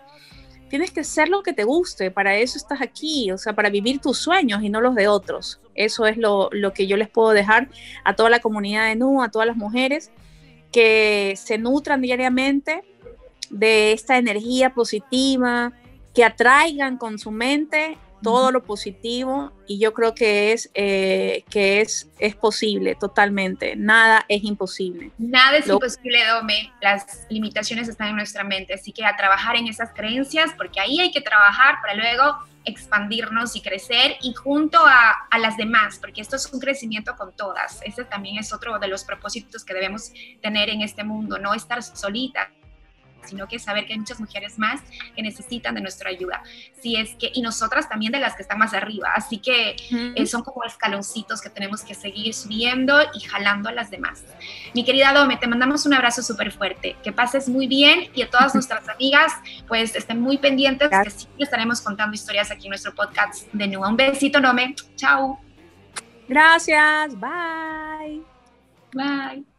tienes 0.70 0.92
que 0.92 1.02
hacer 1.02 1.30
lo 1.30 1.44
que 1.44 1.54
te 1.54 1.64
guste, 1.64 2.12
para 2.12 2.36
eso 2.36 2.58
estás 2.58 2.82
aquí, 2.82 3.32
o 3.32 3.38
sea, 3.38 3.54
para 3.54 3.70
vivir 3.70 4.00
tus 4.00 4.18
sueños 4.18 4.62
y 4.64 4.70
no 4.70 4.82
los 4.82 4.96
de 4.96 5.08
otros. 5.08 5.62
Eso 5.76 6.06
es 6.06 6.18
lo, 6.18 6.50
lo 6.52 6.74
que 6.74 6.88
yo 6.88 6.98
les 6.98 7.10
puedo 7.10 7.30
dejar 7.30 7.70
a 8.04 8.16
toda 8.16 8.30
la 8.30 8.40
comunidad 8.40 8.88
de 8.88 8.96
NU, 8.96 9.22
a 9.22 9.30
todas 9.30 9.48
las 9.48 9.56
mujeres 9.56 10.12
que 10.72 11.34
se 11.38 11.58
nutran 11.58 12.02
diariamente 12.02 12.84
de 13.50 13.94
esta 13.94 14.18
energía 14.18 14.74
positiva, 14.74 15.72
que 16.14 16.26
atraigan 16.26 16.98
con 16.98 17.20
su 17.20 17.32
mente 17.32 17.98
todo 18.22 18.52
lo 18.52 18.64
positivo 18.64 19.52
y 19.68 19.80
yo 19.80 19.94
creo 19.94 20.16
que 20.16 20.54
es 20.54 20.70
eh, 20.74 21.44
que 21.50 21.82
es, 21.82 22.10
es 22.20 22.36
posible 22.36 22.96
totalmente. 22.96 23.76
Nada 23.76 24.26
es 24.28 24.44
imposible. 24.44 25.12
Nada 25.18 25.58
es 25.58 25.68
imposible, 25.68 26.26
Dome. 26.26 26.72
Las 26.82 27.26
limitaciones 27.30 27.88
están 27.88 28.10
en 28.10 28.16
nuestra 28.16 28.44
mente, 28.44 28.74
así 28.74 28.92
que 28.92 29.06
a 29.06 29.16
trabajar 29.16 29.56
en 29.56 29.68
esas 29.68 29.92
creencias, 29.94 30.52
porque 30.58 30.80
ahí 30.80 31.00
hay 31.00 31.12
que 31.12 31.22
trabajar 31.22 31.76
para 31.82 31.96
luego 31.96 32.38
expandirnos 32.66 33.56
y 33.56 33.62
crecer 33.62 34.18
y 34.22 34.34
junto 34.34 34.78
a, 34.86 35.12
a, 35.32 35.40
las 35.40 35.56
demás, 35.56 36.00
porque 36.00 36.20
esto 36.20 36.36
es 36.36 36.52
un 36.52 36.60
crecimiento 36.60 37.16
con 37.16 37.34
todas. 37.34 37.80
Ese 37.84 38.04
también 38.04 38.38
es 38.38 38.52
otro 38.52 38.78
de 38.78 38.88
los 38.90 39.06
propósitos 39.06 39.64
que 39.64 39.74
debemos 39.74 40.12
tener 40.42 40.70
en 40.70 40.82
este 40.82 41.06
mundo, 41.06 41.40
no 41.40 41.54
estar 41.54 41.82
solita 41.82 42.52
sino 43.28 43.48
que 43.48 43.60
saber 43.60 43.86
que 43.86 43.94
hay 43.94 44.00
muchas 44.00 44.20
mujeres 44.20 44.58
más 44.58 44.82
que 45.16 45.22
necesitan 45.22 45.76
de 45.76 45.82
nuestra 45.82 46.10
ayuda. 46.10 46.44
Si 46.82 46.96
es 46.96 47.16
que, 47.16 47.32
y 47.34 47.42
nosotras 47.42 47.90
también 47.90 48.12
de 48.12 48.20
las 48.20 48.36
que 48.36 48.42
están 48.42 48.58
más 48.58 48.74
arriba. 48.74 49.10
Así 49.16 49.38
que 49.40 49.76
eh, 50.16 50.26
son 50.26 50.44
como 50.44 50.64
escaloncitos 50.64 51.42
que 51.42 51.50
tenemos 51.50 51.82
que 51.82 51.94
seguir 51.94 52.34
subiendo 52.34 53.00
y 53.14 53.20
jalando 53.22 53.70
a 53.70 53.72
las 53.72 53.92
demás. 53.92 54.24
Mi 54.74 54.84
querida 54.84 55.14
Dome, 55.14 55.38
te 55.38 55.48
mandamos 55.48 55.86
un 55.86 55.94
abrazo 55.94 56.22
súper 56.22 56.52
fuerte. 56.52 56.96
Que 57.04 57.12
pases 57.12 57.50
muy 57.50 57.68
bien 57.68 58.10
y 58.14 58.22
a 58.22 58.30
todas 58.30 58.54
nuestras 58.54 58.88
amigas, 58.90 59.32
pues 59.68 59.96
estén 59.96 60.22
muy 60.22 60.38
pendientes, 60.38 60.90
que 60.90 61.10
siempre 61.10 61.44
estaremos 61.44 61.82
contando 61.82 62.16
historias 62.16 62.52
aquí 62.52 62.68
en 62.68 62.72
nuestro 62.72 62.94
podcast 62.94 63.52
de 63.52 63.68
nuevo. 63.68 63.88
Un 63.88 63.98
besito, 63.98 64.40
Dome. 64.40 64.76
Chao. 64.96 65.40
Gracias. 66.28 67.20
Bye. 67.20 68.22
Bye. 68.94 69.57